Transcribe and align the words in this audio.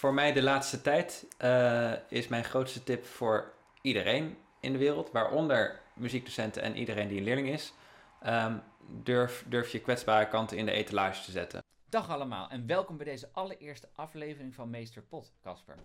voor 0.00 0.14
mij 0.14 0.32
de 0.32 0.42
laatste 0.42 0.80
tijd 0.80 1.26
uh, 1.38 1.92
is 2.08 2.28
mijn 2.28 2.44
grootste 2.44 2.82
tip 2.82 3.04
voor 3.04 3.52
iedereen 3.82 4.36
in 4.60 4.72
de 4.72 4.78
wereld, 4.78 5.10
waaronder 5.10 5.80
muziekdocenten 5.94 6.62
en 6.62 6.76
iedereen 6.76 7.08
die 7.08 7.18
een 7.18 7.24
leerling 7.24 7.48
is. 7.48 7.72
Um, 8.26 8.62
durf, 8.88 9.44
durf 9.46 9.72
je 9.72 9.80
kwetsbare 9.80 10.28
kanten 10.28 10.56
in 10.56 10.66
de 10.66 10.72
etalage 10.72 11.24
te 11.24 11.30
zetten. 11.30 11.62
Dag 11.88 12.08
allemaal 12.08 12.50
en 12.50 12.66
welkom 12.66 12.96
bij 12.96 13.06
deze 13.06 13.28
allereerste 13.32 13.88
aflevering 13.94 14.54
van 14.54 14.70
Meester 14.70 15.02
Pot, 15.02 15.32
Casper. 15.42 15.76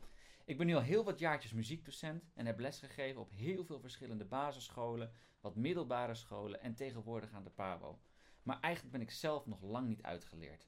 Ik 0.45 0.57
ben 0.57 0.67
nu 0.67 0.75
al 0.75 0.81
heel 0.81 1.03
wat 1.03 1.19
jaartjes 1.19 1.53
muziekdocent 1.53 2.23
en 2.33 2.45
heb 2.45 2.59
lesgegeven 2.59 3.21
op 3.21 3.31
heel 3.31 3.65
veel 3.65 3.79
verschillende 3.79 4.25
basisscholen, 4.25 5.11
wat 5.41 5.55
middelbare 5.55 6.15
scholen 6.15 6.61
en 6.61 6.75
tegenwoordig 6.75 7.33
aan 7.33 7.43
de 7.43 7.49
PABO. 7.49 7.99
Maar 8.43 8.57
eigenlijk 8.59 8.93
ben 8.93 9.03
ik 9.03 9.11
zelf 9.11 9.45
nog 9.45 9.61
lang 9.61 9.87
niet 9.87 10.03
uitgeleerd. 10.03 10.67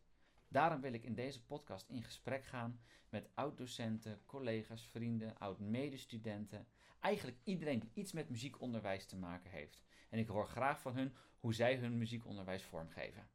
Daarom 0.50 0.82
wil 0.82 0.94
ik 0.94 1.04
in 1.04 1.16
deze 1.16 1.44
podcast 1.44 1.90
in 1.90 2.04
gesprek 2.04 2.46
gaan 2.46 2.80
met 3.10 3.30
oud-docenten, 3.34 4.20
collega's, 4.26 4.88
vrienden, 4.92 5.38
oud-medestudenten. 5.38 6.68
Eigenlijk 7.00 7.38
iedereen 7.44 7.80
die 7.80 7.92
iets 7.94 8.12
met 8.12 8.30
muziekonderwijs 8.30 9.06
te 9.06 9.16
maken 9.16 9.52
heeft. 9.52 9.84
En 10.10 10.20
ik 10.20 10.28
hoor 10.28 10.48
graag 10.48 10.82
van 10.82 10.96
hun 10.96 11.14
hoe 11.40 11.54
zij 11.54 11.76
hun 11.76 11.98
muziekonderwijs 11.98 12.64
vormgeven. 12.64 13.28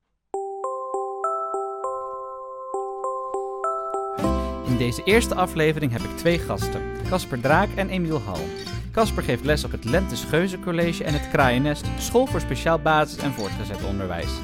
In 4.67 4.77
deze 4.77 5.03
eerste 5.05 5.35
aflevering 5.35 5.93
heb 5.93 6.01
ik 6.01 6.17
twee 6.17 6.39
gasten, 6.39 7.03
Casper 7.09 7.41
Draak 7.41 7.69
en 7.77 7.89
Emiel 7.89 8.21
Hal. 8.21 8.45
Casper 8.93 9.23
geeft 9.23 9.45
les 9.45 9.65
op 9.65 9.71
het 9.71 9.85
Lentes 9.85 10.27
College 10.61 11.05
en 11.05 11.13
het 11.13 11.29
Kraaiennest, 11.29 11.87
school 11.99 12.27
voor 12.27 12.41
speciaal 12.41 12.79
basis- 12.79 13.23
en 13.23 13.33
voortgezet 13.33 13.85
onderwijs. 13.85 14.41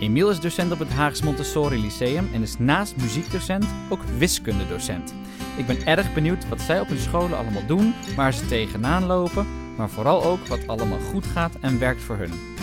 Emiel 0.00 0.30
is 0.30 0.40
docent 0.40 0.72
op 0.72 0.78
het 0.78 0.90
Haags 0.90 1.22
Montessori 1.22 1.80
Lyceum 1.80 2.28
en 2.32 2.42
is 2.42 2.58
naast 2.58 2.96
muziekdocent 2.96 3.66
ook 3.88 4.02
wiskundedocent. 4.18 5.14
Ik 5.56 5.66
ben 5.66 5.86
erg 5.86 6.14
benieuwd 6.14 6.48
wat 6.48 6.60
zij 6.60 6.80
op 6.80 6.88
hun 6.88 6.98
scholen 6.98 7.38
allemaal 7.38 7.66
doen, 7.66 7.94
waar 8.16 8.32
ze 8.32 8.46
tegenaan 8.46 9.04
lopen, 9.04 9.46
maar 9.76 9.90
vooral 9.90 10.24
ook 10.24 10.46
wat 10.46 10.66
allemaal 10.66 11.00
goed 11.00 11.26
gaat 11.26 11.56
en 11.60 11.78
werkt 11.78 12.02
voor 12.02 12.16
hun. 12.16 12.53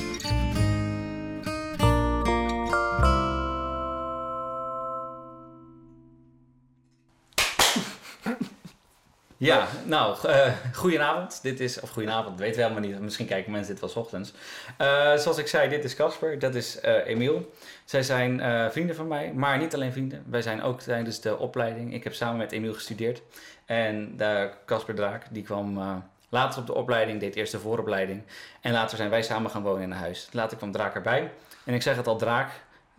Ja, 9.41 9.67
nou, 9.85 10.17
uh, 10.25 10.47
goedenavond. 10.73 11.39
Dit 11.41 11.59
is, 11.59 11.79
of 11.79 11.89
goedenavond, 11.89 12.27
dat 12.27 12.39
weten 12.39 12.55
we 12.55 12.61
helemaal 12.61 12.89
niet. 12.89 12.99
Misschien 12.99 13.25
kijken 13.25 13.51
mensen 13.51 13.73
dit 13.73 13.93
wel 13.93 14.03
ochtends. 14.03 14.33
Uh, 14.81 15.15
zoals 15.15 15.37
ik 15.37 15.47
zei, 15.47 15.69
dit 15.69 15.83
is 15.83 15.95
Casper, 15.95 16.39
dat 16.39 16.55
is 16.55 16.79
uh, 16.85 17.07
Emiel. 17.07 17.53
Zij 17.85 18.03
zijn 18.03 18.41
vrienden 18.71 18.95
van 18.95 19.07
mij, 19.07 19.33
maar 19.33 19.57
niet 19.57 19.73
alleen 19.73 19.91
vrienden. 19.91 20.23
Wij 20.27 20.41
zijn 20.41 20.61
ook 20.63 20.81
tijdens 20.81 21.21
de 21.21 21.37
opleiding. 21.37 21.93
Ik 21.93 22.03
heb 22.03 22.13
samen 22.13 22.37
met 22.37 22.51
Emiel 22.51 22.73
gestudeerd. 22.73 23.21
En 23.65 24.19
Casper 24.65 24.95
Draak, 24.95 25.25
die 25.31 25.43
kwam 25.43 26.01
later 26.29 26.59
op 26.59 26.67
de 26.67 26.73
opleiding, 26.73 27.19
deed 27.19 27.35
eerst 27.35 27.51
de 27.51 27.59
vooropleiding. 27.59 28.23
En 28.61 28.71
later 28.71 28.97
zijn 28.97 29.09
wij 29.09 29.21
samen 29.21 29.51
gaan 29.51 29.63
wonen 29.63 29.81
in 29.81 29.91
een 29.91 29.97
huis. 29.97 30.27
Later 30.31 30.57
kwam 30.57 30.71
Draak 30.71 30.95
erbij. 30.95 31.31
En 31.65 31.73
ik 31.73 31.81
zeg 31.81 31.95
het 31.95 32.07
al, 32.07 32.17
Draak, 32.17 32.51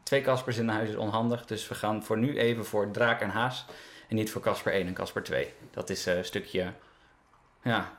twee 0.02 0.20
Caspers 0.20 0.56
in 0.56 0.68
een 0.68 0.74
huis 0.74 0.88
is 0.88 0.96
onhandig. 0.96 1.44
Dus 1.46 1.68
we 1.68 1.74
gaan 1.74 2.04
voor 2.04 2.18
nu 2.18 2.38
even 2.38 2.64
voor 2.64 2.90
Draak 2.90 3.20
en 3.20 3.30
Haas. 3.30 3.64
En 4.12 4.18
niet 4.18 4.30
voor 4.30 4.42
Casper 4.42 4.72
1 4.72 4.86
en 4.86 4.92
Casper 4.92 5.22
2. 5.22 5.52
Dat 5.70 5.90
is 5.90 6.06
een 6.06 6.24
stukje 6.24 6.72
ja, 7.62 7.92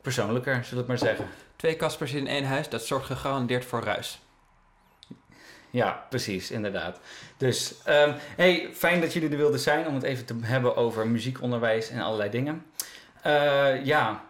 persoonlijker, 0.00 0.64
zullen 0.64 0.82
we 0.82 0.88
maar 0.88 0.98
zeggen. 0.98 1.28
Twee 1.56 1.76
Caspers 1.76 2.12
in 2.12 2.26
één 2.26 2.44
huis, 2.44 2.68
dat 2.68 2.84
zorgt 2.84 3.06
gegarandeerd 3.06 3.64
voor 3.64 3.82
ruis. 3.82 4.20
Ja, 5.70 6.06
precies, 6.10 6.50
inderdaad. 6.50 7.00
Dus, 7.36 7.74
um, 7.88 8.14
hey, 8.36 8.70
fijn 8.72 9.00
dat 9.00 9.12
jullie 9.12 9.30
er 9.30 9.36
wilden 9.36 9.60
zijn 9.60 9.86
om 9.86 9.94
het 9.94 10.02
even 10.02 10.24
te 10.24 10.34
hebben 10.40 10.76
over 10.76 11.06
muziekonderwijs 11.06 11.88
en 11.88 12.00
allerlei 12.00 12.30
dingen. 12.30 12.66
Uh, 13.26 13.84
ja, 13.84 14.24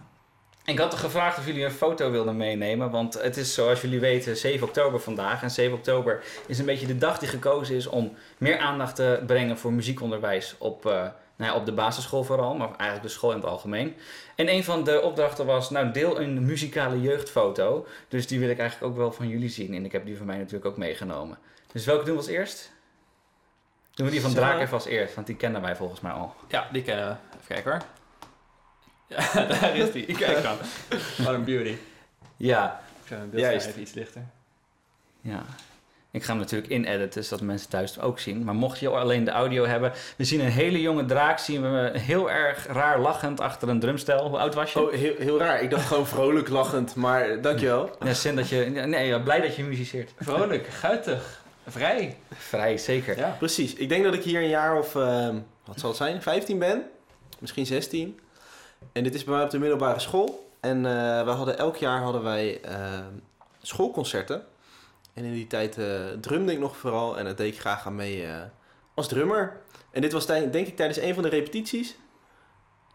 ik 0.65 0.79
had 0.79 0.95
gevraagd 0.95 1.39
of 1.39 1.47
jullie 1.47 1.65
een 1.65 1.71
foto 1.71 2.11
wilden 2.11 2.37
meenemen, 2.37 2.91
want 2.91 3.15
het 3.15 3.37
is 3.37 3.55
zoals 3.55 3.81
jullie 3.81 4.01
weten 4.01 4.37
7 4.37 4.67
oktober 4.67 5.01
vandaag. 5.01 5.42
En 5.42 5.51
7 5.51 5.77
oktober 5.77 6.25
is 6.47 6.58
een 6.58 6.67
beetje 6.67 6.87
de 6.87 6.98
dag 6.98 7.19
die 7.19 7.29
gekozen 7.29 7.77
is 7.77 7.87
om 7.87 8.17
meer 8.39 8.58
aandacht 8.58 8.97
te 8.97 9.23
brengen 9.27 9.58
voor 9.58 9.73
muziekonderwijs 9.73 10.55
op, 10.58 10.87
uh, 10.87 11.07
nou 11.36 11.52
ja, 11.52 11.56
op 11.56 11.67
de 11.67 11.72
basisschool 11.72 12.24
vooral, 12.24 12.55
maar 12.55 12.68
eigenlijk 12.68 13.02
de 13.02 13.08
school 13.08 13.30
in 13.30 13.36
het 13.36 13.46
algemeen. 13.46 13.95
En 14.34 14.48
een 14.48 14.64
van 14.64 14.84
de 14.84 15.02
opdrachten 15.02 15.46
was, 15.46 15.70
nou 15.70 15.90
deel 15.90 16.20
een 16.20 16.46
muzikale 16.46 17.00
jeugdfoto. 17.00 17.86
Dus 18.08 18.27
die 18.27 18.39
wil 18.39 18.48
ik 18.48 18.58
eigenlijk 18.58 18.92
ook 18.92 18.98
wel 18.98 19.12
van 19.12 19.28
jullie 19.28 19.48
zien. 19.48 19.74
En 19.74 19.84
ik 19.84 19.92
heb 19.92 20.06
die 20.06 20.17
van 20.17 20.27
mij 20.27 20.36
natuurlijk 20.36 20.64
ook 20.64 20.77
meegenomen. 20.77 21.39
Dus 21.72 21.84
welke 21.84 22.05
doen 22.05 22.14
we 22.14 22.20
als 22.20 22.30
eerst? 22.30 22.72
Doen 23.95 24.06
we 24.06 24.12
die 24.12 24.20
van 24.20 24.34
Draak 24.34 24.61
even 24.61 24.72
als 24.72 24.86
eerst, 24.86 25.14
want 25.14 25.27
die 25.27 25.36
kennen 25.36 25.62
wij 25.62 25.77
volgens 25.77 26.00
mij 26.00 26.12
al. 26.12 26.34
Ja, 26.48 26.68
die 26.72 26.83
kennen 26.83 27.08
we. 27.08 27.36
Even 27.36 27.46
kijken 27.46 27.70
hoor. 27.70 27.83
Ja, 29.06 29.46
daar 29.61 29.77
is 29.77 29.92
die. 29.92 30.06
Kijk 30.16 30.42
dan. 30.42 30.56
Wat 31.24 31.34
een 31.34 31.45
beauty. 31.45 31.77
Ja. 32.36 32.83
Ik 33.02 33.08
zou 33.08 33.20
een 33.20 33.30
beeld 33.30 33.62
even 33.62 33.80
iets 33.80 33.92
lichter. 33.92 34.22
Ja. 35.20 35.45
Ik 36.14 36.23
ga 36.23 36.30
hem 36.30 36.39
natuurlijk 36.39 36.73
inediten, 36.73 37.25
zodat 37.25 37.45
mensen 37.45 37.69
thuis 37.69 38.01
ook 38.01 38.19
zien. 38.19 38.45
Maar 38.45 38.55
mocht 38.55 38.79
je 38.79 38.89
alleen 38.89 39.25
de 39.25 39.30
audio 39.30 39.64
hebben... 39.64 39.92
We 40.17 40.25
zien 40.25 40.41
een 40.41 40.51
hele 40.51 40.80
jonge 40.80 41.05
draak, 41.05 41.39
zien 41.39 41.63
we 41.63 41.91
heel 41.98 42.30
erg 42.30 42.67
raar 42.67 43.01
lachend 43.01 43.41
achter 43.41 43.69
een 43.69 43.80
drumstel. 43.80 44.29
Hoe 44.29 44.39
oud 44.39 44.55
was 44.55 44.73
je? 44.73 44.80
Oh, 44.80 44.92
heel, 44.92 45.14
heel 45.19 45.39
raar. 45.39 45.63
Ik 45.63 45.70
dacht 45.70 45.86
gewoon 45.86 46.07
vrolijk 46.07 46.48
lachend, 46.48 46.95
maar 46.95 47.41
dankjewel. 47.41 47.91
Ja, 48.05 48.14
zin 48.14 48.36
dat 48.36 48.48
je... 48.48 48.57
Nee, 48.57 49.20
blij 49.20 49.41
dat 49.41 49.57
je 49.57 49.64
muziceert. 49.64 50.13
Vrolijk, 50.20 50.67
guitig, 50.67 51.42
vrij. 51.67 52.17
Vrij, 52.35 52.79
zeker. 52.79 53.19
Ja. 53.19 53.36
Precies. 53.39 53.75
Ik 53.75 53.89
denk 53.89 54.05
dat 54.05 54.14
ik 54.14 54.23
hier 54.23 54.42
een 54.42 54.48
jaar 54.48 54.79
of, 54.79 54.95
uh, 54.95 55.29
wat 55.64 55.81
zal 55.81 55.89
het 55.89 55.98
zijn, 55.98 56.23
15 56.23 56.58
ben. 56.58 56.83
Misschien 57.39 57.67
16. 57.67 58.20
En 58.92 59.02
dit 59.02 59.14
is 59.14 59.25
bij 59.25 59.35
mij 59.35 59.45
op 59.45 59.51
de 59.51 59.58
middelbare 59.58 60.01
school. 60.01 60.51
En 60.61 60.77
uh, 60.77 61.25
we 61.25 61.31
hadden 61.31 61.58
elk 61.58 61.77
jaar 61.77 62.02
hadden 62.02 62.23
wij 62.23 62.61
uh, 62.64 62.98
schoolconcerten. 63.63 64.45
En 65.14 65.25
in 65.25 65.33
die 65.33 65.47
tijd 65.47 65.79
uh, 65.79 66.11
drumde 66.20 66.52
ik 66.52 66.58
nog 66.58 66.77
vooral 66.77 67.19
en 67.19 67.25
dat 67.25 67.36
deed 67.36 67.52
ik 67.52 67.61
graag 67.61 67.86
aan 67.86 67.95
mee 67.95 68.27
uh, 68.27 68.42
als 68.95 69.08
drummer. 69.08 69.61
En 69.91 70.01
dit 70.01 70.13
was 70.13 70.27
denk 70.27 70.55
ik 70.55 70.77
tijdens 70.77 70.98
een 70.98 71.14
van 71.14 71.23
de 71.23 71.29
repetities. 71.29 71.97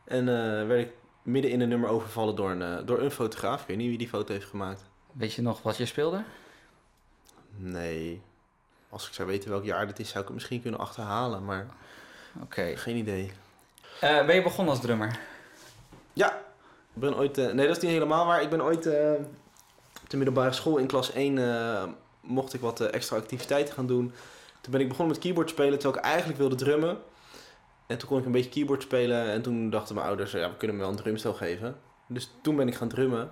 En 0.04 0.28
uh, 0.28 0.68
werd 0.68 0.88
ik 0.88 0.92
midden 1.22 1.52
in 1.52 1.62
een 1.62 1.70
nummer 1.70 1.90
overvallen 1.90 2.36
door 2.36 2.52
een, 2.52 2.86
door 2.86 3.00
een 3.00 3.12
fotograaf. 3.12 3.62
Ik 3.62 3.68
weet 3.68 3.78
niet 3.78 3.90
wie 3.90 3.98
die 3.98 4.08
foto 4.08 4.34
heeft 4.34 4.46
gemaakt. 4.46 4.84
Weet 5.12 5.34
je 5.34 5.42
nog 5.42 5.62
wat 5.62 5.78
je 5.78 5.86
speelde? 5.86 6.24
Nee. 7.56 8.22
Als 8.90 9.08
ik 9.08 9.14
zou 9.14 9.28
weten 9.28 9.50
welk 9.50 9.64
jaar 9.64 9.88
dit 9.88 10.00
is, 10.00 10.08
zou 10.08 10.20
ik 10.20 10.26
het 10.26 10.34
misschien 10.34 10.62
kunnen 10.62 10.80
achterhalen. 10.80 11.46
Maar 11.46 11.68
okay. 12.42 12.78
geen 12.78 12.96
idee. 12.96 13.32
ben 14.00 14.36
je 14.36 14.42
begonnen 14.42 14.74
als 14.74 14.84
drummer? 14.84 15.20
Ja. 16.14 16.38
Ik 16.94 17.02
ben 17.02 17.18
ooit... 17.18 17.36
nee, 17.36 17.68
dat 17.68 17.76
is 17.76 17.84
niet 17.84 17.92
helemaal 17.92 18.26
waar. 18.26 18.42
Ik 18.42 18.50
ben 18.50 18.64
ooit 18.64 18.88
op 20.02 20.10
de 20.10 20.18
middelbare 20.18 20.52
school 20.52 20.78
in 20.78 20.88
klas 20.88 21.12
1 21.12 21.38
mocht 22.30 22.54
ik 22.54 22.62
wat 22.62 22.80
extra 22.80 23.18
activiteiten 23.18 23.74
gaan 23.74 23.88
doen. 23.88 24.14
Toen 24.62 24.72
ben 24.72 24.82
ik 24.82 24.88
begonnen 24.88 25.14
met 25.14 25.24
keyboard 25.24 25.50
spelen, 25.50 25.80
terwijl 25.80 26.04
ik 26.04 26.10
eigenlijk 26.10 26.40
wilde 26.40 26.56
drummen. 26.56 26.98
En 27.88 27.98
toen 27.98 28.08
kon 28.08 28.20
ik 28.20 28.26
een 28.26 28.32
beetje 28.32 28.50
keyboard 28.50 28.82
spelen. 28.82 29.26
En 29.26 29.42
toen 29.42 29.70
dachten 29.70 29.96
mijn 29.96 30.08
ouders, 30.08 30.32
ja, 30.32 30.50
we 30.50 30.58
kunnen 30.58 30.78
me 30.78 30.82
wel 30.82 30.92
een 30.92 30.98
drumstel 30.98 31.34
geven. 31.34 31.76
Dus 32.08 32.32
toen 32.42 32.56
ben 32.56 32.68
ik 32.68 32.76
gaan 32.76 32.88
drummen. 32.88 33.32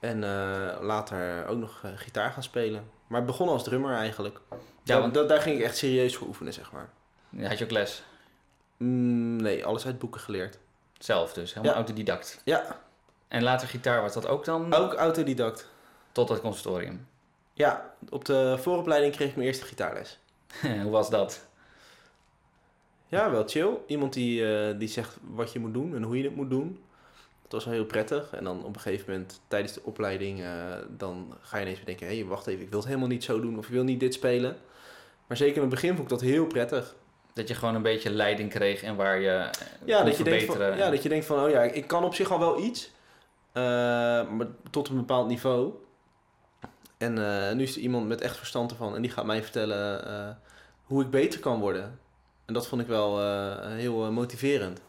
En 0.00 0.22
uh, 0.22 0.76
later 0.80 1.46
ook 1.46 1.58
nog 1.58 1.82
uh, 1.84 1.90
gitaar 1.94 2.30
gaan 2.30 2.42
spelen. 2.42 2.90
Maar 3.06 3.20
ik 3.20 3.26
begon 3.26 3.48
als 3.48 3.64
drummer 3.64 3.94
eigenlijk. 3.94 4.40
Ja, 4.82 5.00
want 5.00 5.14
daar, 5.14 5.26
daar 5.26 5.40
ging 5.40 5.58
ik 5.58 5.64
echt 5.64 5.76
serieus 5.76 6.16
voor 6.16 6.26
oefenen, 6.26 6.52
zeg 6.52 6.72
maar. 6.72 6.88
Ja, 7.28 7.48
had 7.48 7.58
je 7.58 7.64
ook 7.64 7.70
les? 7.70 8.02
Mm, 8.76 9.36
nee, 9.36 9.64
alles 9.64 9.86
uit 9.86 9.98
boeken 9.98 10.20
geleerd. 10.20 10.58
Zelf 10.98 11.32
dus, 11.32 11.48
helemaal 11.48 11.70
ja. 11.70 11.76
autodidact? 11.76 12.40
Ja. 12.44 12.80
En 13.28 13.42
later 13.42 13.68
gitaar, 13.68 14.02
was 14.02 14.12
dat 14.12 14.26
ook 14.26 14.44
dan? 14.44 14.74
Ook 14.74 14.94
autodidact. 14.94 15.68
Tot 16.12 16.28
het 16.28 16.40
conservatorium? 16.40 17.06
Ja, 17.54 17.94
op 18.08 18.24
de 18.24 18.56
vooropleiding 18.58 19.14
kreeg 19.14 19.28
ik 19.28 19.36
mijn 19.36 19.48
eerste 19.48 19.64
gitaarles. 19.64 20.18
Hoe 20.82 20.90
was 20.90 21.10
dat? 21.10 21.46
Ja, 23.06 23.30
wel 23.30 23.44
chill. 23.46 23.70
Iemand 23.86 24.12
die, 24.12 24.40
uh, 24.40 24.78
die 24.78 24.88
zegt 24.88 25.16
wat 25.34 25.52
je 25.52 25.58
moet 25.58 25.74
doen 25.74 25.94
en 25.94 26.02
hoe 26.02 26.16
je 26.18 26.24
het 26.24 26.36
moet 26.36 26.50
doen. 26.50 26.82
Dat 27.42 27.52
was 27.52 27.64
wel 27.64 27.74
heel 27.74 27.84
prettig. 27.84 28.32
En 28.32 28.44
dan 28.44 28.64
op 28.64 28.74
een 28.74 28.80
gegeven 28.80 29.12
moment 29.12 29.40
tijdens 29.48 29.72
de 29.72 29.80
opleiding, 29.84 30.40
uh, 30.40 30.48
dan 30.88 31.34
ga 31.40 31.56
je 31.56 31.62
ineens 31.62 31.78
bedenken, 31.78 32.06
hé, 32.06 32.16
hey, 32.16 32.24
wacht 32.24 32.46
even, 32.46 32.62
ik 32.62 32.68
wil 32.68 32.78
het 32.78 32.88
helemaal 32.88 33.08
niet 33.08 33.24
zo 33.24 33.40
doen 33.40 33.58
of 33.58 33.66
ik 33.66 33.72
wil 33.72 33.84
niet 33.84 34.00
dit 34.00 34.14
spelen. 34.14 34.56
Maar 35.26 35.36
zeker 35.36 35.54
in 35.54 35.60
het 35.60 35.70
begin 35.70 35.88
vond 35.88 36.02
ik 36.02 36.08
dat 36.08 36.20
heel 36.20 36.46
prettig. 36.46 36.94
Dat 37.32 37.48
je 37.48 37.54
gewoon 37.54 37.74
een 37.74 37.82
beetje 37.82 38.10
leiding 38.10 38.50
kreeg 38.50 38.82
en 38.82 38.96
waar 38.96 39.20
je 39.20 39.50
ja, 39.84 40.02
dat 40.02 40.16
je 40.16 40.24
denkt 40.24 40.44
van, 40.44 40.76
ja, 40.76 40.90
dat 40.90 41.02
je 41.02 41.08
denkt 41.08 41.26
van, 41.26 41.44
oh 41.44 41.50
ja, 41.50 41.62
ik 41.62 41.86
kan 41.86 42.04
op 42.04 42.14
zich 42.14 42.30
al 42.32 42.38
wel 42.38 42.60
iets. 42.62 42.90
maar 43.52 44.46
tot 44.70 44.88
een 44.88 44.96
bepaald 44.96 45.28
niveau. 45.28 45.72
En 47.04 47.16
uh, 47.18 47.52
nu 47.52 47.62
is 47.62 47.76
er 47.76 47.80
iemand 47.80 48.06
met 48.06 48.20
echt 48.20 48.36
verstand 48.36 48.70
ervan 48.70 48.94
en 48.94 49.02
die 49.02 49.10
gaat 49.10 49.24
mij 49.24 49.42
vertellen 49.42 50.08
uh, 50.08 50.28
hoe 50.84 51.02
ik 51.02 51.10
beter 51.10 51.40
kan 51.40 51.60
worden. 51.60 51.98
En 52.44 52.54
dat 52.54 52.66
vond 52.66 52.80
ik 52.80 52.86
wel 52.86 53.20
uh, 53.22 53.66
heel 53.66 54.12
motiverend. 54.12 54.80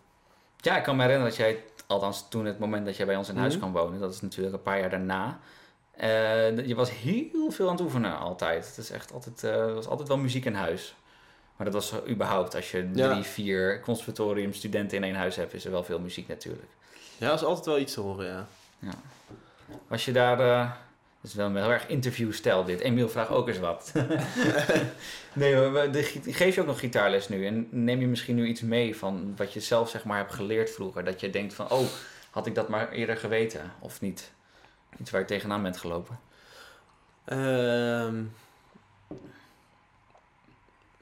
Ja, 0.57 0.77
ik 0.77 0.83
kan 0.83 0.95
me 0.95 1.01
herinneren 1.01 1.31
dat 1.31 1.39
jij, 1.39 1.63
althans 1.87 2.29
toen 2.29 2.45
het 2.45 2.59
moment 2.59 2.85
dat 2.85 2.97
jij 2.97 3.05
bij 3.05 3.15
ons 3.15 3.29
in 3.29 3.37
huis 3.37 3.55
mm 3.55 3.61
-hmm. 3.61 3.71
kwam 3.71 3.83
wonen, 3.83 3.99
dat 3.99 4.13
is 4.13 4.21
natuurlijk 4.21 4.55
een 4.55 4.61
paar 4.61 4.79
jaar 4.79 4.89
daarna. 4.89 5.39
je 6.65 6.73
was 6.75 6.91
heel 6.91 7.51
veel 7.51 7.65
aan 7.65 7.75
het 7.75 7.83
oefenen 7.83 8.19
altijd. 8.19 8.67
Het 8.67 8.77
is 8.77 8.89
echt 8.89 9.13
altijd, 9.13 9.41
was 9.73 9.87
altijd 9.87 10.07
wel 10.07 10.17
muziek 10.17 10.45
in 10.45 10.53
huis. 10.53 10.95
Maar 11.55 11.71
dat 11.71 11.75
was 11.75 12.07
überhaupt, 12.07 12.55
als 12.55 12.71
je 12.71 12.89
Ja. 12.93 13.11
drie, 13.11 13.23
vier 13.23 13.81
conservatoriumstudenten 13.81 14.97
in 14.97 15.03
één 15.03 15.15
huis 15.15 15.35
hebt, 15.35 15.53
is 15.53 15.65
er 15.65 15.71
wel 15.71 15.83
veel 15.83 15.99
muziek 15.99 16.27
natuurlijk. 16.27 16.71
Ja, 17.17 17.27
dat 17.29 17.39
is 17.39 17.45
altijd 17.45 17.65
wel 17.65 17.79
iets 17.79 17.93
te 17.93 18.01
horen, 18.01 18.47
ja. 18.79 18.93
Was 19.87 20.05
je 20.05 20.11
daar... 20.11 20.39
eh 20.39 20.71
is 21.25 21.33
wel 21.33 21.45
een 21.45 21.55
heel 21.55 21.71
erg 21.71 21.87
interviewstijl 21.87 22.63
dit. 22.63 22.79
Emiel, 22.79 23.09
vraag 23.09 23.31
ook 23.31 23.47
eens 23.47 23.59
wat. 23.59 23.91
nee, 25.33 25.69
maar 25.69 25.87
geef 26.25 26.55
je 26.55 26.61
ook 26.61 26.67
nog 26.67 26.79
gitaarles 26.79 27.29
nu? 27.29 27.45
En 27.45 27.67
neem 27.71 27.99
je 27.99 28.07
misschien 28.07 28.35
nu 28.35 28.47
iets 28.47 28.61
mee 28.61 28.95
van 28.95 29.33
wat 29.35 29.53
je 29.53 29.59
zelf 29.59 29.89
zeg 29.89 30.03
maar 30.03 30.17
hebt 30.17 30.33
geleerd 30.33 30.71
vroeger? 30.71 31.03
Dat 31.03 31.19
je 31.19 31.29
denkt 31.29 31.53
van, 31.53 31.69
oh, 31.69 31.85
had 32.29 32.45
ik 32.45 32.55
dat 32.55 32.69
maar 32.69 32.91
eerder 32.91 33.17
geweten? 33.17 33.71
Of 33.79 34.01
niet? 34.01 34.31
Iets 34.99 35.11
waar 35.11 35.21
je 35.21 35.27
tegenaan 35.27 35.63
bent 35.63 35.77
gelopen? 35.77 36.19
Ehm, 37.25 38.23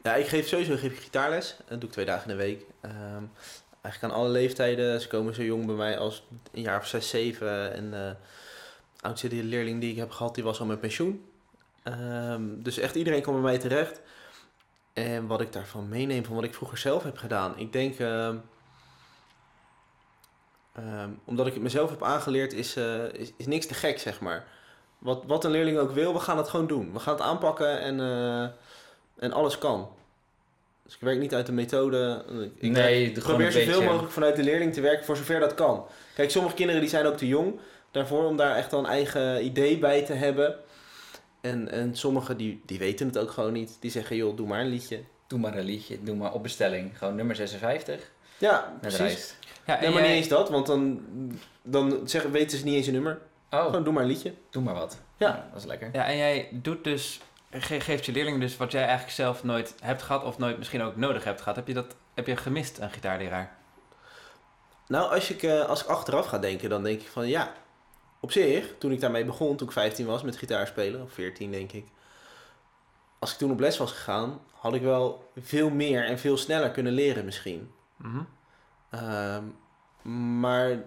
ja, 0.04 0.16
ik 0.16 0.28
geef 0.28 0.48
sowieso 0.48 0.76
geef 0.76 0.92
ik 0.92 1.00
gitaarles. 1.00 1.56
Dat 1.68 1.80
doe 1.80 1.90
ik 1.90 1.92
twee 1.92 2.06
dagen 2.06 2.30
in 2.32 2.38
de 2.38 2.44
week. 2.44 2.66
Ehm, 2.82 3.24
eigenlijk 3.82 4.14
aan 4.14 4.20
alle 4.20 4.30
leeftijden. 4.30 5.02
Ze 5.02 5.08
komen 5.08 5.36
zo 5.36 5.44
jong 5.44 5.66
bij 5.66 5.76
mij 5.76 5.98
als 5.98 6.28
een 6.52 6.62
jaar 6.62 6.80
of 6.80 6.88
zes, 6.88 7.10
zeven. 7.10 7.74
En 7.74 7.92
de 7.92 8.16
oudste 9.04 9.28
leerling 9.44 9.82
die 9.82 9.92
ik 9.92 9.98
heb 9.98 10.12
gehad, 10.12 10.36
die 10.36 10.44
was 10.44 10.60
al 10.60 10.66
met 10.66 10.80
pensioen. 10.80 11.26
Ehm, 11.84 12.42
dus 12.58 12.78
echt 12.78 12.96
iedereen 12.96 13.22
komt 13.22 13.36
bij 13.42 13.46
mij 13.52 13.58
terecht. 13.60 14.02
En 14.94 15.28
wat 15.28 15.42
ik 15.42 15.54
daarvan 15.54 15.90
meeneem, 15.90 16.26
van 16.26 16.36
wat 16.36 16.44
ik 16.44 16.54
vroeger 16.54 16.78
zelf 16.78 17.04
heb 17.04 17.18
gedaan. 17.18 17.58
Ik 17.58 17.74
denk, 17.74 18.00
ehm, 18.00 18.36
ehm, 20.76 21.10
omdat 21.26 21.48
ik 21.48 21.54
het 21.54 21.64
mezelf 21.64 21.90
heb 21.90 22.04
aangeleerd, 22.04 22.54
is, 22.54 22.76
eh, 22.76 23.14
is, 23.14 23.32
is 23.38 23.46
niks 23.46 23.66
te 23.66 23.74
gek, 23.74 24.00
zeg 24.00 24.20
maar. 24.20 24.48
Wat, 24.98 25.24
wat 25.28 25.44
een 25.44 25.52
leerling 25.52 25.78
ook 25.78 25.92
wil, 25.92 26.14
we 26.14 26.20
gaan 26.20 26.38
het 26.38 26.50
gewoon 26.50 26.68
doen. 26.68 26.94
We 26.94 27.00
gaan 27.00 27.14
het 27.14 27.24
aanpakken 27.24 27.80
en, 27.80 28.00
eh, 28.00 28.44
en 29.24 29.32
alles 29.34 29.58
kan. 29.58 29.90
Dus 30.84 30.94
ik 30.94 31.00
werk 31.02 31.20
niet 31.20 31.34
uit 31.34 31.46
de 31.46 31.52
methode. 31.52 32.26
Ik 32.60 32.72
Nee, 32.72 33.06
werk- 33.14 33.20
probeer 33.24 33.52
zoveel 33.52 33.82
mogelijk 33.84 34.12
vanuit 34.12 34.36
de 34.36 34.44
leerling 34.44 34.74
te 34.74 34.82
werken 34.82 35.06
voor 35.06 35.18
zover 35.18 35.40
dat 35.40 35.54
kan. 35.54 35.86
Kijk, 36.16 36.32
sommige 36.32 36.56
kinderen 36.56 36.82
die 36.82 36.90
zijn 36.90 37.06
ook 37.06 37.18
te 37.18 37.28
jong 37.28 37.60
daarvoor 37.94 38.26
om 38.26 38.38
daar 38.38 38.56
echt 38.56 38.74
al 38.74 38.80
een 38.80 38.86
eigen 38.86 39.46
idee 39.46 39.78
bij 39.78 40.06
te 40.06 40.14
hebben. 40.14 40.56
En, 41.42 41.72
en 41.72 41.96
sommigen 41.96 42.38
die, 42.38 42.62
die 42.66 42.80
weten 42.80 43.08
het 43.08 43.18
ook 43.18 43.32
gewoon 43.32 43.54
niet. 43.54 43.78
Die 43.80 43.92
zeggen, 43.92 44.16
joh, 44.16 44.38
doe 44.38 44.48
maar 44.48 44.60
een 44.60 44.68
liedje. 44.68 45.00
Doe 45.28 45.40
maar 45.40 45.58
een 45.58 45.66
liedje, 45.66 46.04
doe 46.04 46.16
maar 46.16 46.34
op 46.34 46.44
bestelling. 46.44 46.98
Gewoon 46.98 47.16
nummer 47.16 47.36
56 47.36 48.12
Ja, 48.38 48.74
precies. 48.82 49.36
Ja, 49.66 49.76
Nee, 49.80 49.86
en 49.86 49.94
maar 49.94 50.02
jij- 50.02 50.10
niet 50.12 50.20
eens 50.20 50.28
dat, 50.28 50.50
want 50.50 50.66
dan, 50.66 51.02
dan 51.62 52.02
zeggen, 52.06 52.32
weten 52.32 52.58
ze 52.58 52.64
niet 52.64 52.76
eens 52.76 52.88
een 52.88 52.94
nummer. 52.94 53.20
Oh, 53.52 53.66
Gewoon 53.66 53.84
doe 53.84 53.94
maar 53.94 54.04
een 54.04 54.10
liedje. 54.10 54.34
doe 54.50 54.64
maar 54.64 54.74
wat. 54.74 54.98
Ja. 55.18 55.48
dat 55.52 55.62
is 55.62 55.68
lekker. 55.68 55.90
Ja, 55.94 56.06
en 56.06 56.18
jij 56.18 56.48
doet 56.52 56.84
dus, 56.84 57.20
ge- 57.52 57.80
geeft 57.80 58.06
je 58.06 58.12
leerlingen 58.12 58.40
dus 58.40 58.58
wat 58.58 58.72
jij 58.72 58.82
eigenlijk 58.82 59.12
zelf 59.12 59.44
nooit 59.44 59.76
hebt 59.82 60.02
gehad 60.02 60.24
of 60.24 60.38
nooit 60.38 60.58
misschien 60.58 60.82
ook 60.82 60.96
nodig 60.96 61.24
hebt 61.24 61.40
gehad. 61.42 61.56
Heb 61.56 61.68
je 61.68 61.74
dat 61.74 61.96
heb 62.14 62.28
je 62.28 62.36
gemist, 62.38 62.78
een 62.80 62.90
gitaarleraar? 62.92 63.56
Nou, 64.88 65.14
als 65.14 65.30
ik, 65.32 65.44
eh, 65.44 65.66
als 65.70 65.82
ik 65.84 65.88
achteraf 65.90 66.26
ga 66.26 66.38
denken, 66.40 66.70
dan 66.70 66.84
denk 66.84 67.02
ik 67.02 67.08
van 67.08 67.28
ja, 67.28 67.54
op 68.24 68.32
zich, 68.32 68.66
toen 68.78 68.92
ik 68.92 69.00
daarmee 69.02 69.26
begon, 69.26 69.56
toen 69.56 69.68
ik 69.68 69.74
15 69.74 70.06
was 70.06 70.22
met 70.24 70.38
gitaarspelen, 70.38 71.02
of 71.02 71.12
14 71.12 71.52
denk 71.52 71.72
ik. 71.72 71.86
Als 73.20 73.32
ik 73.32 73.38
toen 73.38 73.52
op 73.52 73.60
les 73.60 73.78
was 73.78 73.92
gegaan, 73.92 74.42
had 74.52 74.74
ik 74.74 74.82
wel 74.82 75.32
veel 75.42 75.70
meer 75.70 76.06
en 76.06 76.20
veel 76.20 76.38
sneller 76.38 76.72
kunnen 76.72 76.94
leren 76.94 77.26
misschien. 77.26 77.72
Mhm. 77.96 78.20
Ehm, 78.90 79.44
maar 80.40 80.84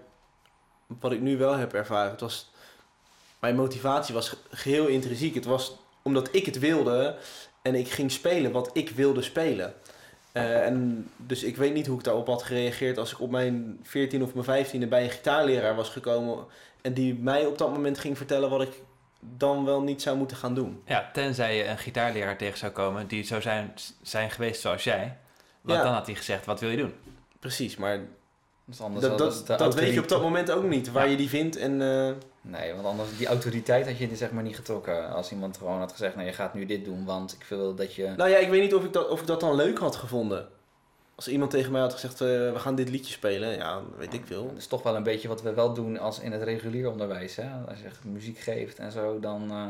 wat 0.87 1.13
ik 1.13 1.21
nu 1.21 1.37
wel 1.39 1.57
heb 1.57 1.73
ervaren, 1.75 2.11
het 2.11 2.21
was, 2.21 2.51
mijn 3.39 3.57
motivatie 3.57 4.15
was 4.15 4.29
ge- 4.29 4.37
geheel 4.51 4.87
intrinsiek. 4.87 5.35
Het 5.35 5.45
was 5.45 5.77
omdat 6.03 6.29
ik 6.35 6.47
het 6.47 6.59
wilde 6.59 7.17
en 7.63 7.75
ik 7.75 7.89
ging 7.89 8.11
spelen 8.13 8.53
wat 8.53 8.71
ik 8.73 8.91
wilde 8.91 9.23
spelen. 9.23 9.75
Eh, 10.33 10.65
en 10.67 11.09
dus 11.17 11.43
ik 11.43 11.57
weet 11.57 11.75
niet 11.75 11.87
hoe 11.87 11.99
ik 11.99 12.05
daarop 12.05 12.27
had 12.27 12.43
gereageerd 12.43 12.99
als 12.99 13.13
ik 13.13 13.21
op 13.21 13.31
mijn 13.31 13.81
14 13.83 14.23
of 14.23 14.35
mijn 14.35 14.67
15e 14.67 14.87
bij 14.89 15.05
een 15.05 15.11
gitaarleraar 15.11 15.75
was 15.75 15.89
gekomen 15.89 16.45
en 16.87 16.93
die 16.95 17.15
mij 17.15 17.47
op 17.47 17.59
dat 17.59 17.71
moment 17.73 17.99
ging 17.99 18.17
vertellen 18.17 18.51
wat 18.51 18.63
ik 18.63 18.83
dan 19.21 19.65
wel 19.65 19.83
niet 19.83 20.03
zou 20.03 20.17
moeten 20.17 20.37
gaan 20.37 20.55
doen. 20.55 20.83
Ja, 20.85 21.11
tenzij 21.13 21.57
je 21.57 21.67
een 21.67 21.79
gitaarleraar 21.79 22.37
tegen 22.37 22.59
zou 22.59 22.73
komen 22.73 23.07
die 23.07 23.25
zou 23.25 23.41
zijn, 23.41 23.75
zijn 24.03 24.31
geweest 24.31 24.61
zoals 24.61 24.85
jij. 24.85 25.17
Want 25.61 25.79
Ja. 25.79 25.85
dan 25.85 25.95
had 25.95 26.07
hij 26.07 26.15
gezegd, 26.15 26.47
wat 26.47 26.61
wil 26.61 26.71
je 26.71 26.77
doen? 26.77 26.95
Precies, 27.41 27.77
maar 27.77 27.97
Dat, 27.99 28.75
is 28.75 28.81
anders 28.81 29.07
dat, 29.07 29.59
dat, 29.59 29.75
weet 29.75 29.93
je 29.95 30.01
op 30.01 30.09
dat 30.09 30.23
moment 30.23 30.51
ook 30.51 30.65
niet, 30.65 30.93
waar 30.93 31.05
Ja. 31.05 31.11
je 31.11 31.17
die 31.17 31.29
vindt 31.29 31.57
en... 31.57 31.83
eh, 31.83 32.13
Nee, 32.41 32.73
want 32.75 32.87
anders 32.87 33.17
die 33.17 33.27
autoriteit 33.27 33.87
had 33.87 33.99
je 33.99 34.17
zeg 34.17 34.31
maar 34.31 34.43
niet 34.43 34.57
getrokken. 34.57 35.11
Als 35.11 35.33
iemand 35.33 35.57
gewoon 35.57 35.79
had 35.79 35.93
gezegd, 35.93 36.15
nou 36.15 36.27
je 36.27 36.33
gaat 36.33 36.55
nu 36.55 36.67
dit 36.67 36.85
doen, 36.85 37.05
want 37.05 37.33
ik 37.33 37.47
wil 37.49 37.75
dat 37.75 37.95
je... 37.95 38.13
Nou 38.17 38.31
ja, 38.31 38.37
ik 38.37 38.49
weet 38.49 38.61
niet 38.63 38.75
of 38.75 38.85
ik 38.85 38.93
dat, 38.93 39.09
of 39.09 39.21
ik 39.21 39.27
dat 39.27 39.41
dan 39.41 39.55
leuk 39.55 39.79
had 39.79 39.97
gevonden. 39.97 40.49
Als 41.17 41.29
iemand 41.29 41.51
tegen 41.51 41.73
mij 41.73 41.81
had 41.81 41.93
gezegd, 41.93 42.21
eh, 42.21 42.27
we 42.29 42.59
gaan 42.59 42.75
dit 42.75 42.89
liedje 42.89 43.13
spelen, 43.13 43.57
ja, 43.57 43.81
weet 43.99 44.15
ik 44.15 44.23
veel. 44.27 44.47
Dat 44.49 44.57
is 44.57 44.67
toch 44.67 44.83
wel 44.83 44.97
een 44.97 45.03
beetje 45.03 45.29
wat 45.29 45.43
we 45.43 45.55
wel 45.55 45.73
doen 45.75 45.99
als 45.99 46.21
in 46.21 46.33
het 46.33 46.43
regulier 46.43 46.91
onderwijs. 46.91 47.37
Hè? 47.37 47.49
Als 47.69 47.79
je 47.79 47.85
echt 47.85 48.05
muziek 48.05 48.39
geeft 48.39 48.79
en 48.79 48.93
zo, 48.93 49.21
dan... 49.21 49.51
eh, 49.51 49.67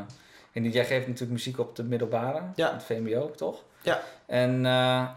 ik 0.47 0.53
weet 0.53 0.63
niet, 0.63 0.73
jij 0.73 0.85
geeft 0.85 1.05
natuurlijk 1.05 1.31
muziek 1.31 1.59
op 1.59 1.75
de 1.75 1.83
middelbare, 1.83 2.41
Ja. 2.55 2.73
het 2.73 2.83
VMBO, 2.83 3.31
toch? 3.35 3.63
Ja. 3.81 4.01
En 4.25 4.65
eh, 4.65 5.07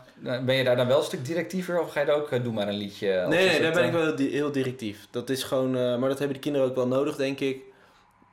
ben 0.45 0.55
je 0.55 0.65
daar 0.65 0.77
dan 0.77 0.87
wel 0.87 0.99
een 0.99 1.05
stuk 1.05 1.25
directiever 1.25 1.81
of 1.81 1.93
ga 1.93 2.01
je 2.01 2.07
daar 2.07 2.17
ook, 2.17 2.31
eh, 2.31 2.43
doe 2.43 2.53
maar 2.53 2.69
een 2.69 2.75
liedje? 2.77 3.27
Nee, 3.29 3.49
nee, 3.49 3.61
daar 3.61 3.73
ben 3.73 3.81
eh, 3.83 3.87
ik 3.89 3.93
wel 3.95 4.03
heel, 4.05 4.17
di- 4.17 4.31
heel 4.31 4.53
directief. 4.53 5.07
Dat 5.11 5.31
is 5.31 5.43
gewoon, 5.43 5.77
eh, 5.77 5.97
maar 5.99 6.09
dat 6.09 6.19
hebben 6.19 6.37
de 6.37 6.43
kinderen 6.43 6.69
ook 6.69 6.75
wel 6.75 6.87
nodig, 6.87 7.17
denk 7.17 7.41
ik. 7.41 7.63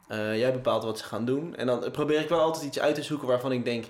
Eh, 0.07 0.37
jij 0.37 0.51
bepaalt 0.53 0.83
wat 0.83 0.97
ze 0.97 1.03
gaan 1.03 1.25
doen. 1.25 1.55
En 1.55 1.65
dan 1.67 1.91
probeer 1.91 2.19
ik 2.19 2.29
wel 2.29 2.39
altijd 2.39 2.63
iets 2.65 2.79
uit 2.79 2.95
te 2.95 3.03
zoeken 3.03 3.27
waarvan 3.27 3.51
ik 3.51 3.65
denk, 3.65 3.85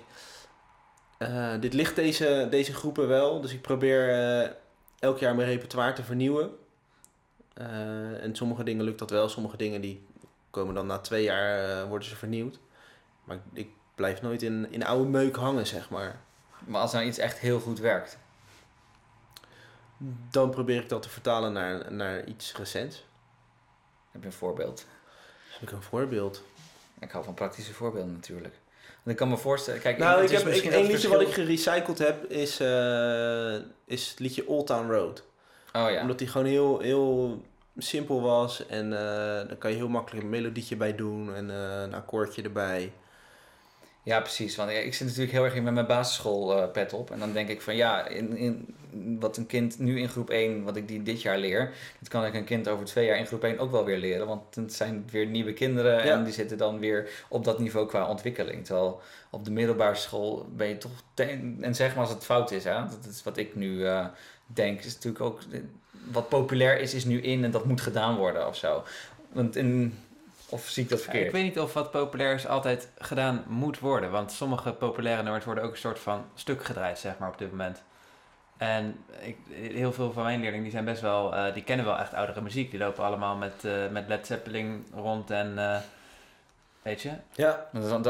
eh, 1.18 1.60
dit 1.60 1.72
ligt 1.72 1.96
deze, 1.96 2.46
deze 2.50 2.74
groepen 2.74 3.08
wel. 3.08 3.40
Dus 3.40 3.52
ik 3.52 3.62
probeer 3.62 4.08
eh, 4.08 4.50
elk 4.98 5.18
jaar 5.18 5.34
mijn 5.34 5.48
repertoire 5.48 5.92
te 5.92 6.02
vernieuwen. 6.02 6.56
Eh, 7.54 8.22
en 8.22 8.36
sommige 8.36 8.64
dingen 8.64 8.84
lukt 8.84 8.98
dat 8.98 9.10
wel, 9.10 9.28
sommige 9.28 9.56
dingen 9.56 9.80
die 9.80 10.06
komen 10.50 10.74
dan 10.74 10.86
na 10.86 10.98
twee 10.98 11.22
jaar, 11.22 11.86
worden 11.88 12.08
ze 12.08 12.16
vernieuwd. 12.16 12.58
Maar 13.24 13.36
ik, 13.36 13.42
ik 13.52 13.68
blijf 13.94 14.22
nooit 14.22 14.42
in, 14.42 14.72
in 14.72 14.84
oude 14.84 15.08
meuk 15.10 15.36
hangen, 15.36 15.66
zeg 15.66 15.90
maar. 15.90 16.20
Maar 16.66 16.80
als 16.80 16.92
nou 16.92 17.04
iets 17.04 17.18
echt 17.18 17.38
heel 17.38 17.60
goed 17.60 17.78
werkt, 17.78 18.18
Dan 20.30 20.50
probeer 20.50 20.82
ik 20.82 20.88
dat 20.88 21.02
te 21.02 21.08
vertalen 21.08 21.52
naar, 21.52 21.92
naar 21.92 22.24
iets 22.24 22.56
recents. 22.56 23.04
heb 24.10 24.20
je 24.20 24.26
een 24.26 24.32
voorbeeld? 24.32 24.86
Heb 25.48 25.62
ik 25.62 25.70
een 25.70 25.82
voorbeeld? 25.82 26.42
Ik 26.98 27.10
hou 27.10 27.24
van 27.24 27.34
praktische 27.34 27.74
voorbeelden 27.74 28.12
natuurlijk. 28.12 28.54
Ik 29.08 29.16
kan 29.16 29.28
me 29.28 29.36
voorstellen, 29.36 29.80
kijk, 29.80 29.98
nou, 29.98 30.22
ik 30.22 30.30
heb 30.30 30.46
één 30.46 30.52
liedje 30.62 30.90
verschil- 30.90 31.10
wat 31.10 31.20
ik 31.20 31.32
gerecycled 31.32 31.98
heb, 31.98 32.24
is, 32.30 32.60
eh, 32.60 33.54
is 33.84 34.10
het 34.10 34.18
liedje 34.18 34.48
Old 34.48 34.66
Town 34.66 34.90
Road. 34.90 35.22
Oh 35.72 35.90
ja. 35.90 36.00
Omdat 36.00 36.18
die 36.18 36.28
gewoon 36.28 36.46
heel, 36.46 36.78
heel 36.80 37.42
simpel 37.76 38.20
was. 38.20 38.66
En 38.66 38.92
eh 38.92 38.98
daar 39.48 39.56
kan 39.58 39.70
je 39.70 39.76
heel 39.76 39.88
makkelijk 39.88 40.24
een 40.24 40.30
melodietje 40.30 40.76
bij 40.76 40.94
doen 40.94 41.34
en 41.34 41.50
eh, 41.50 41.82
een 41.82 41.94
akkoordje 41.94 42.42
erbij. 42.42 42.92
Ja, 44.02 44.20
precies. 44.20 44.56
Want 44.56 44.70
ik 44.70 44.94
zit 44.94 45.06
natuurlijk 45.06 45.32
heel 45.32 45.44
erg 45.44 45.54
in 45.54 45.62
met 45.62 45.74
mijn 45.74 45.86
basisschool 45.86 46.56
eh, 46.62 46.70
pet 46.70 46.92
op. 46.92 47.10
En 47.10 47.18
dan 47.18 47.32
denk 47.32 47.48
ik 47.48 47.62
van 47.62 47.76
ja, 47.76 48.06
in, 48.06 48.36
in, 48.36 48.74
wat 49.20 49.36
een 49.36 49.46
kind 49.46 49.78
nu 49.78 49.98
in 50.00 50.08
groep 50.08 50.30
1, 50.30 50.62
wat 50.64 50.76
ik 50.76 50.88
die 50.88 51.02
dit 51.02 51.22
jaar 51.22 51.38
leer, 51.38 51.72
dat 51.98 52.08
kan 52.08 52.24
ik 52.24 52.34
een 52.34 52.44
kind 52.44 52.68
over 52.68 52.84
twee 52.84 53.06
jaar 53.06 53.16
in 53.18 53.26
groep 53.26 53.44
1 53.44 53.58
ook 53.58 53.70
wel 53.70 53.84
weer 53.84 53.98
leren. 53.98 54.26
Want 54.26 54.54
het 54.54 54.74
zijn 54.74 55.04
weer 55.10 55.26
nieuwe 55.26 55.52
kinderen 55.52 56.06
Ja. 56.06 56.12
en 56.12 56.24
die 56.24 56.32
zitten 56.32 56.58
dan 56.58 56.78
weer 56.78 57.08
op 57.28 57.44
dat 57.44 57.58
niveau 57.58 57.86
qua 57.86 58.06
ontwikkeling. 58.08 58.64
Terwijl 58.64 59.00
op 59.30 59.44
de 59.44 59.50
middelbare 59.50 59.94
school 59.94 60.46
ben 60.56 60.68
je 60.68 60.78
toch, 60.78 60.92
en 61.60 61.74
zeg 61.74 61.94
maar 61.94 62.04
als 62.04 62.14
het 62.14 62.24
fout 62.24 62.50
is, 62.50 62.64
hè, 62.64 62.74
dat 62.74 63.06
is 63.10 63.22
wat 63.22 63.36
ik 63.36 63.54
nu 63.54 63.86
eh, 63.86 64.06
denk, 64.46 64.78
is 64.84 64.94
natuurlijk 64.94 65.24
ook, 65.24 65.40
wat 66.10 66.28
populair 66.28 66.80
is, 66.80 66.94
is 66.94 67.04
nu 67.04 67.20
in 67.20 67.44
en 67.44 67.50
dat 67.50 67.64
moet 67.64 67.80
gedaan 67.80 68.16
worden 68.16 68.46
of 68.46 68.56
zo. 68.56 68.82
Want 69.32 69.56
in, 69.56 69.98
of 70.48 70.68
zie 70.68 70.82
ik 70.82 70.88
dat 70.88 70.98
Ja, 70.98 71.04
verkeerd? 71.04 71.26
ik 71.26 71.32
weet 71.32 71.42
niet 71.44 71.58
of 71.58 71.72
wat 71.72 71.90
populair 71.90 72.34
is 72.34 72.46
altijd 72.46 72.88
gedaan 72.98 73.44
moet 73.48 73.78
worden. 73.78 74.10
Want 74.10 74.32
sommige 74.32 74.72
populaire 74.72 75.22
nummers 75.22 75.44
worden 75.44 75.64
ook 75.64 75.70
een 75.70 75.76
soort 75.78 75.98
van 75.98 76.24
stuk 76.34 76.64
gedraaid, 76.64 76.98
zeg 76.98 77.18
maar, 77.18 77.28
op 77.28 77.38
dit 77.38 77.50
moment. 77.50 77.82
En 78.58 78.96
ik, 79.20 79.36
heel 79.50 79.92
veel 79.92 80.12
van 80.12 80.22
mijn 80.22 80.40
leerlingen 80.40 80.62
die 80.62 80.72
zijn 80.72 80.84
best 80.84 81.00
wel, 81.00 81.34
eh, 81.34 81.54
die 81.54 81.62
kennen 81.62 81.86
wel 81.86 81.98
echt 81.98 82.14
oudere 82.14 82.40
muziek. 82.40 82.70
Die 82.70 82.80
lopen 82.80 83.04
allemaal 83.04 83.36
met, 83.36 83.64
eh, 83.64 83.72
met 83.90 84.08
Led 84.08 84.26
Zeppelin 84.26 84.86
rond 84.94 85.30
en 85.30 85.58
eh, 85.58 85.76
weet 86.82 87.02
je. 87.02 87.10
Ja, 87.32 87.66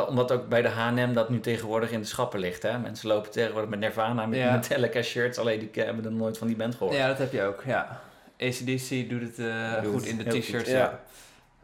omdat- 0.08 0.32
ook 0.32 0.48
bij 0.48 0.62
de 0.62 0.68
H&M 0.68 1.12
dat 1.12 1.28
nu 1.28 1.40
tegenwoordig 1.40 1.90
in 1.90 2.00
de 2.00 2.06
schappen 2.06 2.40
ligt. 2.40 2.62
Hè? 2.62 2.78
Mensen 2.78 3.08
lopen 3.08 3.30
tegenwoordig 3.30 3.70
met 3.70 3.78
Nirvana, 3.80 4.26
met 4.26 4.38
Ja. 4.38 4.52
Metallica 4.52 5.02
shirts. 5.02 5.38
Alleen 5.38 5.58
die 5.72 5.82
hebben 5.84 6.04
er 6.04 6.12
nooit 6.12 6.38
van 6.38 6.46
die 6.46 6.56
band 6.56 6.74
gehoord. 6.74 6.96
Ja, 6.96 7.06
dat 7.08 7.18
heb 7.18 7.32
je 7.32 7.42
ook, 7.42 7.62
ja. 7.66 8.00
ACDC 8.40 9.08
doet 9.08 9.22
het 9.22 9.36
Doet 9.82 9.92
goed 9.92 10.00
het 10.00 10.10
in 10.10 10.16
de 10.16 10.38
t-shirts, 10.40 10.70
ja. 10.70 10.78
ja. 10.78 11.00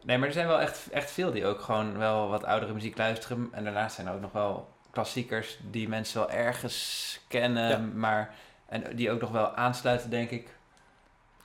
Nee, 0.03 0.17
maar 0.17 0.27
er 0.27 0.33
zijn 0.33 0.47
wel 0.47 0.59
echt, 0.61 0.87
echt 0.91 1.11
veel 1.11 1.31
die 1.31 1.45
ook 1.45 1.61
gewoon 1.61 1.97
wel 1.97 2.29
wat 2.29 2.43
oudere 2.43 2.73
muziek 2.73 2.97
luisteren. 2.97 3.47
En 3.51 3.63
daarnaast 3.63 3.95
zijn 3.95 4.07
er 4.07 4.13
ook 4.13 4.21
nog 4.21 4.31
wel 4.31 4.69
klassiekers 4.91 5.59
die 5.71 5.89
mensen 5.89 6.19
wel 6.19 6.29
ergens 6.31 7.19
kennen, 7.27 7.69
Ja. 7.69 7.79
maar 7.93 8.33
en 8.65 8.95
die 8.95 9.11
ook 9.11 9.21
nog 9.21 9.31
wel 9.31 9.55
aansluiten, 9.55 10.09
denk 10.09 10.29
ik. 10.29 10.47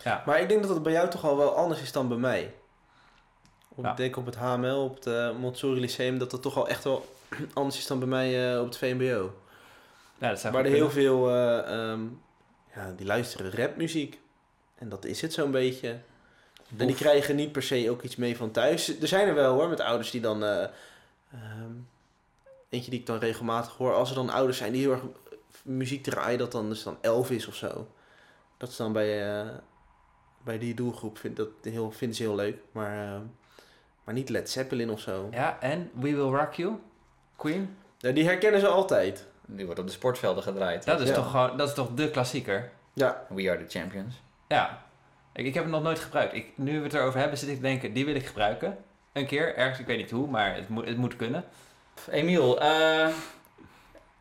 Ja, 0.05 0.23
maar 0.27 0.41
ik 0.41 0.49
denk 0.49 0.63
dat 0.63 0.71
het 0.75 0.83
bij 0.83 0.93
jou 0.93 1.09
toch 1.11 1.25
al 1.25 1.37
wel 1.37 1.57
anders 1.57 1.83
is 1.83 1.93
dan 1.93 2.09
bij 2.09 2.17
mij. 2.17 2.55
Op, 3.69 3.85
Ja. 3.85 3.91
Ik 3.91 3.97
denk 3.97 4.17
op 4.17 4.27
het 4.27 4.37
HML, 4.37 4.85
op 4.85 4.95
het 4.95 5.07
eh, 5.07 5.37
Montessori 5.37 5.81
Lyceum, 5.81 6.19
dat 6.19 6.33
het 6.33 6.43
toch 6.43 6.57
al 6.57 6.69
echt 6.69 6.85
wel 6.85 7.15
anders 7.55 7.79
is 7.79 7.87
dan 7.87 7.99
bij 7.99 8.09
mij 8.09 8.53
eh, 8.55 8.61
op 8.61 8.67
het 8.67 8.77
VMBO. 8.77 9.35
Ja, 10.19 10.29
dat 10.29 10.43
waar 10.43 10.55
er 10.55 10.71
heel 10.71 10.89
kunnen. 10.89 10.91
veel, 10.93 11.29
eh, 11.31 11.91
ehm, 11.91 12.01
ja, 12.75 12.93
die 12.97 13.07
luisteren 13.07 13.53
rapmuziek. 13.53 14.21
En 14.75 14.89
dat 14.89 15.05
is 15.05 15.21
het 15.21 15.33
zo'n 15.33 15.51
beetje. 15.51 15.99
En 16.77 16.87
die 16.87 16.97
krijgen 16.97 17.37
niet 17.37 17.53
per 17.53 17.63
se 17.63 17.91
ook 17.91 18.03
iets 18.03 18.17
mee 18.17 18.37
van 18.37 18.51
thuis. 18.51 19.01
Er 19.01 19.09
zijn 19.09 19.29
er 19.29 19.35
wel 19.35 19.55
hoor, 19.55 19.69
met 19.69 19.81
ouders 19.81 20.11
die 20.11 20.21
dan... 20.21 20.45
eh, 20.45 20.63
ehm, 21.33 21.73
eentje 22.69 22.91
die 22.91 23.01
ik 23.01 23.07
dan 23.07 23.19
regelmatig 23.19 23.77
hoor. 23.77 23.95
Als 23.95 24.09
er 24.09 24.15
dan 24.15 24.31
ouders 24.31 24.59
zijn 24.59 24.73
die 24.73 24.81
heel 24.81 24.93
erg 24.93 25.03
muziek 25.65 26.03
draaien, 26.03 26.39
dat 26.39 26.53
dan 26.53 26.71
is 26.71 26.83
dan 26.83 26.99
Elvis 27.01 27.47
of 27.47 27.55
zo. 27.55 27.89
Dat 28.57 28.69
is 28.69 28.77
dan 28.77 28.93
bij, 28.93 29.39
eh, 29.41 29.49
bij 30.45 30.59
die 30.59 30.75
doelgroep, 30.75 31.19
vind, 31.19 31.37
dat 31.37 31.49
heel, 31.63 31.91
vinden 31.91 32.17
ze 32.17 32.23
heel 32.23 32.35
leuk. 32.35 32.57
Maar, 32.73 33.15
ehm, 33.15 33.23
maar 34.05 34.15
niet 34.15 34.29
Led 34.29 34.51
Zeppelin 34.51 34.91
of 34.91 35.01
zo. 35.01 35.29
Ja, 35.31 35.61
en 35.61 35.91
We 35.95 36.01
Will 36.15 36.37
Rock 36.37 36.53
You, 36.53 36.79
Queen. 37.37 37.77
Ja, 37.99 38.11
die 38.13 38.25
herkennen 38.25 38.61
ze 38.61 38.69
altijd. 38.69 39.27
Die 39.47 39.65
wordt 39.65 39.81
op 39.81 39.87
de 39.87 39.93
sportvelden 39.93 40.43
gedraaid. 40.43 40.85
Dat 40.85 41.01
is, 41.01 41.09
Ja. 41.09 41.15
toch, 41.15 41.31
gewoon, 41.31 41.57
dat 41.57 41.69
is 41.69 41.75
toch 41.75 41.95
de 41.95 42.11
klassieker? 42.11 42.71
Ja, 42.93 43.27
We 43.29 43.51
are 43.51 43.67
the 43.67 43.79
champions. 43.79 44.21
Ja. 44.49 44.83
Ik, 45.33 45.47
ik 45.47 45.55
heb 45.55 45.63
hem 45.63 45.73
nog 45.73 45.83
nooit 45.83 45.99
gebruikt. 45.99 46.35
Ik, 46.35 46.47
nu 46.55 46.79
we 46.79 46.85
het 46.85 46.95
erover 46.95 47.21
hebben, 47.21 47.39
zit 47.39 47.49
ik 47.49 47.55
te 47.55 47.61
denken, 47.61 47.93
die 47.93 48.05
wil 48.05 48.15
ik 48.15 48.27
gebruiken. 48.27 48.79
Een 49.13 49.27
keer, 49.27 49.57
ergens, 49.57 49.79
ik 49.79 49.87
weet 49.87 49.97
niet 49.97 50.11
hoe, 50.11 50.27
maar 50.31 50.55
het, 50.55 50.69
moet 50.69 50.87
het 50.89 50.97
moet 50.97 51.17
kunnen. 51.17 51.45
Emiel, 52.11 52.61
eh, 52.61 53.09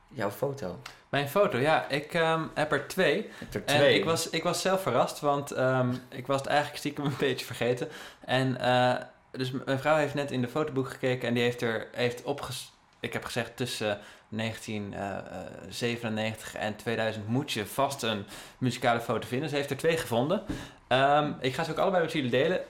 jouw 0.08 0.32
foto. 0.32 0.80
Mijn 1.10 1.30
foto, 1.30 1.58
ja, 1.58 1.88
ik 1.88 2.14
ehm, 2.14 2.44
heb 2.54 2.72
er 2.72 2.88
twee. 2.88 3.30
Er 3.52 3.64
En 3.66 3.66
twee. 3.66 3.98
ik 3.98 4.06
was, 4.06 4.30
ik 4.30 4.44
was 4.44 4.62
zelf 4.62 4.82
verrast, 4.82 5.20
want 5.20 5.52
ehm, 5.52 5.94
ik 6.10 6.28
was 6.28 6.38
het 6.38 6.48
eigenlijk 6.48 6.80
stiekem 6.80 7.06
een 7.06 7.16
beetje 7.28 7.46
vergeten. 7.46 7.88
En 8.26 8.60
eh, 8.60 8.96
dus 9.32 9.52
mijn 9.66 9.80
vrouw 9.80 9.96
heeft 9.96 10.14
net 10.14 10.32
in 10.32 10.42
de 10.42 10.48
fotoboek 10.48 10.90
gekeken 10.90 11.28
en 11.28 11.34
die 11.34 11.44
heeft 11.44 11.62
er 11.62 11.88
heeft 11.92 12.24
opges... 12.24 12.72
Ik 13.00 13.14
heb 13.14 13.26
gezegd 13.26 13.58
tussen 13.58 14.00
1997 14.30 16.56
en 16.56 16.76
2000 16.76 17.28
moet 17.28 17.52
je 17.52 17.66
vast 17.66 18.04
een 18.04 18.26
muzikale 18.58 19.00
foto 19.00 19.28
vinden. 19.28 19.50
Ze 19.50 19.56
heeft 19.56 19.70
er 19.70 19.78
twee 19.78 19.98
gevonden. 19.98 20.44
Ehm, 20.88 21.32
ik 21.40 21.54
ga 21.54 21.64
ze 21.64 21.72
ook 21.72 21.78
allebei 21.78 22.04
met 22.04 22.12
jullie 22.12 22.30
delen. 22.30 22.62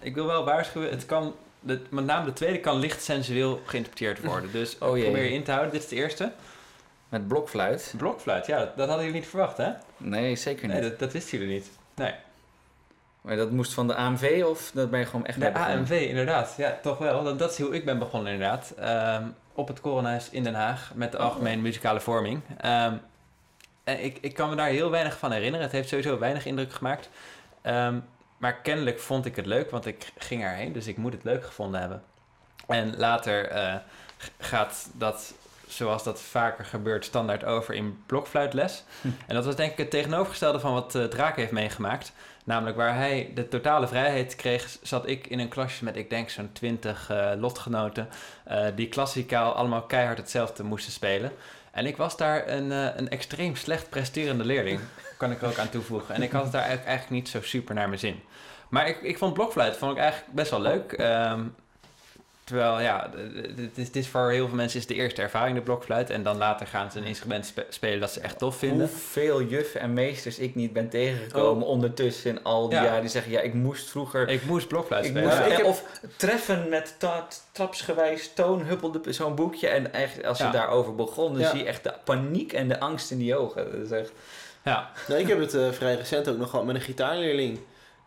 Ik 0.00 0.14
wil 0.14 0.26
wel 0.26 0.44
waarschuwen, 0.44 0.90
het 0.90 1.06
kan... 1.06 1.34
De, 1.60 1.80
met 1.90 2.04
name 2.04 2.24
de 2.24 2.32
tweede 2.32 2.60
kan 2.60 2.78
licht 2.78 3.02
sensueel 3.02 3.60
geïnterpreteerd 3.64 4.24
worden. 4.24 4.52
Dus 4.52 4.72
Oh 4.78 4.78
probeer 4.78 5.24
je 5.24 5.32
in 5.32 5.44
te 5.44 5.50
houden. 5.50 5.72
Dit 5.72 5.82
is 5.82 5.88
de 5.88 5.96
eerste. 5.96 6.32
Met 7.12 7.28
blokfluit? 7.28 7.94
Blokfluit, 7.96 8.46
ja, 8.46 8.58
dat, 8.58 8.76
dat 8.76 8.88
hadden 8.88 9.04
jullie 9.06 9.20
niet 9.20 9.30
verwacht, 9.30 9.56
hè? 9.56 9.70
Nee, 9.96 10.36
zeker 10.36 10.68
niet. 10.68 10.80
Nee, 10.80 10.90
dat, 10.90 10.98
dat 10.98 11.12
wisten 11.12 11.38
jullie 11.38 11.54
niet. 11.54 11.70
Nee. 11.94 12.14
Maar 13.20 13.36
dat 13.36 13.50
moest 13.50 13.74
van 13.74 13.86
de 13.86 13.94
AMV 13.94 14.42
of 14.46 14.70
dat 14.74 14.90
ben 14.90 15.00
je 15.00 15.06
gewoon 15.06 15.26
echt 15.26 15.34
De 15.34 15.40
bij 15.40 15.52
begonnen? 15.52 15.78
AMV, 15.78 15.90
inderdaad. 15.90 16.54
Ja, 16.56 16.78
toch 16.82 16.98
wel. 16.98 17.24
Dat, 17.24 17.38
dat 17.38 17.50
is 17.50 17.58
hoe 17.58 17.74
ik 17.74 17.84
ben 17.84 17.98
begonnen, 17.98 18.32
inderdaad. 18.32 18.74
Ehm, 18.78 19.26
op 19.52 19.68
het 19.68 19.80
Korenhuis 19.80 20.30
in 20.30 20.42
Den 20.42 20.54
Haag 20.54 20.92
met 20.94 21.12
de 21.12 21.18
algemene 21.18 21.62
muzikale 21.62 22.00
vorming. 22.00 22.40
Ehm, 22.60 22.94
en 23.84 24.04
ik, 24.04 24.18
ik 24.20 24.34
kan 24.34 24.48
me 24.50 24.56
daar 24.56 24.68
heel 24.68 24.90
weinig 24.90 25.18
van 25.18 25.32
herinneren. 25.32 25.66
Het 25.66 25.72
heeft 25.74 25.88
sowieso 25.88 26.18
weinig 26.18 26.46
indruk 26.46 26.72
gemaakt. 26.72 27.10
Ehm, 27.62 27.98
maar 28.36 28.54
kennelijk 28.60 29.00
vond 29.00 29.26
ik 29.26 29.36
het 29.36 29.46
leuk, 29.46 29.70
want 29.70 29.86
ik 29.86 30.12
ging 30.18 30.42
erheen. 30.42 30.72
Dus 30.72 30.86
ik 30.86 30.96
moet 30.96 31.12
het 31.12 31.24
leuk 31.24 31.44
gevonden 31.44 31.80
hebben. 31.80 32.02
En 32.66 32.96
later 32.96 33.48
eh, 33.48 33.74
gaat 34.38 34.88
dat, 34.92 35.34
zoals 35.72 36.04
dat 36.04 36.20
vaker 36.20 36.64
gebeurt, 36.64 37.04
standaard 37.04 37.44
over 37.44 37.74
in 37.74 38.02
blokfluitles. 38.06 38.84
Hm. 39.00 39.08
En 39.26 39.34
dat 39.34 39.44
was 39.44 39.56
denk 39.56 39.72
ik 39.72 39.78
het 39.78 39.90
tegenovergestelde 39.90 40.60
van 40.60 40.72
wat 40.72 40.94
eh 40.94 41.04
Draak 41.04 41.36
heeft 41.36 41.52
meegemaakt. 41.52 42.12
Namelijk 42.44 42.76
waar 42.76 42.94
hij 42.94 43.30
de 43.34 43.48
totale 43.48 43.88
vrijheid 43.88 44.36
kreeg, 44.36 44.76
zat 44.82 45.08
ik 45.08 45.26
in 45.26 45.38
een 45.38 45.48
klasje 45.48 45.84
met, 45.84 45.96
ik 45.96 46.10
denk, 46.10 46.30
zo'n 46.30 46.52
twintig 46.52 47.10
eh, 47.10 47.30
lotgenoten. 47.36 48.08
eh, 48.44 48.66
die 48.74 48.88
klassikaal 48.88 49.52
allemaal 49.52 49.82
keihard 49.82 50.18
hetzelfde 50.18 50.62
moesten 50.64 50.92
spelen. 50.92 51.32
En 51.70 51.86
ik 51.86 51.96
was 51.96 52.16
daar 52.16 52.48
een, 52.48 52.70
een 52.70 53.08
extreem 53.08 53.56
slecht 53.56 53.88
presterende 53.90 54.44
leerling, 54.44 54.80
kan 55.18 55.30
ik 55.30 55.42
er 55.42 55.48
ook 55.48 55.58
aan 55.58 55.70
toevoegen. 55.70 56.14
En 56.14 56.22
ik 56.22 56.32
had 56.32 56.42
het 56.42 56.52
daar 56.52 56.60
eigenlijk, 56.60 56.90
eigenlijk 56.90 57.22
niet 57.22 57.32
zo 57.32 57.42
super 57.42 57.74
naar 57.74 57.88
mijn 57.88 58.00
zin. 58.00 58.20
Maar 58.68 58.88
ik, 58.88 59.02
ik 59.02 59.18
vond 59.18 59.34
blokfluit 59.34 59.76
vond 59.76 59.92
ik 59.92 59.98
eigenlijk 59.98 60.32
best 60.32 60.50
wel 60.50 60.60
leuk. 60.60 60.92
Ehm, 60.92 61.40
terwijl, 62.44 62.80
ja, 62.80 63.10
dit 63.74 63.96
is, 63.96 64.08
voor 64.08 64.30
heel 64.30 64.46
veel 64.48 64.56
mensen 64.56 64.78
is 64.78 64.86
de 64.86 64.94
eerste 64.94 65.22
ervaring 65.22 65.56
de 65.56 65.62
blokfluit. 65.62 66.10
En 66.10 66.22
dan 66.22 66.36
later 66.36 66.66
gaan 66.66 66.90
ze 66.90 66.98
een 66.98 67.04
instrument 67.04 67.46
spe- 67.46 67.66
spelen 67.68 68.00
dat 68.00 68.10
ze 68.10 68.20
echt 68.20 68.38
tof 68.38 68.56
vinden. 68.56 68.88
Hoeveel 68.88 69.42
juffen 69.42 69.80
en 69.80 69.92
meesters 69.92 70.38
ik 70.38 70.54
niet 70.54 70.72
ben 70.72 70.88
tegengekomen 70.88 71.66
ondertussen 71.66 72.30
in 72.30 72.42
al 72.44 72.68
die 72.68 72.78
Ja. 72.78 72.84
jaren. 72.84 73.00
Die 73.00 73.10
zeggen, 73.10 73.32
ja, 73.32 73.40
ik 73.40 73.54
moest 73.54 73.90
vroeger... 73.90 74.28
Ik 74.28 74.44
moest 74.44 74.68
blokfluit 74.68 75.04
Ik 75.04 75.10
spelen. 75.10 75.28
moest, 75.28 75.38
Ja, 75.40 75.44
ik 75.44 75.56
heb- 75.56 75.66
Of 75.66 75.84
treffen 76.16 76.68
met 76.68 76.94
ta- 76.98 77.26
trapsgewijs 77.52 78.30
toon 78.34 78.62
huppelde 78.62 79.12
zo'n 79.12 79.34
boekje. 79.34 79.68
En 79.68 79.92
echt, 79.94 80.24
als 80.24 80.38
je 80.38 80.44
Ja. 80.44 80.50
daarover 80.50 80.94
begon, 80.94 81.32
dan 81.32 81.40
Ja. 81.42 81.50
zie 81.50 81.58
je 81.58 81.64
echt 81.64 81.82
de 81.84 81.94
paniek 82.04 82.52
en 82.52 82.68
de 82.68 82.80
angst 82.80 83.10
in 83.10 83.18
die 83.18 83.36
ogen. 83.36 83.64
Dat 83.72 83.80
is 83.84 83.90
echt... 83.90 84.12
Ja, 84.64 84.90
Nou, 85.08 85.20
ik 85.20 85.28
heb 85.28 85.38
het 85.38 85.54
eh, 85.54 85.70
vrij 85.70 85.94
recent 85.94 86.28
ook 86.28 86.36
nog 86.38 86.50
gehad 86.50 86.64
met 86.64 86.74
een 86.74 86.80
gitaarleerling. 86.80 87.58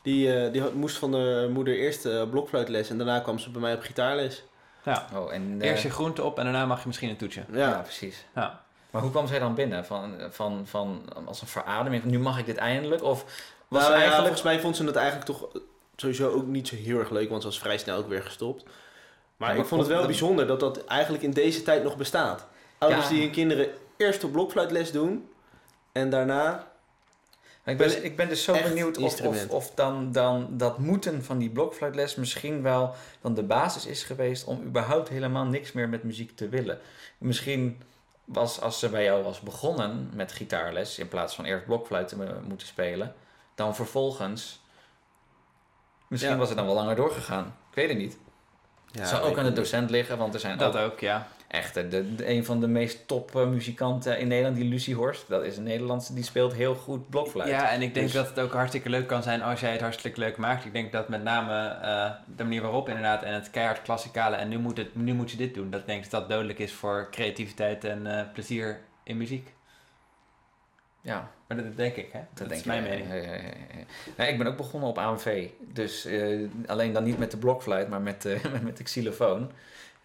Die, 0.06 0.34
eh, 0.44 0.52
die 0.52 0.64
moest 0.74 0.98
van 0.98 1.12
de 1.12 1.50
moeder 1.54 1.76
eerst 1.76 2.06
eh, 2.06 2.30
blokfluitles 2.30 2.90
en 2.90 2.98
daarna 2.98 3.20
kwam 3.20 3.40
ze 3.40 3.50
bij 3.50 3.62
mij 3.62 3.74
op 3.74 3.82
gitaarles. 3.82 4.44
ja. 4.84 5.08
Oh, 5.16 5.34
en, 5.34 5.56
eh, 5.62 5.70
Eerst 5.70 5.84
je 5.84 5.90
groente 5.90 6.24
op 6.24 6.38
en 6.38 6.44
daarna 6.44 6.66
mag 6.66 6.80
je 6.82 6.88
misschien 6.88 7.10
een 7.10 7.18
toetje. 7.18 7.44
Ja, 7.52 7.58
ja. 7.70 7.80
precies. 7.82 8.26
Ja. 8.36 8.64
Maar 8.90 9.02
hoe 9.02 9.12
kwam 9.12 9.28
zij 9.28 9.40
dan 9.40 9.56
binnen? 9.56 9.86
Van, 9.86 10.14
van, 10.30 10.62
van, 10.66 11.02
als 11.26 11.42
een 11.42 11.48
verademing? 11.48 12.02
Van, 12.02 12.12
nu 12.12 12.20
mag 12.20 12.40
ik 12.40 12.46
dit 12.46 12.58
eindelijk? 12.58 13.04
Of 13.04 13.24
was 13.24 13.82
Nou, 13.82 13.84
ze 13.84 13.90
ja, 13.90 13.94
eigenlijk... 13.96 14.16
volgens 14.22 14.42
mij 14.42 14.60
vond 14.60 14.76
ze 14.76 14.84
het 14.86 14.96
eigenlijk 14.96 15.26
toch 15.28 15.48
sowieso 15.96 16.30
ook 16.30 16.46
niet 16.46 16.68
zo 16.68 16.76
heel 16.76 17.00
erg 17.00 17.10
leuk, 17.10 17.30
want 17.30 17.42
ze 17.42 17.48
was 17.48 17.60
vrij 17.60 17.78
snel 17.78 17.98
ook 17.98 18.10
weer 18.10 18.24
gestopt. 18.24 18.64
Maar 19.38 19.54
Ja, 19.56 19.62
ik 19.62 19.68
vond 19.68 19.82
het 19.82 19.90
wel 19.90 20.06
bijzonder 20.06 20.48
dat 20.48 20.60
dat 20.60 20.86
eigenlijk 20.86 21.24
in 21.24 21.32
deze 21.32 21.64
tijd 21.64 21.84
nog 21.84 21.98
bestaat. 21.98 22.48
Ouders 22.78 23.04
Ja. 23.04 23.10
die 23.10 23.22
hun 23.22 23.32
kinderen 23.32 23.68
eerst 23.98 24.24
op 24.24 24.32
blokfluitles 24.32 24.92
doen 24.92 25.30
en 25.92 26.10
daarna... 26.10 26.68
Ik 27.66 27.78
ben, 27.78 27.88
Dus 27.88 28.00
ik 28.00 28.16
ben 28.16 28.30
dus 28.30 28.44
zo 28.44 28.54
benieuwd 28.64 28.98
of, 28.98 29.50
of, 29.50 29.72
dan, 29.72 30.12
dan 30.12 30.48
dat 30.52 30.78
moeten 30.80 31.24
van 31.24 31.38
die 31.38 31.50
blokfluitles 31.50 32.16
misschien 32.16 32.62
wel 32.62 32.96
dan 33.22 33.34
de 33.34 33.44
basis 33.44 33.86
is 33.86 34.04
geweest 34.04 34.44
om 34.46 34.64
überhaupt 34.64 35.10
helemaal 35.10 35.46
niks 35.46 35.72
meer 35.72 35.90
met 35.90 36.04
muziek 36.04 36.36
te 36.36 36.50
willen. 36.50 36.80
Misschien 37.18 37.82
was 38.26 38.62
als 38.62 38.80
ze 38.80 38.90
bij 38.90 39.04
jou 39.04 39.24
was 39.24 39.40
begonnen 39.40 40.10
met 40.14 40.32
gitaarles, 40.32 41.00
in 41.00 41.08
plaats 41.08 41.36
van 41.36 41.46
eerst 41.46 41.66
blokfluit 41.66 42.08
te 42.08 42.18
mo- 42.18 42.42
moeten 42.48 42.68
spelen, 42.68 43.14
dan 43.56 43.76
vervolgens, 43.76 44.62
misschien 46.08 46.34
Ja. 46.34 46.38
was 46.40 46.48
het 46.48 46.58
dan 46.58 46.66
wel 46.66 46.76
langer 46.76 46.96
doorgegaan. 46.96 47.46
Ik 47.70 47.76
weet 47.76 47.90
het 47.90 47.98
niet. 47.98 48.18
Ja, 48.92 49.00
het 49.00 49.10
zou 49.10 49.24
ook 49.24 49.38
aan 49.38 49.44
de 49.46 49.54
docent 49.54 49.90
liggen, 49.90 50.18
want 50.18 50.34
er 50.34 50.40
zijn 50.40 50.58
Dat 50.58 50.76
ook 50.78 50.92
ook, 50.92 51.00
ja. 51.00 51.28
Echt 51.56 51.74
de, 51.74 52.16
de- 52.16 52.30
een 52.30 52.46
van 52.46 52.60
de 52.60 52.68
meest 52.68 53.08
top 53.08 53.36
eh, 53.36 53.48
muzikanten 53.48 54.20
in 54.20 54.28
Nederland, 54.28 54.56
die 54.56 54.66
Lucie 54.70 54.96
Horst. 54.96 55.28
Dat 55.28 55.44
is 55.44 55.58
een 55.58 55.64
Nederlandse, 55.64 56.14
die 56.14 56.24
speelt 56.24 56.54
heel 56.54 56.76
goed 56.76 57.10
blokfluit. 57.10 57.50
Ja, 57.50 57.70
en 57.70 57.82
ik 57.82 57.94
denk 57.94 58.06
Dus- 58.06 58.16
dat 58.16 58.28
het 58.30 58.40
ook 58.40 58.54
hartstikke 58.54 58.90
leuk 58.90 59.08
kan 59.08 59.24
zijn 59.24 59.42
als 59.42 59.60
jij 59.60 59.72
het 59.72 59.82
hartstikke 59.82 60.20
leuk 60.20 60.38
maakt. 60.38 60.66
Ik 60.66 60.74
denk 60.74 60.92
dat 60.92 61.10
met 61.10 61.24
name 61.24 61.68
eh, 61.68 62.12
de 62.36 62.44
manier 62.44 62.62
waarop 62.62 62.88
inderdaad 62.88 63.24
en 63.24 63.34
het 63.34 63.50
keihard 63.50 63.82
klassikale 63.82 64.36
en 64.36 64.50
nu 64.50 64.58
moet, 64.58 64.78
het, 64.78 64.96
nu 64.96 65.14
moet 65.14 65.32
je 65.32 65.38
dit 65.38 65.54
doen. 65.54 65.70
Dat 65.70 65.80
ik 65.80 65.86
denk 65.88 66.02
dat 66.02 66.12
dat 66.12 66.30
dodelijk 66.30 66.60
is 66.60 66.72
voor 66.74 67.08
creativiteit 67.12 67.84
en 67.84 68.18
eh, 68.20 68.24
plezier 68.34 68.80
in 69.04 69.18
muziek. 69.18 69.54
ja. 71.02 71.32
Maar 71.48 71.58
dat 71.58 71.78
denk 71.78 71.96
ik, 71.96 72.10
hè? 72.12 72.20
Dat, 72.20 72.48
Dat 72.48 72.58
is 72.58 72.64
denk 72.64 72.66
mijn 72.66 72.84
ik. 72.84 72.90
mening. 73.08 73.26
Ja, 73.26 73.32
ja, 73.32 73.36
ja, 73.42 73.42
ja. 73.78 73.84
Nee, 74.18 74.32
ik 74.32 74.38
ben 74.38 74.48
ook 74.48 74.58
begonnen 74.58 74.90
op 74.90 74.98
AMV. 74.98 75.48
Dus 75.60 76.08
alleen 76.66 76.94
dan 76.94 77.04
niet 77.04 77.18
met 77.18 77.32
de 77.32 77.38
blokfluit, 77.38 77.90
maar 77.90 78.02
met, 78.02 78.24
met, 78.24 78.64
met 78.64 78.78
de 78.78 78.84
xylofoon. 78.84 79.52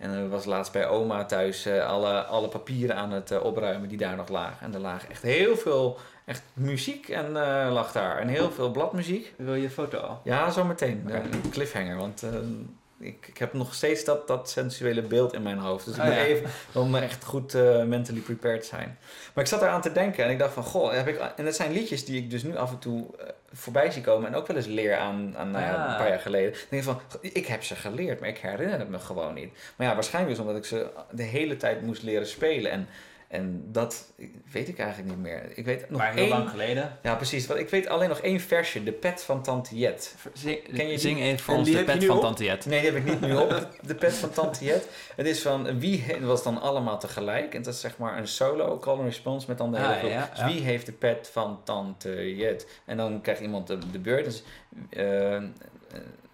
En 0.00 0.10
er 0.10 0.28
was 0.28 0.44
laatst 0.44 0.72
bij 0.72 0.88
oma 0.88 1.24
thuis 1.24 1.66
eh, 1.66 1.86
alle, 1.86 2.22
alle 2.22 2.48
papieren 2.48 2.96
aan 2.96 3.12
het 3.12 3.30
eh, 3.30 3.44
opruimen 3.44 3.88
die 3.88 3.98
daar 3.98 4.16
nog 4.16 4.28
lagen. 4.28 4.66
En 4.66 4.74
er 4.74 4.80
lag 4.80 5.06
echt 5.06 5.22
heel 5.22 5.56
veel 5.56 5.98
echt 6.24 6.42
muziek 6.52 7.08
en 7.08 7.26
eh, 7.26 7.72
lag 7.72 7.92
daar. 7.92 8.18
En 8.18 8.28
heel 8.28 8.50
veel 8.50 8.70
bladmuziek. 8.70 9.34
Wil 9.36 9.54
je 9.54 9.64
een 9.64 9.70
foto 9.70 9.98
al? 9.98 10.20
Ja, 10.24 10.50
zometeen. 10.50 11.02
Oké. 11.06 11.14
Eh, 11.16 11.22
Een 11.42 11.50
cliffhanger. 11.50 11.96
Want 11.96 12.22
eh, 12.22 12.30
ik, 13.00 13.26
ik 13.26 13.38
heb 13.38 13.52
nog 13.52 13.74
steeds 13.74 14.04
dat, 14.04 14.26
dat 14.28 14.50
sensuele 14.50 15.02
beeld 15.02 15.32
in 15.32 15.42
mijn 15.42 15.58
hoofd. 15.58 15.84
Dus 15.84 15.94
ik 15.94 16.00
Oh, 16.00 16.06
moet 16.06 16.16
ja. 16.16 16.22
even 16.24 16.50
om 16.74 16.94
echt 16.94 17.24
goed 17.24 17.54
eh, 17.54 17.82
mentally 17.82 18.20
prepared 18.20 18.66
zijn. 18.66 18.98
Maar 19.34 19.44
ik 19.44 19.50
zat 19.50 19.62
eraan 19.62 19.80
te 19.80 19.92
denken 19.92 20.24
en 20.24 20.30
ik 20.30 20.38
dacht 20.38 20.52
van, 20.54 20.62
goh, 20.62 20.92
heb 20.92 21.08
ik, 21.08 21.18
en 21.36 21.44
dat 21.44 21.54
zijn 21.54 21.72
liedjes 21.72 22.04
die 22.04 22.22
ik 22.22 22.30
dus 22.30 22.42
nu 22.42 22.56
af 22.56 22.70
en 22.70 22.78
toe 22.78 23.06
eh, 23.18 23.26
voorbij 23.52 23.90
zie 23.90 24.02
komen 24.02 24.28
en 24.28 24.34
ook 24.34 24.46
wel 24.46 24.56
eens 24.56 24.66
leer 24.66 24.96
aan, 24.96 25.34
aan 25.36 25.50
nou 25.50 25.64
ja, 25.64 25.84
Ah. 25.84 25.90
een 25.90 25.96
paar 25.96 26.08
jaar 26.08 26.20
geleden. 26.20 26.50
Dan 26.52 26.60
denk 26.70 26.82
ik 26.82 26.88
van, 26.88 27.00
ik 27.32 27.46
heb 27.46 27.62
ze 27.62 27.74
geleerd, 27.74 28.20
maar 28.20 28.28
ik 28.28 28.38
herinner 28.38 28.78
het 28.78 28.88
me 28.88 28.98
gewoon 28.98 29.34
niet. 29.34 29.52
Maar 29.76 29.86
ja, 29.86 29.94
waarschijnlijk 29.94 30.36
dus 30.36 30.44
omdat 30.46 30.60
ik 30.62 30.68
ze 30.68 30.86
de 31.10 31.22
hele 31.22 31.56
tijd 31.56 31.82
moest 31.82 32.02
leren 32.02 32.26
spelen 32.26 32.70
en, 32.70 32.88
en 33.30 33.64
dat 33.72 34.12
weet 34.52 34.68
ik 34.68 34.78
eigenlijk 34.78 35.08
niet 35.10 35.18
meer. 35.22 35.42
Ik 35.54 35.64
weet 35.64 35.90
nog 35.90 35.98
maar 35.98 36.12
heel 36.12 36.20
één, 36.22 36.28
lang 36.28 36.50
geleden. 36.50 36.98
ja 37.02 37.14
precies, 37.14 37.46
want 37.46 37.60
ik 37.60 37.68
weet 37.68 37.86
alleen 37.88 38.08
nog 38.08 38.18
één 38.20 38.40
versje, 38.40 38.82
De 38.82 38.92
Pet 38.92 39.22
van 39.22 39.42
Tante 39.42 39.78
Jet. 39.78 40.14
Zing, 40.32 40.62
Ken 40.62 40.84
je 40.84 40.88
die? 40.90 40.98
zing 40.98 41.20
even 41.20 41.38
voor 41.38 41.52
En 41.54 41.60
ons 41.60 41.68
die 41.68 41.78
de 41.78 41.84
pet 41.84 42.00
nu 42.00 42.06
van 42.06 42.16
op? 42.16 42.22
Tante 42.22 42.44
Jet. 42.44 42.66
Nee, 42.66 42.80
die 42.80 42.90
heb 42.90 42.98
ik 42.98 43.10
niet 43.10 43.20
nu 43.20 43.34
op. 43.36 43.68
De 43.86 43.94
pet 43.94 44.12
van 44.14 44.30
Tante 44.30 44.64
Jet. 44.64 44.88
Het 45.16 45.26
is 45.26 45.42
van 45.42 45.78
wie 45.78 46.00
he- 46.02 46.20
was 46.20 46.42
dan 46.42 46.60
allemaal 46.60 46.98
tegelijk. 46.98 47.54
En 47.54 47.62
dat 47.62 47.74
is 47.74 47.80
zeg 47.80 47.98
maar 47.98 48.18
een 48.18 48.28
solo 48.28 48.78
call 48.78 48.94
and 48.96 49.04
response 49.04 49.46
met 49.48 49.58
dan 49.58 49.70
de 49.70 49.76
hele 49.78 49.92
Ah, 49.92 49.98
groep. 49.98 50.10
ja, 50.10 50.30
Dus 50.34 50.52
wie 50.54 50.62
heeft 50.62 50.86
de 50.86 50.92
pet 50.92 51.28
van 51.32 51.60
Tante 51.64 52.36
Jet? 52.36 52.66
En 52.84 52.96
dan 52.96 53.20
krijgt 53.20 53.40
iemand 53.40 53.66
de, 53.66 53.78
de 53.92 53.98
beurt. 53.98 54.24
Dus, 54.24 54.42
eh, 54.90 55.42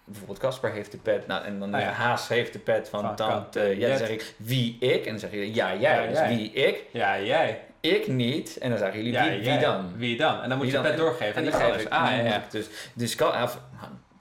bijvoorbeeld 0.07 0.39
Casper 0.39 0.71
heeft 0.71 0.91
de 0.91 0.97
pet. 0.97 1.27
Nou, 1.27 1.45
en 1.45 1.59
dan 1.59 1.73
Ah, 1.73 1.81
ja. 1.81 1.91
Haas 1.91 2.27
heeft 2.27 2.53
de 2.53 2.59
pet 2.59 2.89
van, 2.89 3.01
Van 3.01 3.15
Tante 3.15 3.59
Tante 3.59 3.77
Jet. 3.77 3.89
Dan 3.89 3.97
zeg 3.97 4.09
ik 4.09 4.33
wie 4.37 4.77
ik. 4.79 5.05
En 5.05 5.11
dan 5.11 5.19
zeg 5.19 5.31
je 5.31 5.53
ja 5.53 5.75
jij. 5.75 5.79
Ja, 5.79 6.07
dus 6.07 6.17
jij. 6.17 6.27
wie 6.35 6.51
ik. 6.51 6.83
Ja, 6.91 7.19
jij. 7.19 7.61
ik 7.79 8.07
niet. 8.07 8.57
En 8.57 8.69
dan 8.69 8.77
zeggen 8.77 8.97
jullie, 9.03 9.13
Ja, 9.13 9.51
wie, 9.51 9.59
dan? 9.59 9.91
Wie 9.95 10.17
dan? 10.17 10.41
En 10.41 10.49
dan 10.49 10.57
moet 10.57 10.67
je 10.67 10.73
dan? 10.73 10.81
pet 10.81 10.97
doorgeven. 10.97 11.35
En 11.35 11.53
aan 11.53 11.59
dan 11.59 11.61
die 11.61 11.71
geef 11.71 11.81
ik. 11.81 11.91
Ah, 11.91 12.11
ja, 12.11 12.23
ja. 12.23 12.43
Dus, 12.49 12.67
dus 12.93 13.21
ah, 13.21 13.49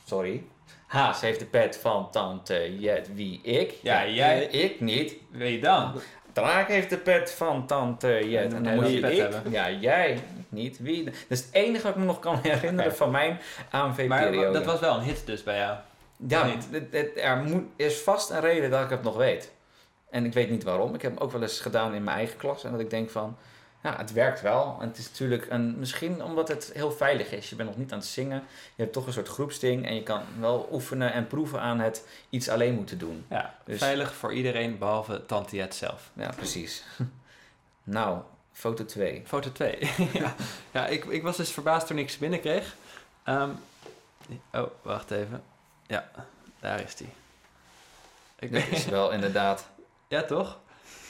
sorry. 0.05 0.43
Haas 0.87 1.21
heeft 1.21 1.39
de 1.39 1.47
pet 1.47 1.79
van 1.79 2.11
tante 2.11 2.79
Jet, 2.79 3.15
wie 3.15 3.41
ik. 3.43 3.75
Ja, 3.83 4.07
jij. 4.07 4.45
Ik 4.45 4.81
niet. 4.81 5.15
Wie 5.31 5.61
dan? 5.61 6.01
Draak 6.43 6.69
heeft 6.69 6.91
de 6.91 6.97
pet 6.97 7.31
van 7.33 7.67
tante 7.67 8.29
Jet. 8.31 8.53
En 8.53 8.63
dan 8.63 8.75
moet 8.75 8.91
je 8.93 9.01
pet 9.01 9.17
hebben. 9.19 9.43
Ja, 9.53 9.71
jij 9.71 10.19
niet. 10.49 10.79
Wie? 10.79 11.05
Dat 11.05 11.15
is 11.29 11.39
het 11.41 11.49
enige 11.53 11.83
wat 11.83 11.93
ik 11.93 11.99
me 11.99 12.05
nog 12.05 12.19
kan 12.19 12.39
herinneren 12.43 12.97
van 12.97 13.11
mijn 13.11 13.41
Maar 13.73 13.81
AMV-periode. 13.83 14.53
dat 14.53 14.65
was 14.65 14.81
wel 14.81 14.95
een 14.97 15.03
hit 15.03 15.23
dus 15.27 15.43
bij 15.43 15.57
jou. 15.59 15.77
Ja, 16.29 16.45
niet? 16.47 16.69
het- 16.71 16.87
het- 16.91 17.11
er 17.17 17.37
moet, 17.37 17.63
is 17.77 17.99
vast 18.01 18.31
een 18.31 18.41
reden 18.41 18.71
dat 18.71 18.83
ik 18.85 18.91
het 18.91 19.03
nog 19.03 19.17
weet. 19.17 19.53
En 20.11 20.25
ik 20.25 20.33
weet 20.33 20.51
niet 20.51 20.63
waarom. 20.65 20.95
Ik 20.95 21.03
heb 21.03 21.13
hem 21.15 21.23
ook 21.23 21.33
wel 21.33 21.43
eens 21.43 21.61
gedaan 21.61 21.95
in 21.95 22.05
mijn 22.05 22.17
eigen 22.17 22.37
klas. 22.37 22.65
En 22.65 22.71
dat 22.71 22.81
ik 22.81 22.91
denk 22.91 23.11
van, 23.11 23.37
ja, 23.87 23.97
het 23.97 24.13
werkt 24.13 24.41
wel. 24.41 24.77
En 24.81 24.89
het 24.89 24.99
is 24.99 25.09
natuurlijk 25.09 25.47
een, 25.51 25.79
misschien 25.79 26.23
omdat 26.23 26.49
het 26.49 26.71
heel 26.75 26.93
veilig 26.93 27.31
is. 27.31 27.51
Je 27.51 27.57
bent 27.57 27.69
nog 27.69 27.79
niet 27.79 27.93
aan 27.93 27.99
het 27.99 28.07
zingen. 28.07 28.43
Je 28.75 28.83
hebt 28.83 28.93
toch 28.93 29.07
een 29.07 29.13
soort 29.13 29.29
groepsding. 29.29 29.87
En 29.87 29.95
je 29.95 30.03
kan 30.03 30.23
wel 30.39 30.69
oefenen 30.73 31.13
en 31.13 31.27
proeven 31.27 31.61
aan 31.61 31.79
het 31.81 32.07
iets 32.31 32.49
alleen 32.49 32.75
moeten 32.75 32.99
doen. 32.99 33.27
Ja, 33.31 33.59
Dus- 33.65 33.79
veilig 33.79 34.15
voor 34.15 34.33
iedereen 34.33 34.79
behalve 34.79 35.27
Tante 35.27 35.57
Jet 35.57 35.75
zelf. 35.75 36.11
Ja, 36.13 36.31
precies. 36.37 36.85
nou, 37.85 38.21
foto 38.53 38.85
2. 38.85 39.23
Foto 39.27 39.53
2. 39.53 39.79
ja, 40.13 40.35
ja 40.71 40.87
ik, 40.87 41.05
ik 41.05 41.23
was 41.23 41.37
dus 41.37 41.51
verbaasd 41.51 41.87
toen 41.87 41.99
ik 41.99 42.11
ze 42.11 42.19
binnenkreeg. 42.19 42.75
Ehm, 43.23 43.51
oh, 44.53 44.67
wacht 44.83 45.11
even. 45.11 45.43
Ja, 45.87 46.11
daar 46.61 46.81
is 46.81 46.95
die. 46.95 47.09
Ik 48.39 48.53
Dat 48.53 48.63
is 48.71 48.85
wel 48.85 49.11
inderdaad 49.11 49.69
ja, 50.09 50.23
toch? 50.23 50.59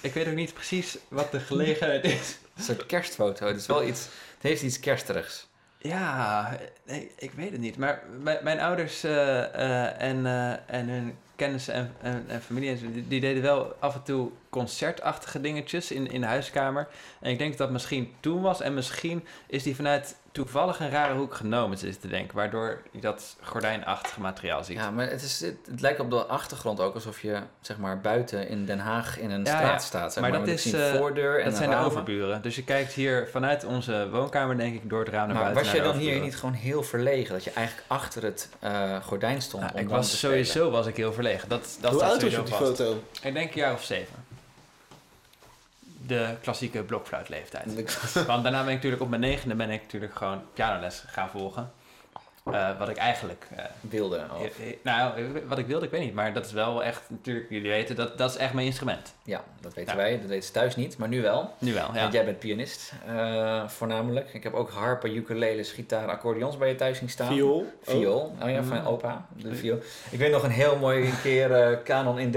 Ik 0.07 0.15
weet 0.15 0.29
ook 0.29 0.35
niet 0.35 0.55
precies 0.55 0.99
wat 1.09 1.33
de 1.33 1.41
gelegenheid 1.41 2.05
is. 2.05 2.39
een 2.57 2.63
soort 2.63 2.87
kerstfoto. 2.87 3.47
Het 3.47 3.57
is 3.57 3.67
wel 3.67 3.85
iets, 3.85 4.05
het 4.35 4.43
heeft 4.43 4.63
iets 4.63 4.81
kersterigs. 4.81 5.47
Ja, 5.79 6.59
nee, 6.85 7.11
ik 7.19 7.33
weet 7.33 7.51
het 7.51 7.61
niet. 7.61 7.77
Maar 7.77 8.03
mijn, 8.43 8.61
ouders 8.61 9.05
eh, 9.05 9.45
eh, 9.45 10.01
en, 10.01 10.27
eh, 10.27 10.51
en 10.67 10.89
hun 10.89 11.17
kennissen 11.37 11.75
en, 11.75 11.95
en, 12.01 12.25
en 12.29 12.43
familie, 12.43 12.93
die, 12.93 13.09
die 13.09 13.21
deden 13.21 13.43
wel 13.43 13.77
af 13.79 13.95
en 13.95 14.03
toe 14.03 14.31
concertachtige 14.51 15.41
dingetjes 15.41 15.91
in, 15.91 16.11
in 16.11 16.21
de 16.21 16.27
huiskamer. 16.27 16.89
En 17.21 17.31
ik 17.31 17.39
denk 17.39 17.51
dat 17.51 17.59
dat 17.59 17.71
misschien 17.71 18.15
toen 18.21 18.43
was. 18.43 18.61
En 18.61 18.75
misschien 18.75 19.25
is 19.47 19.63
die 19.63 19.77
vanuit 19.77 20.17
toevallig 20.37 20.81
een 20.81 20.91
rare 20.91 21.15
hoek 21.15 21.35
genomen, 21.35 21.79
zit 21.79 22.01
te 22.01 22.09
denken. 22.09 22.37
Waardoor 22.37 22.83
je 22.91 23.01
dat 23.01 23.37
gordijnachtige 23.43 24.21
materiaal 24.21 24.65
ziet. 24.65 24.77
Ja, 24.77 24.91
maar 24.91 25.11
het, 25.11 25.23
is, 25.23 25.41
het, 25.41 25.57
het 25.71 25.81
lijkt 25.81 26.01
op 26.01 26.11
de 26.11 26.25
achtergrond 26.25 26.81
ook 26.81 26.95
alsof 26.95 27.23
je 27.23 27.39
zeg 27.61 27.77
maar 27.79 28.01
buiten 28.01 28.49
in 28.49 28.65
Den 28.67 28.79
Haag 28.79 29.19
in 29.19 29.31
een 29.31 29.45
Ja, 29.45 29.57
straat 29.57 29.63
ja. 29.73 29.79
staat. 29.79 30.13
Zeg 30.13 30.23
Maar 30.23 30.31
maar, 30.31 30.41
dat 30.41 30.49
is, 30.49 30.55
misschien 30.65 30.81
eh, 30.85 30.93
een 30.93 30.97
voordeur 30.99 31.39
en 31.39 31.45
dat 31.45 31.53
een 31.53 31.59
zijn 31.59 31.71
de 31.71 31.77
overburen. 31.85 32.43
Dus 32.43 32.57
je 32.57 32.65
kijkt 32.65 32.93
hier 32.93 33.29
vanuit 33.31 33.65
onze 33.65 34.09
woonkamer, 34.11 34.57
denk 34.57 34.75
ik, 34.75 34.91
door 34.91 35.01
het 35.01 35.09
raam 35.09 35.27
naar 35.27 35.35
Maar 35.37 35.53
buiten. 35.53 35.65
was 35.65 35.73
je 35.75 35.83
dan 35.83 35.97
hier 35.97 36.21
niet 36.21 36.37
gewoon 36.37 36.55
heel 36.55 36.83
verlegen? 36.83 37.33
Dat 37.35 37.45
je 37.45 37.51
eigenlijk 37.51 37.87
achter 37.89 38.23
het 38.23 38.49
eh, 38.61 38.97
gordijn 39.03 39.43
stond 39.43 39.63
Nou, 39.63 39.75
om 39.75 39.81
ik 39.81 39.89
was 39.89 40.19
sowieso 40.19 40.71
was 40.71 40.87
ik 40.87 40.97
heel 40.97 41.13
verlegen. 41.13 41.49
Dat, 41.49 41.77
dat 41.81 41.93
Hoe 41.93 42.03
oud 42.05 42.23
was 42.23 42.37
op 42.37 42.47
die 42.47 42.55
vast. 42.55 42.77
foto? 42.77 43.03
Ik 43.23 43.35
denk 43.35 43.51
een 43.55 43.61
jaar 43.61 43.73
of 43.73 43.83
zeven. 43.85 44.15
De 46.07 46.37
klassieke 46.43 46.83
blokfluitleeftijd. 46.83 47.95
Want 48.27 48.43
daarna 48.43 48.59
ben 48.59 48.69
ik 48.69 48.75
natuurlijk 48.75 49.03
op 49.03 49.09
mijn 49.09 49.21
negende 49.21 49.55
ben 49.55 49.71
ik 49.71 49.83
natuurlijk 49.83 50.15
gewoon 50.15 50.43
pianoles 50.55 51.05
gaan 51.07 51.29
volgen. 51.29 51.73
Eh, 52.53 52.79
wat 52.79 52.89
ik 52.89 52.97
eigenlijk... 52.97 53.47
eh, 53.57 53.65
Wilde. 53.81 54.21
Of, 54.39 54.43
eh, 54.43 54.77
nou, 54.83 55.13
wat 55.49 55.59
ik 55.59 55.67
wilde, 55.67 55.85
ik 55.85 55.91
weet 55.91 56.01
niet. 56.01 56.15
Maar 56.15 56.33
dat 56.33 56.47
is 56.47 56.53
wel 56.53 56.85
echt, 56.85 57.03
natuurlijk, 57.09 57.47
jullie 57.51 57.71
weten, 57.71 57.97
dat, 57.97 58.19
dat 58.19 58.31
is 58.31 58.37
echt 58.37 58.53
mijn 58.53 58.67
instrument. 58.67 59.15
ja, 59.25 59.41
dat 59.61 59.75
weten 59.75 59.93
Ja. 59.93 59.99
wij. 59.99 60.19
Dat 60.21 60.29
weten 60.29 60.45
ze 60.47 60.53
thuis 60.53 60.77
niet, 60.77 60.99
maar 60.99 61.09
nu 61.09 61.23
wel. 61.23 61.55
Nu 61.59 61.73
wel, 61.75 61.89
ja. 61.95 62.01
Want 62.01 62.13
jij 62.13 62.25
bent 62.25 62.39
pianist, 62.39 62.93
eh, 63.07 63.69
voornamelijk. 63.69 64.35
Ik 64.35 64.43
heb 64.43 64.55
ook 64.55 64.71
harpen, 64.71 65.17
ukuleles, 65.17 65.73
gitaar, 65.73 66.09
accordeons 66.09 66.57
bij 66.59 66.69
je 66.69 66.75
thuis 66.75 66.99
zien 66.99 67.09
staan. 67.09 67.27
Viool? 67.33 67.73
Viool, 67.83 68.35
oh 68.43 68.51
ja, 68.51 68.63
van 68.63 68.79
Mm. 68.81 68.87
opa, 68.87 69.27
de 69.37 69.55
viool. 69.55 69.79
Ik 70.11 70.19
weet 70.19 70.31
nog 70.33 70.43
een 70.43 70.51
heel 70.51 70.77
mooi 70.77 71.11
keer 71.23 71.53
eh 71.53 71.83
Canon 71.85 72.19
in 72.19 72.31
D. 72.31 72.35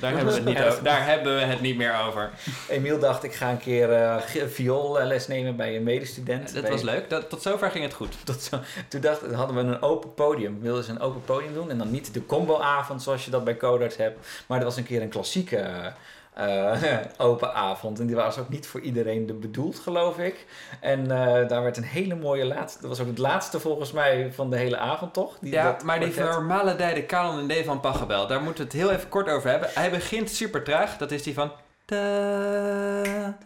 Daar, 0.00 0.12
hebben 0.12 0.26
we 0.26 0.32
het 0.32 0.44
niet 0.44 0.62
over, 0.66 0.82
daar 0.84 1.06
hebben 1.06 1.34
we 1.34 1.40
het 1.44 1.60
niet 1.60 1.76
meer 1.76 1.94
over. 2.06 2.30
Emiel 2.68 2.98
dacht, 2.98 3.22
ik 3.22 3.32
ga 3.34 3.50
een 3.50 3.58
keer 3.58 3.92
eh 3.92 4.16
vioolles 4.46 5.26
nemen 5.26 5.56
bij 5.56 5.76
een 5.76 5.82
medestudent. 5.82 6.52
Dat 6.54 6.62
Bij- 6.62 6.70
was 6.70 6.82
leuk. 6.82 7.10
Dat, 7.10 7.30
tot 7.30 7.42
zover 7.42 7.70
ging 7.70 7.84
het 7.84 7.94
goed. 7.94 8.16
Tot 8.24 8.42
zo. 8.42 8.58
Toen 8.88 9.00
dacht, 9.00 9.20
hadden 9.32 9.51
we 9.54 9.60
een 9.60 9.82
open 9.82 10.14
podium. 10.14 10.60
Wilden 10.60 10.84
ze 10.84 10.90
een 10.90 11.00
open 11.00 11.24
podium 11.24 11.54
doen. 11.54 11.70
En 11.70 11.78
dan 11.78 11.90
niet 11.90 12.14
de 12.14 12.26
comboavond 12.26 13.02
zoals 13.02 13.24
je 13.24 13.30
dat 13.30 13.44
bij 13.44 13.56
Codarts 13.56 13.96
hebt. 13.96 14.26
Maar 14.46 14.58
er 14.58 14.64
was 14.64 14.76
een 14.76 14.84
keer 14.84 15.02
een 15.02 15.08
klassieke 15.08 15.92
eh, 16.32 16.98
open 17.18 17.54
avond. 17.54 18.00
En 18.00 18.06
die 18.06 18.16
was 18.16 18.38
ook 18.38 18.48
niet 18.48 18.66
voor 18.66 18.80
iedereen 18.80 19.26
de 19.26 19.32
bedoeld, 19.32 19.78
geloof 19.78 20.18
ik. 20.18 20.46
En 20.80 21.00
eh, 21.00 21.48
daar 21.48 21.62
werd 21.62 21.76
een 21.76 21.82
hele 21.82 22.14
mooie 22.14 22.44
laatste... 22.44 22.80
Dat 22.80 22.90
was 22.90 23.00
ook 23.00 23.06
het 23.06 23.18
laatste 23.18 23.60
volgens 23.60 23.92
mij 23.92 24.32
van 24.32 24.50
de 24.50 24.56
hele 24.56 24.76
avond, 24.76 25.12
toch? 25.12 25.38
Die, 25.40 25.52
Ja, 25.52 25.64
dat 25.64 25.82
maar 25.82 26.00
die 26.00 26.20
normale 26.20 26.76
dijde 26.76 27.06
Canon 27.06 27.50
in 27.50 27.62
D 27.62 27.64
van 27.64 27.80
Pachelbel, 27.80 28.26
daar 28.26 28.42
moeten 28.42 28.64
we 28.64 28.70
het 28.70 28.80
heel 28.80 28.90
even 28.90 29.08
kort 29.08 29.28
over 29.28 29.50
hebben. 29.50 29.68
Hij 29.74 29.90
begint 29.90 30.30
super 30.30 30.62
traag. 30.62 30.96
Dat 30.96 31.10
is 31.10 31.22
die 31.22 31.34
van... 31.34 31.52
Ta, 31.84 33.36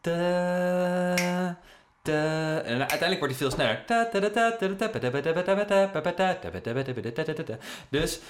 ta. 0.00 1.56
En 2.12 2.78
uiteindelijk 2.78 3.18
wordt 3.18 3.34
hij 3.34 3.48
veel 3.48 3.50
sneller. 3.50 3.82
Dus 7.88 8.20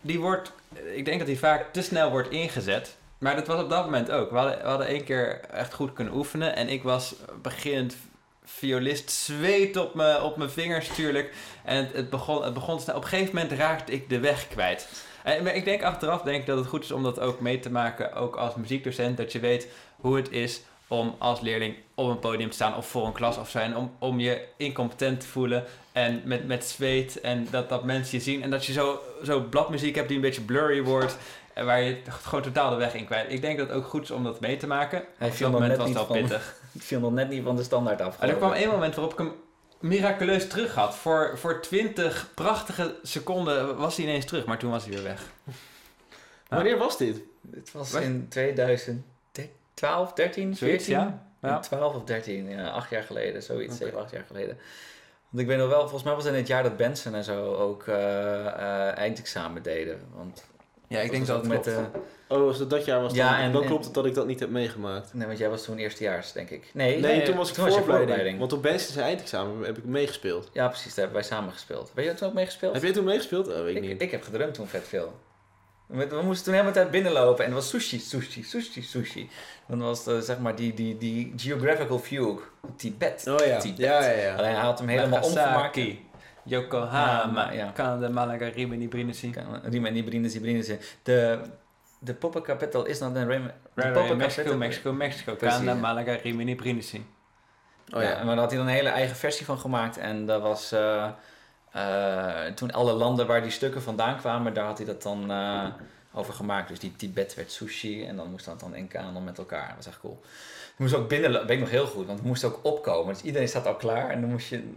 die 0.00 0.20
wordt, 0.20 0.52
ik 0.94 1.04
denk 1.04 1.18
dat 1.18 1.28
hij 1.28 1.36
vaak 1.36 1.72
te 1.72 1.82
snel 1.82 2.10
wordt 2.10 2.30
ingezet. 2.30 2.96
Maar 3.18 3.36
dat 3.36 3.46
was 3.46 3.62
op 3.62 3.70
dat 3.70 3.84
moment 3.84 4.10
ook. 4.10 4.30
We 4.30 4.36
hadden, 4.36 4.86
één 4.86 5.04
keer 5.04 5.40
echt 5.40 5.74
goed 5.74 5.92
kunnen 5.92 6.14
oefenen. 6.14 6.56
En 6.56 6.68
ik 6.68 6.82
was 6.82 7.14
beginnend 7.42 7.96
violist, 8.44 9.10
zweet 9.10 9.76
op, 9.76 9.94
me, 9.94 10.22
op 10.22 10.36
mijn 10.36 10.50
vingers 10.50 10.88
natuurlijk. 10.88 11.34
En 11.64 11.88
het, 11.92 12.10
begon, 12.10 12.44
het 12.44 12.54
begon 12.54 12.80
snel. 12.80 12.96
Op 12.96 13.02
een 13.02 13.08
gegeven 13.08 13.34
moment 13.34 13.52
raakte 13.52 13.92
ik 13.92 14.08
de 14.08 14.20
weg 14.20 14.48
kwijt. 14.48 14.88
En, 15.22 15.44
maar 15.44 15.54
ik 15.54 15.64
denk 15.64 15.82
achteraf 15.82 16.22
denk 16.22 16.40
ik 16.40 16.46
dat 16.46 16.58
het 16.58 16.66
goed 16.66 16.84
is 16.84 16.92
om 16.92 17.02
dat 17.02 17.20
ook 17.20 17.40
mee 17.40 17.60
te 17.60 17.70
maken, 17.70 18.12
ook 18.12 18.36
als 18.36 18.54
muziekdocent, 18.54 19.16
dat 19.16 19.32
je 19.32 19.40
weet 19.40 19.68
hoe 19.96 20.16
het 20.16 20.30
is 20.30 20.62
om 20.88 21.14
als 21.18 21.40
leerling 21.40 21.74
op 21.94 22.08
een 22.08 22.18
podium 22.18 22.48
te 22.48 22.54
staan. 22.54 22.76
Of 22.76 22.86
voor 22.88 23.06
een 23.06 23.12
klas 23.12 23.36
of 23.38 23.50
zijn. 23.50 23.76
Om, 23.76 23.92
om 23.98 24.20
je 24.20 24.44
incompetent 24.56 25.20
te 25.20 25.26
voelen. 25.26 25.64
En 25.92 26.22
met, 26.24 26.46
met 26.46 26.64
zweet. 26.64 27.20
En 27.20 27.46
dat, 27.50 27.68
dat 27.68 27.84
mensen 27.84 28.18
je 28.18 28.24
zien. 28.24 28.42
En 28.42 28.50
dat 28.50 28.64
je 28.64 28.72
zo, 28.72 29.00
zo 29.24 29.40
bladmuziek 29.40 29.94
hebt 29.94 30.08
die 30.08 30.16
een 30.16 30.22
beetje 30.22 30.40
blurry 30.40 30.82
wordt. 30.82 31.16
En 31.54 31.66
waar 31.66 31.80
je 31.80 31.96
gewoon 32.22 32.42
totaal 32.42 32.70
de 32.70 32.76
weg 32.76 32.94
in 32.94 33.04
kwijt. 33.04 33.32
Ik 33.32 33.40
denk 33.40 33.58
dat 33.58 33.68
het 33.68 33.76
ook 33.76 33.84
goed 33.86 34.02
is 34.02 34.10
om 34.10 34.24
dat 34.24 34.40
mee 34.40 34.56
te 34.56 34.66
maken. 34.66 35.04
Hij 35.16 35.28
Op 35.28 35.34
viel 35.34 35.50
dat 35.50 35.60
nog 35.60 35.68
moment 35.68 35.88
net 35.88 35.94
was 35.96 36.06
van- 36.06 36.16
pittig. 36.16 36.54
Ik 36.72 36.82
viel 36.82 37.00
nog 37.00 37.12
net 37.12 37.28
niet 37.28 37.42
van 37.44 37.56
de 37.56 37.62
standaard 37.62 38.00
af. 38.00 38.18
En 38.20 38.28
er 38.28 38.34
kwam 38.34 38.52
één 38.52 38.68
moment 38.68 38.94
waarop 38.94 39.12
ik 39.12 39.18
hem 39.18 39.32
miraculeus 39.80 40.48
terug 40.48 40.74
had. 40.74 40.94
Voor, 40.96 41.38
voor 41.38 41.60
20 41.62 42.30
prachtige 42.34 42.94
seconden 43.02 43.76
was 43.76 43.96
hij 43.96 44.04
ineens 44.04 44.24
terug, 44.24 44.44
maar 44.44 44.58
toen 44.58 44.70
was 44.70 44.84
hij 44.84 44.92
weer 44.94 45.02
weg. 45.02 45.22
Wanneer 46.48 46.78
was 46.78 46.98
dit? 46.98 47.20
Het 47.54 47.72
was 47.72 47.92
Wat? 47.92 48.02
in 48.02 48.28
2012, 49.78 50.12
13, 50.12 50.56
Zoiets, 50.56 50.84
14? 50.84 50.92
ja? 51.06 51.26
Ja. 51.48 51.58
12 51.58 51.94
of 51.94 52.04
13, 52.04 52.48
ja, 52.48 52.68
acht 52.68 52.90
jaar 52.90 53.02
geleden, 53.02 53.42
zoiets, 53.42 53.74
Oké. 53.74 53.84
7, 53.84 54.00
8 54.00 54.10
jaar 54.10 54.24
geleden. 54.26 54.58
Want 55.30 55.42
ik 55.42 55.46
weet 55.48 55.58
nog 55.58 55.68
wel, 55.68 55.80
volgens 55.80 56.02
mij 56.02 56.14
was 56.14 56.24
het 56.24 56.32
in 56.32 56.38
het 56.38 56.48
jaar 56.48 56.62
dat 56.62 56.76
Benson 56.76 57.14
en 57.14 57.24
zo 57.24 57.54
ook 57.54 57.86
eh, 57.86 58.46
eh, 58.46 58.96
eindexamen 58.96 59.62
deden. 59.62 60.00
Want 60.14 60.44
Ja, 60.88 61.00
ik 61.00 61.10
denk 61.10 61.26
dat 61.26 61.36
het 61.38 61.48
met 61.48 61.60
klopt. 61.62 61.78
de, 61.92 61.98
Oh, 62.28 62.46
als 62.46 62.58
het 62.58 62.70
dat 62.70 62.84
jaar 62.84 63.00
was, 63.02 63.14
dan, 63.14 63.24
Ja, 63.26 63.38
en- 63.40 63.52
dan 63.52 63.62
en- 63.62 63.68
klopt 63.68 63.84
het 63.84 63.94
dat 63.94 64.06
ik 64.06 64.14
dat 64.14 64.26
niet 64.26 64.40
heb 64.40 64.50
meegemaakt. 64.50 65.14
Nee, 65.14 65.26
want 65.26 65.38
jij 65.38 65.48
was 65.48 65.62
toen 65.64 65.78
eerstejaars, 65.78 66.32
denk 66.32 66.50
ik. 66.50 66.70
Nee, 66.74 67.00
Nee, 67.00 67.22
toen 67.22 67.36
was 67.36 67.48
ik 67.48 67.54
toen 67.54 67.68
vooropleiding. 67.70 68.38
Want 68.38 68.52
op 68.52 68.62
Ben's 68.62 68.92
zijn 68.92 69.04
eindexamen 69.04 69.64
heb 69.64 69.78
ik 69.78 69.84
meegespeeld. 69.84 70.50
Ja, 70.52 70.66
precies, 70.68 70.94
daar 70.94 71.04
hebben 71.04 71.14
wij 71.22 71.30
samen 71.30 71.52
gespeeld. 71.52 71.90
Weet 71.94 72.04
je 72.06 72.14
toen 72.14 72.28
ook 72.28 72.34
meegespeeld? 72.34 72.72
Heb 72.74 72.82
jij 72.82 72.92
toen 72.92 73.04
meegespeeld? 73.04 73.48
Oh, 73.48 73.54
weet 73.62 73.76
ik 73.76 73.82
ik, 73.82 73.88
niet. 73.88 74.02
ik 74.02 74.10
heb 74.10 74.22
gedrumd 74.22 74.54
toen 74.54 74.66
vet 74.68 74.88
veel. 74.88 75.12
We, 75.88 76.20
moesten 76.22 76.44
toen 76.44 76.52
helemaal 76.52 76.72
tijd 76.74 76.90
binnenlopen 76.90 77.44
en 77.44 77.50
het 77.50 77.60
was 77.60 77.68
sushi, 77.68 77.98
sushi, 77.98 78.42
sushi, 78.42 78.82
sushi. 78.82 79.30
Dan 79.66 79.78
was 79.80 80.04
het, 80.04 80.24
zeg 80.24 80.38
maar 80.38 80.54
die, 80.54 80.74
die, 80.74 80.98
die 80.98 81.32
geographical 81.36 81.98
view, 81.98 82.38
Tibet. 82.76 83.26
Oh 83.28 83.46
ja. 83.46 83.58
Tibet. 83.58 83.78
Ja, 83.78 84.02
ja, 84.04 84.10
ja. 84.10 84.34
Alleen 84.36 84.52
hij 84.52 84.60
had 84.60 84.78
hem 84.78 84.88
helemaal 84.88 85.22
omgemaakt. 85.22 85.78
Yokohama, 86.44 87.52
Ja. 87.52 87.72
Canada, 87.74 88.08
Malaga, 88.08 88.48
Rimini, 88.48 88.88
Brindisi. 88.88 89.32
Riemen, 89.62 89.92
die 89.92 90.04
Brindisi, 90.04 90.40
Brindisi. 90.40 90.78
De, 91.02 91.40
de 91.98 92.14
poppenkapitel 92.14 92.84
is 92.86 92.98
dan 92.98 93.16
een 93.16 93.28
de 93.28 93.34
Right, 93.34 93.50
right, 93.74 93.92
poppenkapitel- 93.92 94.56
Mexico, 94.56 94.92
Mexico, 94.92 94.92
Mexico, 94.92 95.64
ja. 95.64 95.74
Malaga, 95.74 96.16
Rimini, 96.22 96.54
Brindisi. 96.54 97.06
Oh 97.94 98.02
ja, 98.02 98.16
maar 98.16 98.26
daar 98.26 98.36
had 98.36 98.50
hij 98.50 98.58
dan 98.58 98.68
een 98.68 98.74
hele 98.74 98.88
eigen 98.88 99.16
versie 99.16 99.46
van 99.46 99.58
gemaakt. 99.58 99.96
En 99.98 100.26
dat 100.26 100.42
was 100.42 100.72
eh, 100.72 101.08
eh, 101.72 102.46
toen 102.46 102.72
alle 102.72 102.92
landen 102.92 103.26
waar 103.26 103.42
die 103.42 103.50
stukken 103.50 103.82
vandaan 103.82 104.16
kwamen, 104.16 104.54
daar 104.54 104.66
had 104.66 104.78
hij 104.78 104.86
dat 104.86 105.02
dan 105.02 105.30
eh, 105.30 105.66
over 106.12 106.34
gemaakt. 106.34 106.68
Dus 106.68 106.78
die 106.78 106.96
Tibet 106.96 107.34
werd 107.34 107.52
sushi 107.52 108.06
en 108.06 108.16
dan 108.16 108.30
moest 108.30 108.44
dat 108.44 108.60
dan 108.60 108.74
in 108.74 108.88
kanon 108.88 109.24
met 109.24 109.38
elkaar. 109.38 109.66
Dat 109.66 109.76
was 109.76 109.86
echt 109.86 110.00
cool. 110.00 110.20
We 110.76 110.84
moesten 110.84 111.00
ook 111.00 111.08
binnen, 111.08 111.32
weet 111.32 111.50
ik 111.50 111.60
nog 111.60 111.70
heel 111.70 111.86
goed, 111.86 112.06
want 112.06 112.20
we 112.20 112.26
moesten 112.26 112.48
ook 112.48 112.60
opkomen. 112.62 113.14
Dus 113.14 113.22
iedereen 113.22 113.48
staat 113.48 113.66
al 113.66 113.76
klaar 113.76 114.10
en 114.10 114.20
dan 114.20 114.30
moest 114.30 114.48
je, 114.48 114.70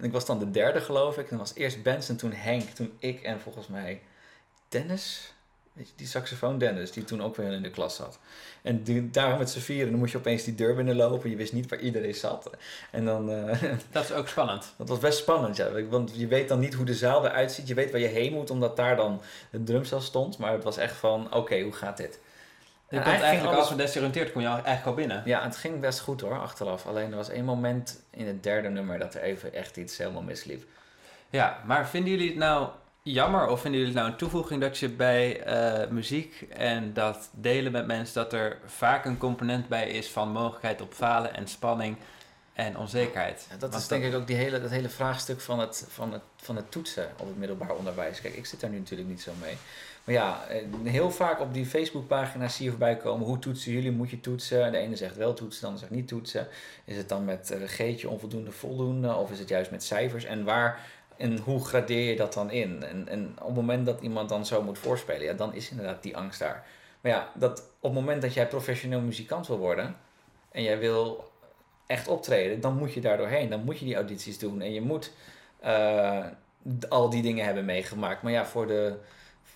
ik 0.00 0.12
was 0.12 0.26
dan 0.26 0.38
de 0.38 0.50
derde 0.50 0.80
geloof 0.80 1.16
ik. 1.18 1.22
En 1.22 1.28
dan 1.28 1.38
was 1.38 1.54
eerst 1.54 1.82
Benson, 1.82 2.16
toen 2.16 2.32
Henk, 2.32 2.68
toen 2.68 2.96
ik 2.98 3.22
en 3.22 3.40
volgens 3.40 3.66
mij 3.66 4.02
Dennis. 4.68 5.33
Weet 5.74 5.88
je, 5.88 5.92
die 5.96 6.06
saxofoon 6.06 6.58
Dennis, 6.58 6.92
die 6.92 7.04
toen 7.04 7.22
ook 7.22 7.36
weer 7.36 7.52
in 7.52 7.62
de 7.62 7.70
klas 7.70 7.96
zat. 7.96 8.18
En 8.62 8.82
die, 8.82 9.10
daarom 9.10 9.38
met 9.38 9.50
z'n 9.50 9.58
vieren, 9.58 9.90
dan 9.90 9.98
moest 9.98 10.12
je 10.12 10.18
opeens 10.18 10.44
die 10.44 10.54
deur 10.54 10.74
binnenlopen. 10.74 11.30
Je 11.30 11.36
wist 11.36 11.52
niet 11.52 11.70
waar 11.70 11.78
iedereen 11.78 12.14
zat. 12.14 12.50
En 12.90 13.04
dan, 13.04 13.30
eh, 13.30 13.62
Dat 13.90 14.04
is 14.04 14.12
ook 14.12 14.28
spannend. 14.28 14.72
dat 14.78 14.88
was 14.88 14.98
best 14.98 15.18
spannend, 15.18 15.56
ja. 15.56 15.82
Want 15.82 16.12
je 16.14 16.26
weet 16.26 16.48
dan 16.48 16.58
niet 16.58 16.74
hoe 16.74 16.86
de 16.86 16.94
zaal 16.94 17.26
eruit 17.26 17.52
ziet. 17.52 17.68
Je 17.68 17.74
weet 17.74 17.90
waar 17.90 18.00
je 18.00 18.06
heen 18.06 18.32
moet, 18.32 18.50
omdat 18.50 18.76
daar 18.76 18.96
dan 18.96 19.20
een 19.50 19.64
drumstel 19.64 20.00
stond. 20.00 20.38
Maar 20.38 20.52
het 20.52 20.64
was 20.64 20.76
echt 20.76 20.96
van, 20.96 21.34
oké, 21.34 21.60
hoe 21.60 21.72
gaat 21.72 21.96
dit? 21.96 22.18
Je 22.88 23.00
komt 23.00 23.12
eigenlijk 23.12 23.22
eigenlijk 23.22 23.54
ging 23.54 23.56
als 23.56 23.68
gedesoriënteerd 23.68 24.32
kom 24.32 24.40
je 24.40 24.46
eigenlijk 24.46 24.86
al 24.86 24.94
binnen. 24.94 25.22
Ja, 25.24 25.42
het 25.42 25.56
ging 25.56 25.80
best 25.80 26.00
goed 26.00 26.20
hoor, 26.20 26.40
achteraf. 26.40 26.86
Alleen 26.86 27.10
er 27.10 27.16
was 27.16 27.28
één 27.28 27.44
moment 27.44 28.02
in 28.10 28.26
het 28.26 28.42
derde 28.42 28.68
nummer 28.68 28.98
dat 28.98 29.14
er 29.14 29.22
even 29.22 29.54
echt 29.54 29.76
iets 29.76 29.98
helemaal 29.98 30.22
misliep. 30.22 30.64
Ja, 31.30 31.62
maar 31.66 31.88
vinden 31.88 32.10
jullie 32.10 32.28
het 32.28 32.38
nou 32.38 32.68
jammer 33.04 33.46
of 33.46 33.60
vinden 33.60 33.80
jullie 33.80 33.94
het 33.94 34.02
nou 34.02 34.12
een 34.12 34.18
toevoeging 34.18 34.60
dat 34.60 34.78
je 34.78 34.88
bij 34.88 35.40
eh, 35.42 35.90
muziek 35.90 36.46
en 36.56 36.92
dat 36.92 37.30
delen 37.32 37.72
met 37.72 37.86
mensen, 37.86 38.14
dat 38.14 38.32
er 38.32 38.58
vaak 38.66 39.04
een 39.04 39.18
component 39.18 39.68
bij 39.68 39.88
is 39.88 40.10
van 40.10 40.28
mogelijkheid 40.28 40.80
op 40.80 40.92
falen 40.92 41.34
en 41.34 41.46
spanning 41.46 41.96
en 42.52 42.78
onzekerheid? 42.78 43.46
Ja, 43.50 43.56
dat 43.56 43.70
Want 43.70 43.82
is 43.82 43.88
denk 43.88 44.04
ik 44.04 44.14
ook 44.14 44.26
die 44.26 44.36
hele, 44.36 44.60
dat 44.60 44.70
hele 44.70 44.88
vraagstuk 44.88 45.40
van 45.40 45.58
het, 45.58 45.86
van, 45.88 46.12
het, 46.12 46.22
van 46.36 46.56
het 46.56 46.70
toetsen 46.70 47.08
op 47.16 47.26
het 47.26 47.38
middelbaar 47.38 47.74
onderwijs. 47.74 48.20
Kijk, 48.20 48.34
ik 48.34 48.46
zit 48.46 48.60
daar 48.60 48.70
nu 48.70 48.78
natuurlijk 48.78 49.08
niet 49.08 49.22
zo 49.22 49.32
mee. 49.40 49.56
Maar 50.04 50.14
ja, 50.14 50.46
eh, 50.46 50.62
heel 50.84 51.10
vaak 51.10 51.40
op 51.40 51.54
die 51.54 51.66
Facebookpagina's 51.66 52.56
zie 52.56 52.64
je 52.64 52.70
voorbij 52.70 52.96
komen. 52.96 53.26
Hoe 53.26 53.38
toetsen 53.38 53.72
jullie? 53.72 53.90
Moet 53.90 54.10
je 54.10 54.20
toetsen? 54.20 54.72
De 54.72 54.78
ene 54.78 54.96
zegt 54.96 55.16
wel 55.16 55.34
toetsen, 55.34 55.60
de 55.60 55.66
ander 55.66 55.80
zegt 55.80 55.94
niet 55.94 56.08
toetsen. 56.08 56.48
Is 56.84 56.96
het 56.96 57.08
dan 57.08 57.24
met 57.24 57.54
uh, 57.54 57.68
G'tje 57.68 58.08
onvoldoende, 58.08 58.52
voldoende? 58.52 59.14
Of 59.14 59.30
is 59.30 59.38
het 59.38 59.48
juist 59.48 59.70
met 59.70 59.84
cijfers? 59.84 60.24
En 60.24 60.44
waar 60.44 60.80
en 61.16 61.38
hoe 61.38 61.64
gradeer 61.64 62.10
je 62.10 62.16
dat 62.16 62.32
dan 62.32 62.50
in? 62.50 62.82
En, 62.82 63.08
en 63.08 63.36
op 63.40 63.46
het 63.46 63.54
moment 63.54 63.86
dat 63.86 64.00
iemand 64.00 64.28
dan 64.28 64.46
zo 64.46 64.62
moet 64.62 64.78
voorspelen, 64.78 65.22
ja, 65.22 65.32
dan 65.32 65.54
is 65.54 65.70
inderdaad 65.70 66.02
die 66.02 66.16
angst 66.16 66.38
daar. 66.38 66.66
Maar 67.00 67.12
ja, 67.12 67.30
dat 67.34 67.60
op 67.60 67.94
het 67.94 68.00
moment 68.00 68.22
dat 68.22 68.34
jij 68.34 68.48
professioneel 68.48 69.00
muzikant 69.00 69.46
wil 69.46 69.58
worden 69.58 69.96
en 70.50 70.62
jij 70.62 70.78
wil 70.78 71.32
echt 71.86 72.08
optreden, 72.08 72.60
dan 72.60 72.76
moet 72.76 72.92
je 72.92 73.00
daar 73.00 73.16
doorheen. 73.16 73.50
Dan 73.50 73.64
moet 73.64 73.78
je 73.78 73.84
die 73.84 73.94
audities 73.94 74.38
doen 74.38 74.60
en 74.60 74.72
je 74.72 74.80
moet 74.80 75.12
uh, 75.64 76.24
al 76.88 77.10
die 77.10 77.22
dingen 77.22 77.44
hebben 77.44 77.64
meegemaakt. 77.64 78.22
Maar 78.22 78.32
ja, 78.32 78.46
voor 78.46 78.66
de 78.66 78.96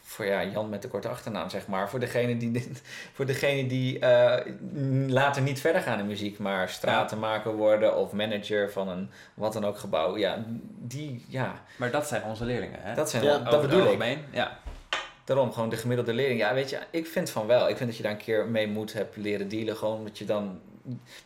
voor 0.08 0.24
ja, 0.24 0.44
Jan 0.44 0.68
met 0.68 0.82
de 0.82 0.88
korte 0.88 1.08
achternaam, 1.08 1.50
zeg 1.50 1.66
maar. 1.66 1.90
Voor 1.90 2.00
degene 2.00 2.36
die, 2.36 2.72
voor 3.14 3.26
degene 3.26 3.66
die 3.66 3.98
uh, 3.98 4.36
later 5.06 5.42
niet 5.42 5.60
verder 5.60 5.82
gaan 5.82 5.98
in 5.98 6.06
muziek, 6.06 6.38
maar 6.38 6.68
stratenmaker 6.68 7.56
worden 7.56 7.96
of 7.96 8.12
manager 8.12 8.72
van 8.72 8.88
een 8.88 9.10
wat 9.34 9.52
dan 9.52 9.64
ook 9.64 9.78
gebouw. 9.78 10.16
Ja, 10.16 10.44
die, 10.78 11.24
ja. 11.28 11.62
Maar 11.76 11.90
dat 11.90 12.06
zijn 12.06 12.22
onze 12.22 12.44
leerlingen, 12.44 12.78
hè? 12.82 12.94
Dat 12.94 13.10
zijn, 13.10 13.24
ja, 13.24 13.38
dat 13.38 13.60
bedoel 13.60 13.92
ik. 13.92 14.18
Ja. 14.30 14.58
Daarom 15.24 15.52
gewoon 15.52 15.68
de 15.68 15.76
gemiddelde 15.76 16.12
leerling. 16.12 16.40
Ja, 16.40 16.54
weet 16.54 16.70
je, 16.70 16.78
ik 16.90 17.06
vind 17.06 17.30
van 17.30 17.46
wel. 17.46 17.68
Ik 17.68 17.76
vind 17.76 17.88
dat 17.88 17.96
je 17.96 18.02
daar 18.02 18.12
een 18.12 18.18
keer 18.18 18.46
mee 18.46 18.68
moet 18.68 18.92
hebben 18.92 19.22
leren 19.22 19.48
dealen. 19.48 19.76
Gewoon 19.76 20.04
dat 20.04 20.18
je 20.18 20.24
dan... 20.24 20.60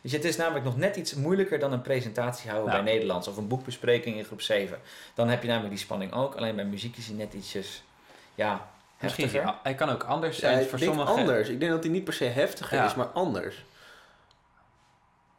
Je, 0.01 0.15
het 0.15 0.25
is 0.25 0.37
namelijk 0.37 0.65
nog 0.65 0.77
net 0.77 0.95
iets 0.95 1.13
moeilijker 1.13 1.59
dan 1.59 1.73
een 1.73 1.81
presentatie 1.81 2.49
houden 2.49 2.71
bij 2.71 2.81
Nederlands. 2.81 3.27
Of 3.27 3.37
een 3.37 3.47
boekbespreking 3.47 4.17
in 4.17 4.23
groep 4.23 4.41
7. 4.41 4.79
Dan 5.13 5.29
heb 5.29 5.41
je 5.41 5.47
namelijk 5.47 5.73
die 5.73 5.83
spanning 5.83 6.13
ook. 6.13 6.35
Alleen 6.35 6.55
bij 6.55 6.65
muziek 6.65 6.97
is 6.97 7.07
hij 7.07 7.15
net 7.15 7.33
ietsjes... 7.33 7.83
Ja, 8.35 8.71
Misschien 9.03 9.29
hij, 9.29 9.53
hij 9.63 9.75
kan 9.75 9.89
ook 9.89 10.03
anders 10.03 10.39
zijn. 10.39 10.59
Ja, 10.59 10.65
voor 10.65 10.79
denk 10.79 10.91
sommige... 10.93 11.11
anders. 11.19 11.49
Ik 11.49 11.59
denk 11.59 11.71
dat 11.71 11.83
hij 11.83 11.91
niet 11.91 12.03
per 12.03 12.13
se 12.13 12.23
heftiger 12.25 12.77
Ja. 12.77 12.85
is, 12.85 12.95
maar 12.95 13.05
anders. 13.07 13.65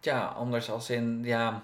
Ja, 0.01 0.25
anders 0.27 0.71
als 0.71 0.91
in... 0.91 1.21
Ja, 1.25 1.63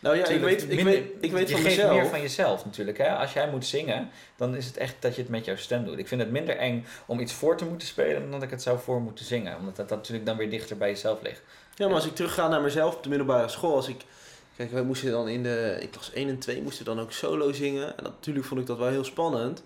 Nou 0.00 0.16
ja, 0.16 0.26
ik 0.26 0.40
weet, 0.40 0.62
ik 0.62 0.68
minder- 0.68 0.84
weet, 0.84 1.12
ik 1.20 1.32
weet 1.32 1.48
je 1.48 1.54
van 1.54 1.62
geeft 1.64 1.76
mezelf. 1.76 1.96
meer 2.00 2.06
van 2.06 2.20
jezelf 2.20 2.64
natuurlijk. 2.64 2.98
Hè? 2.98 3.08
Als 3.16 3.32
jij 3.32 3.50
moet 3.50 3.66
zingen, 3.66 4.10
dan 4.36 4.56
is 4.56 4.66
het 4.66 4.76
echt 4.76 4.94
dat 5.00 5.14
je 5.14 5.20
het 5.22 5.30
met 5.30 5.44
jouw 5.44 5.56
stem 5.56 5.84
doet. 5.84 5.98
Ik 5.98 6.08
vind 6.08 6.20
het 6.20 6.30
minder 6.30 6.56
eng 6.56 6.86
om 7.06 7.20
iets 7.20 7.32
voor 7.32 7.56
te 7.56 7.64
moeten 7.64 7.88
spelen 7.88 8.20
dan 8.20 8.30
dat 8.30 8.42
ik 8.42 8.50
het 8.50 8.62
zou 8.62 8.78
voor 8.78 9.00
moeten 9.00 9.24
zingen. 9.24 9.56
Omdat 9.58 9.76
dat 9.76 9.90
natuurlijk 9.90 10.26
dan 10.26 10.36
weer 10.36 10.50
dichter 10.50 10.76
bij 10.76 10.88
jezelf 10.88 11.22
ligt. 11.22 11.42
Ja, 11.74 11.86
maar 11.86 11.94
als 11.94 12.06
ik 12.06 12.14
terugga 12.14 12.48
naar 12.48 12.60
mezelf 12.60 12.94
op 12.96 13.02
de 13.02 13.08
middelbare 13.08 13.48
school, 13.48 13.74
als 13.74 13.88
ik... 13.88 14.00
Kijk, 14.56 14.72
wij 14.72 14.82
moesten 14.82 15.10
dan 15.10 15.28
in 15.28 15.42
de... 15.42 15.76
Ik 15.80 15.90
klas 15.90 16.12
1 16.12 16.28
en 16.28 16.38
2 16.38 16.62
moesten 16.62 16.84
dan 16.84 17.00
ook 17.00 17.12
solo 17.12 17.52
zingen. 17.52 17.96
En 17.96 18.02
natuurlijk 18.04 18.46
vond 18.46 18.60
ik 18.60 18.66
dat 18.66 18.78
wel 18.78 18.88
heel 18.88 19.04
spannend. 19.04 19.62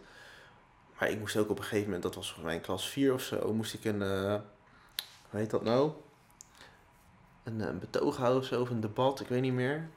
Maar 0.98 1.10
ik 1.10 1.18
moest 1.18 1.36
ook 1.36 1.50
op 1.50 1.58
een 1.58 1.62
gegeven 1.64 1.84
moment, 1.84 2.02
dat 2.02 2.14
was 2.14 2.24
volgens 2.26 2.46
mij 2.46 2.54
in 2.54 2.60
klas 2.60 2.88
4 2.88 3.12
of 3.12 3.22
zo, 3.22 3.52
moest 3.54 3.74
ik 3.74 3.84
een... 3.84 4.02
eh, 4.02 4.34
hoe 5.30 5.40
heet 5.40 5.50
dat 5.50 5.62
nou? 5.62 5.90
Een, 7.44 7.60
eh, 7.60 7.66
een 7.66 7.78
betoog 7.78 8.16
houden 8.16 8.40
of 8.40 8.46
zo, 8.46 8.60
of 8.60 8.70
een 8.70 8.80
debat, 8.80 9.20
ik 9.20 9.28
weet 9.28 9.40
niet 9.40 9.52
meer. 9.52 9.88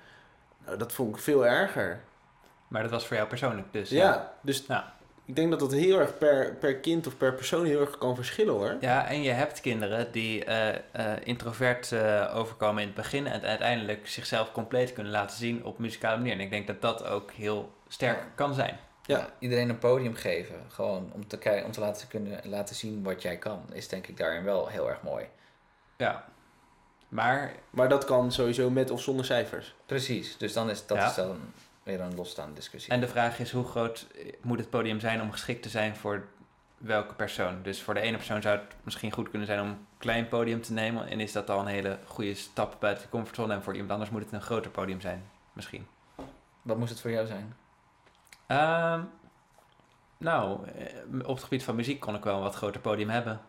Nou, 0.66 0.78
dat 0.78 0.94
vond 0.94 1.16
ik 1.16 1.22
veel 1.22 1.46
erger. 1.46 2.02
Maar 2.68 2.82
dat 2.82 2.92
was 2.92 3.08
voor 3.08 3.16
jou 3.16 3.28
persoonlijk 3.28 3.68
dus. 3.74 3.90
ja. 3.90 4.34
dus 4.42 4.66
Ja. 4.68 4.94
ik 5.26 5.36
denk 5.36 5.50
dat 5.50 5.60
dat 5.60 5.72
heel 5.72 6.00
erg 6.00 6.18
per, 6.18 6.56
per 6.56 6.76
kind 6.76 7.08
of 7.08 7.18
per 7.18 7.34
persoon 7.34 7.66
heel 7.66 7.80
erg 7.82 7.98
kan 7.98 8.16
verschillen 8.16 8.54
hoor. 8.54 8.78
Ja, 8.80 9.08
en 9.08 9.22
je 9.22 9.32
hebt 9.32 9.62
kinderen 9.62 10.12
die 10.12 10.46
eh, 10.46 11.16
introvert 11.24 11.94
overkomen 12.34 12.82
in 12.82 12.88
het 12.88 12.98
begin 12.98 13.28
en 13.28 13.42
uiteindelijk 13.42 14.08
zichzelf 14.08 14.52
compleet 14.52 14.94
kunnen 14.94 15.12
laten 15.12 15.38
zien 15.38 15.66
op 15.66 15.80
muzikale 15.80 16.18
manier. 16.18 16.34
En 16.34 16.40
ik 16.40 16.50
denk 16.50 16.68
dat 16.68 16.82
dat 16.82 17.06
ook 17.06 17.32
heel 17.32 17.72
sterk 17.88 18.24
kan 18.36 18.54
zijn. 18.54 18.78
Ja. 19.18 19.30
iedereen 19.40 19.70
een 19.70 19.80
podium 19.80 20.16
geven. 20.16 20.56
Gewoon 20.68 21.12
om 21.14 21.28
te, 21.28 21.62
om 21.66 21.72
te 21.72 21.80
laten, 21.80 22.08
kunnen, 22.08 22.40
laten 22.44 22.76
zien 22.76 23.04
wat 23.04 23.22
jij 23.22 23.38
kan. 23.38 23.62
Is 23.72 23.88
denk 23.88 24.08
ik 24.08 24.18
daarin 24.18 24.44
wel 24.44 24.68
heel 24.68 24.90
erg 24.90 25.02
mooi. 25.02 25.26
Ja. 25.98 26.26
Maar 27.08 27.54
Maar 27.70 27.90
dat 27.90 28.06
kan 28.06 28.32
sowieso 28.32 28.70
met 28.70 28.92
of 28.92 29.02
zonder 29.02 29.26
cijfers. 29.26 29.76
Precies, 29.86 30.38
dus 30.38 30.54
dan 30.54 30.70
is 30.70 30.86
dat 30.86 30.98
Ja. 30.98 31.08
is 31.10 31.16
dan 31.16 31.40
weer 31.84 32.02
een 32.02 32.16
losstaande 32.16 32.54
discussie. 32.54 32.92
En 32.92 33.00
de 33.00 33.08
vraag 33.08 33.40
is 33.40 33.52
hoe 33.52 33.66
groot 33.66 34.08
moet 34.42 34.60
het 34.60 34.70
podium 34.70 35.00
zijn 35.00 35.22
om 35.22 35.32
geschikt 35.32 35.62
te 35.64 35.70
zijn 35.70 35.96
voor 35.96 36.28
welke 36.78 37.14
persoon. 37.14 37.62
Dus 37.64 37.82
voor 37.82 37.94
de 37.94 38.00
ene 38.00 38.18
persoon 38.18 38.42
zou 38.42 38.58
het 38.58 38.76
misschien 38.84 39.12
goed 39.12 39.30
kunnen 39.30 39.48
zijn 39.48 39.62
om 39.62 39.68
een 39.68 39.88
klein 39.98 40.28
podium 40.28 40.62
te 40.62 40.74
nemen. 40.74 41.08
En 41.08 41.20
is 41.20 41.32
dat 41.32 41.50
al 41.50 41.60
een 41.60 41.66
hele 41.68 42.00
goede 42.06 42.34
stap 42.36 42.76
buiten 42.80 43.04
de 43.04 43.10
comfortzone. 43.10 43.54
En 43.54 43.64
voor 43.64 43.74
iemand 43.74 43.92
anders 43.92 44.10
moet 44.10 44.24
het 44.24 44.32
een 44.32 44.42
groter 44.42 44.72
podium 44.72 45.02
zijn. 45.02 45.24
Misschien. 45.54 45.88
Wat 46.62 46.78
moest 46.78 46.90
het 46.90 47.02
voor 47.02 47.12
jou 47.12 47.28
zijn? 47.28 47.56
Ehm, 48.50 49.02
nou, 50.18 50.60
eh, 50.68 51.28
op 51.28 51.36
het 51.36 51.44
gebied 51.44 51.64
van 51.64 51.76
muziek 51.76 52.00
kon 52.00 52.16
ik 52.16 52.24
wel 52.24 52.36
een 52.36 52.42
wat 52.42 52.56
groter 52.56 52.82
podium 52.82 53.10
hebben. 53.10 53.40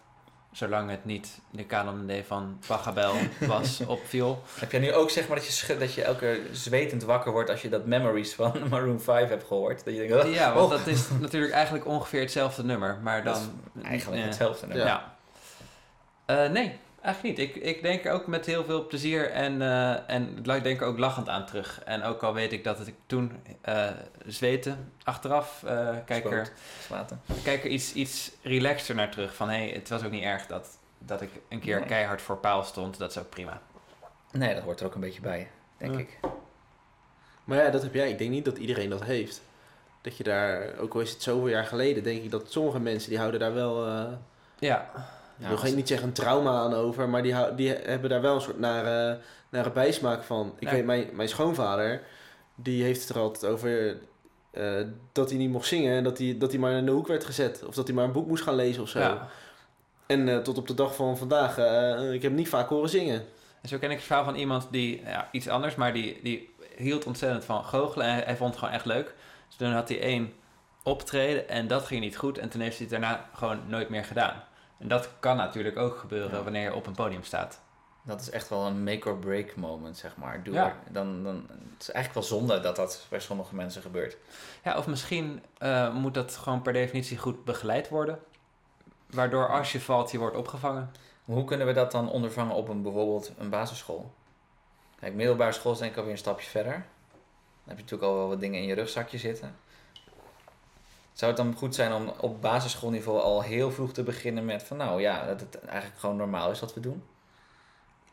Zolang 0.53 0.91
het 0.91 1.05
niet 1.05 1.41
de 1.51 1.67
canon 1.67 2.07
D 2.07 2.27
van 2.27 2.59
Pachelbel 2.67 3.15
was 3.47 3.81
op 3.87 4.01
viool. 4.07 4.43
Heb 4.59 4.71
jij 4.71 4.81
nu 4.81 4.93
ook 4.93 5.11
zeg 5.11 5.29
maar 5.29 5.37
dat 5.37 5.47
je, 5.47 5.77
dat 5.77 5.95
je 5.95 6.03
elke 6.03 6.41
zwetend 6.53 7.03
wakker 7.03 7.33
wordt 7.33 7.51
als 7.51 7.63
je 7.63 7.69
dat 7.69 7.87
Memories 7.87 8.35
van 8.35 8.53
Maroon 8.71 9.01
5 9.01 9.29
hebt 9.29 9.45
gehoord? 9.45 9.85
Dat 9.85 9.95
je 9.95 10.07
denkt, 10.09 10.25
oh, 10.25 10.33
Ja, 10.33 10.53
want 10.55 10.73
oh. 10.73 10.79
dat 10.79 10.87
is 10.87 11.09
natuurlijk 11.21 11.53
eigenlijk 11.53 11.87
ongeveer 11.87 12.21
hetzelfde 12.21 12.65
nummer. 12.65 12.99
Maar 13.03 13.25
Dat 13.25 13.35
dan... 13.35 13.85
eigenlijk 13.85 14.21
eh, 14.21 14.27
hetzelfde. 14.27 14.67
Nummer. 14.67 14.87
Ja. 14.87 15.15
Eh, 16.25 16.51
nee, 16.51 16.79
eigenlijk 17.03 17.39
niet. 17.39 17.49
Ik, 17.49 17.63
ik 17.63 17.83
denk 17.83 18.05
er 18.05 18.13
ook 18.13 18.27
met 18.27 18.47
heel 18.47 18.65
veel 18.65 18.87
plezier 18.87 19.31
en, 19.31 19.63
eh 19.63 20.11
en 20.11 20.39
ik 20.45 20.63
denk 20.63 20.81
er 20.81 20.87
ook 20.87 20.99
lachend 20.99 21.29
aan 21.29 21.47
terug. 21.47 21.81
En 21.85 22.03
ook 22.03 22.23
al 22.23 22.35
weet 22.35 22.53
ik 22.53 22.65
dat 22.65 22.79
het 22.79 22.87
ik 22.89 22.95
toen 23.07 23.33
eh 23.61 23.89
zweten 24.27 24.93
achteraf, 25.05 25.63
eh 25.63 25.97
kijk, 26.07 26.25
er, 26.25 26.31
Zwoot. 26.31 26.53
Slaten. 26.87 27.21
kijk 27.43 27.65
er 27.65 27.71
iets, 27.71 27.93
iets 27.93 28.31
relaxter 28.43 28.95
naar 28.95 29.11
terug. 29.11 29.35
Van 29.35 29.49
hé, 29.49 29.57
hey, 29.57 29.69
het 29.69 29.89
was 29.89 30.05
ook 30.05 30.11
niet 30.11 30.23
erg 30.23 30.47
dat, 30.47 30.69
dat 30.99 31.21
ik 31.21 31.31
een 31.49 31.61
keer 31.61 31.79
Nee. 31.79 31.89
keihard 31.89 32.23
voor 32.23 32.37
paal 32.37 32.63
stond. 32.63 32.99
Dat 32.99 33.11
is 33.11 33.19
ook 33.19 33.31
prima. 33.31 33.61
Nee, 34.33 34.55
dat 34.55 34.63
hoort 34.63 34.81
er 34.81 34.87
ook 34.87 34.95
een 34.95 35.01
beetje 35.01 35.21
bij, 35.21 35.51
denk 35.77 35.93
Ja. 35.93 35.99
ik. 35.99 36.19
Maar 37.45 37.59
ja, 37.65 37.71
dat 37.71 37.83
heb 37.83 37.95
jij. 37.95 38.11
Ik 38.11 38.19
denk 38.19 38.31
niet 38.31 38.45
dat 38.45 38.59
iedereen 38.59 38.91
dat 38.91 39.05
heeft. 39.05 39.43
Dat 40.03 40.17
je 40.17 40.23
daar, 40.25 40.77
ook 40.79 40.95
al 40.95 41.01
is 41.01 41.11
het 41.11 41.23
zoveel 41.23 41.49
jaar 41.49 41.65
geleden, 41.65 42.03
denk 42.03 42.23
ik 42.23 42.31
dat 42.31 42.53
sommige 42.53 42.81
mensen 42.81 43.09
die 43.09 43.19
houden 43.19 43.41
daar 43.41 43.55
wel, 43.55 43.87
eh 43.87 44.05
Ja, 45.41 45.45
ik 45.45 45.49
wil 45.49 45.59
geen, 45.59 45.75
niet 45.75 45.89
zeggen 45.89 46.07
een 46.07 46.15
trauma 46.15 46.51
aan 46.51 46.75
over, 46.75 47.09
maar 47.09 47.23
die, 47.23 47.35
die 47.55 47.69
hebben 47.73 48.11
daar 48.11 48.21
wel 48.21 48.35
een 48.35 48.41
soort 48.41 48.59
nare, 48.59 49.19
nare 49.51 49.71
bijsmaak 49.71 50.23
van. 50.23 50.53
Ik 50.59 50.69
Ja. 50.69 50.75
weet, 50.75 50.85
mijn, 50.85 51.09
mijn 51.13 51.29
schoonvader, 51.29 52.03
die 52.55 52.83
heeft 52.83 53.01
het 53.01 53.09
er 53.17 53.23
altijd 53.23 53.53
over 53.53 53.97
eh, 54.51 54.75
dat 55.13 55.29
hij 55.29 55.39
niet 55.39 55.51
mocht 55.51 55.67
zingen 55.67 55.97
en 55.97 56.05
dat 56.05 56.19
hij, 56.19 56.37
dat 56.39 56.51
hij 56.51 56.61
maar 56.61 56.73
in 56.73 56.85
de 56.87 56.93
hoek 56.93 57.07
werd 57.07 57.25
gezet. 57.25 57.65
Of 57.67 57.75
dat 57.75 57.87
hij 57.87 57.97
maar 57.97 58.05
een 58.05 58.13
boek 58.13 58.27
moest 58.27 58.43
gaan 58.43 58.55
lezen 58.55 58.83
of 58.83 58.89
zo. 58.89 58.99
ja. 58.99 59.29
En 60.07 60.29
eh, 60.29 60.39
tot 60.39 60.59
op 60.59 60.67
de 60.67 60.75
dag 60.75 60.95
van 60.95 61.19
vandaag, 61.19 61.59
eh, 61.59 62.05
ik 62.13 62.23
heb 62.23 62.31
hem 62.31 62.35
niet 62.35 62.49
vaak 62.49 62.69
horen 62.69 62.89
zingen. 62.91 63.25
En 63.63 63.69
zo 63.69 63.79
ken 63.79 63.91
ik 63.91 63.97
het 63.97 64.07
verhaal 64.07 64.25
van 64.25 64.35
iemand 64.35 64.69
die, 64.71 65.03
ja, 65.05 65.29
iets 65.33 65.49
anders, 65.49 65.75
maar 65.75 65.93
die, 65.93 66.21
die 66.23 66.55
hield 66.77 67.07
ontzettend 67.07 67.45
van 67.45 67.65
goochelen. 67.65 68.07
En 68.07 68.13
hij, 68.13 68.23
hij 68.25 68.37
vond 68.37 68.51
het 68.51 68.59
gewoon 68.59 68.75
echt 68.75 68.85
leuk. 68.85 69.15
Dus 69.49 69.57
toen 69.57 69.73
had 69.73 69.89
hij 69.89 70.01
één 70.01 70.33
optreden 70.83 71.49
en 71.49 71.67
dat 71.69 71.85
ging 71.85 72.01
niet 72.01 72.17
goed. 72.17 72.39
En 72.39 72.49
toen 72.49 72.61
heeft 72.61 72.79
hij 72.79 72.87
het 72.91 73.01
daarna 73.01 73.29
gewoon 73.35 73.59
nooit 73.67 73.89
meer 73.89 74.05
gedaan. 74.05 74.43
En 74.81 74.89
dat 74.89 75.09
kan 75.21 75.37
natuurlijk 75.37 75.77
ook 75.79 75.97
gebeuren 75.99 76.37
Ja. 76.37 76.43
wanneer 76.43 76.63
je 76.63 76.75
op 76.75 76.87
een 76.87 76.93
podium 76.95 77.23
staat. 77.25 77.61
Dat 78.03 78.21
is 78.21 78.31
echt 78.31 78.49
wel 78.49 78.67
een 78.67 78.85
make-or-break 78.85 79.57
moment, 79.57 79.97
zeg 79.97 80.17
maar. 80.17 80.43
Doe 80.43 80.55
Ja. 80.55 80.77
dan, 80.91 81.23
dan, 81.25 81.35
het 81.73 81.83
is 81.83 81.91
eigenlijk 81.91 82.15
wel 82.27 82.39
zonde 82.39 82.61
dat 82.61 82.77
dat 82.77 83.07
bij 83.11 83.21
sommige 83.21 83.55
mensen 83.55 83.83
gebeurt. 83.83 84.17
Ja, 84.65 84.79
of 84.79 84.87
misschien 84.87 85.43
eh, 85.59 85.95
moet 85.95 86.15
dat 86.15 86.37
gewoon 86.37 86.63
per 86.63 86.73
definitie 86.73 87.19
goed 87.19 87.45
begeleid 87.45 87.89
worden. 87.89 88.19
Waardoor 89.11 89.49
als 89.49 89.73
je 89.73 89.81
valt, 89.81 90.11
je 90.11 90.19
wordt 90.19 90.37
opgevangen. 90.37 90.91
Hoe 91.25 91.45
kunnen 91.45 91.67
we 91.67 91.73
dat 91.73 91.93
dan 91.93 92.11
ondervangen 92.11 92.55
op 92.55 92.69
een, 92.69 92.83
bijvoorbeeld 92.83 93.33
een 93.39 93.51
basisschool? 93.51 94.13
Kijk, 95.01 95.15
middelbare 95.15 95.53
school 95.53 95.73
is 95.73 95.79
denk 95.79 95.91
ik 95.91 95.97
alweer 95.97 96.13
een 96.13 96.19
stapje 96.19 96.51
verder. 96.51 96.73
Dan 96.73 96.83
heb 97.65 97.77
je 97.77 97.83
natuurlijk 97.83 98.11
al 98.11 98.17
wel 98.17 98.29
wat 98.29 98.41
dingen 98.41 98.61
in 98.61 98.67
je 98.67 98.75
rugzakje 98.75 99.19
zitten. 99.19 99.57
Zou 101.21 101.33
het 101.33 101.41
dan 101.41 101.55
goed 101.57 101.75
zijn 101.75 101.93
om 101.93 102.13
op 102.21 102.41
basisschoolniveau 102.43 103.21
al 103.21 103.43
heel 103.43 103.71
vroeg 103.73 103.93
te 103.93 104.03
beginnen 104.03 104.45
met 104.45 104.63
van 104.63 104.77
nou 104.77 105.01
ja, 105.01 105.27
dat 105.27 105.41
het 105.41 105.59
eigenlijk 105.65 106.01
gewoon 106.01 106.17
normaal 106.17 106.51
is 106.51 106.61
wat 106.61 106.75
we 106.75 106.81
doen? 106.81 107.03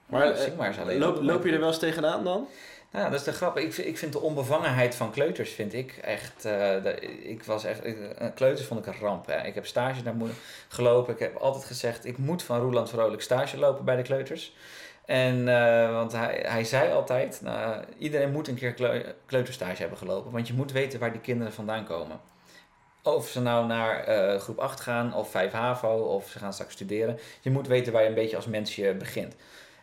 Maar, 0.06 0.32
eh, 0.32 0.38
zing 0.38 0.56
maar 0.56 0.68
eens 0.68 0.78
alleen. 0.80 1.00
Loop, 1.00 1.22
loop 1.22 1.46
je 1.46 1.52
er 1.52 1.60
wel 1.60 1.68
eens 1.68 1.80
tegenaan 1.80 2.24
dan? 2.24 2.48
Nou, 2.92 3.10
dat 3.10 3.20
is 3.20 3.26
de 3.26 3.32
grap. 3.32 3.58
Ik, 3.58 3.74
vind- 3.74 3.88
ik 3.88 3.98
vind 3.98 4.14
de 4.14 4.20
onbevangenheid 4.20 4.96
van 4.96 5.12
kleuters, 5.12 5.52
vind 5.52 5.74
ik 5.74 5.92
echt... 6.02 6.46
eh, 6.46 6.52
de- 6.84 7.02
ik 7.24 7.44
was 7.44 7.64
echt... 7.64 7.86
ik- 7.86 8.32
kleuters 8.36 8.68
vond 8.68 8.80
ik 8.86 8.94
een 8.94 9.00
ramp. 9.00 9.26
Hè. 9.26 9.46
Ik 9.46 9.56
heb 9.56 9.66
stage 9.66 10.04
daar 10.04 10.16
mo- 10.16 10.28
gelopen. 10.68 11.14
Ik 11.14 11.20
heb 11.20 11.36
altijd 11.36 11.66
gezegd, 11.66 12.06
ik 12.06 12.18
moet 12.18 12.44
van 12.44 12.60
Roeland 12.60 12.90
Vrolijk 12.90 13.22
stage 13.22 13.58
lopen 13.58 13.86
bij 13.86 13.96
de 13.96 14.02
kleuters. 14.02 14.56
En, 15.06 15.48
eh, 15.48 15.92
want 15.94 16.12
hij, 16.12 16.44
hij 16.48 16.64
zei 16.64 16.92
altijd, 16.92 17.40
nou, 17.44 17.84
iedereen 17.98 18.32
moet 18.32 18.48
een 18.48 18.56
keer 18.56 18.74
kleu- 18.74 19.14
kleuterstage 19.26 19.80
hebben 19.82 19.98
gelopen. 19.98 20.32
Want 20.32 20.48
je 20.48 20.54
moet 20.54 20.72
weten 20.72 21.00
waar 21.00 21.12
die 21.12 21.22
kinderen 21.22 21.54
vandaan 21.54 21.86
komen. 21.86 22.20
Of 23.16 23.28
ze 23.28 23.42
nou 23.42 23.68
naar 23.68 24.04
eh, 24.04 24.40
groep 24.40 24.58
8 24.58 24.80
gaan, 24.80 25.14
of 25.14 25.32
5 25.32 25.52
HAVO, 25.52 25.98
of 25.98 26.30
ze 26.30 26.40
gaan 26.40 26.54
straks 26.54 26.74
studeren. 26.74 27.20
Je 27.42 27.50
moet 27.50 27.68
weten 27.68 27.94
waar 27.94 28.02
je 28.02 28.08
een 28.08 28.14
beetje 28.14 28.36
als 28.36 28.46
mensje 28.46 28.94
begint. 28.94 29.36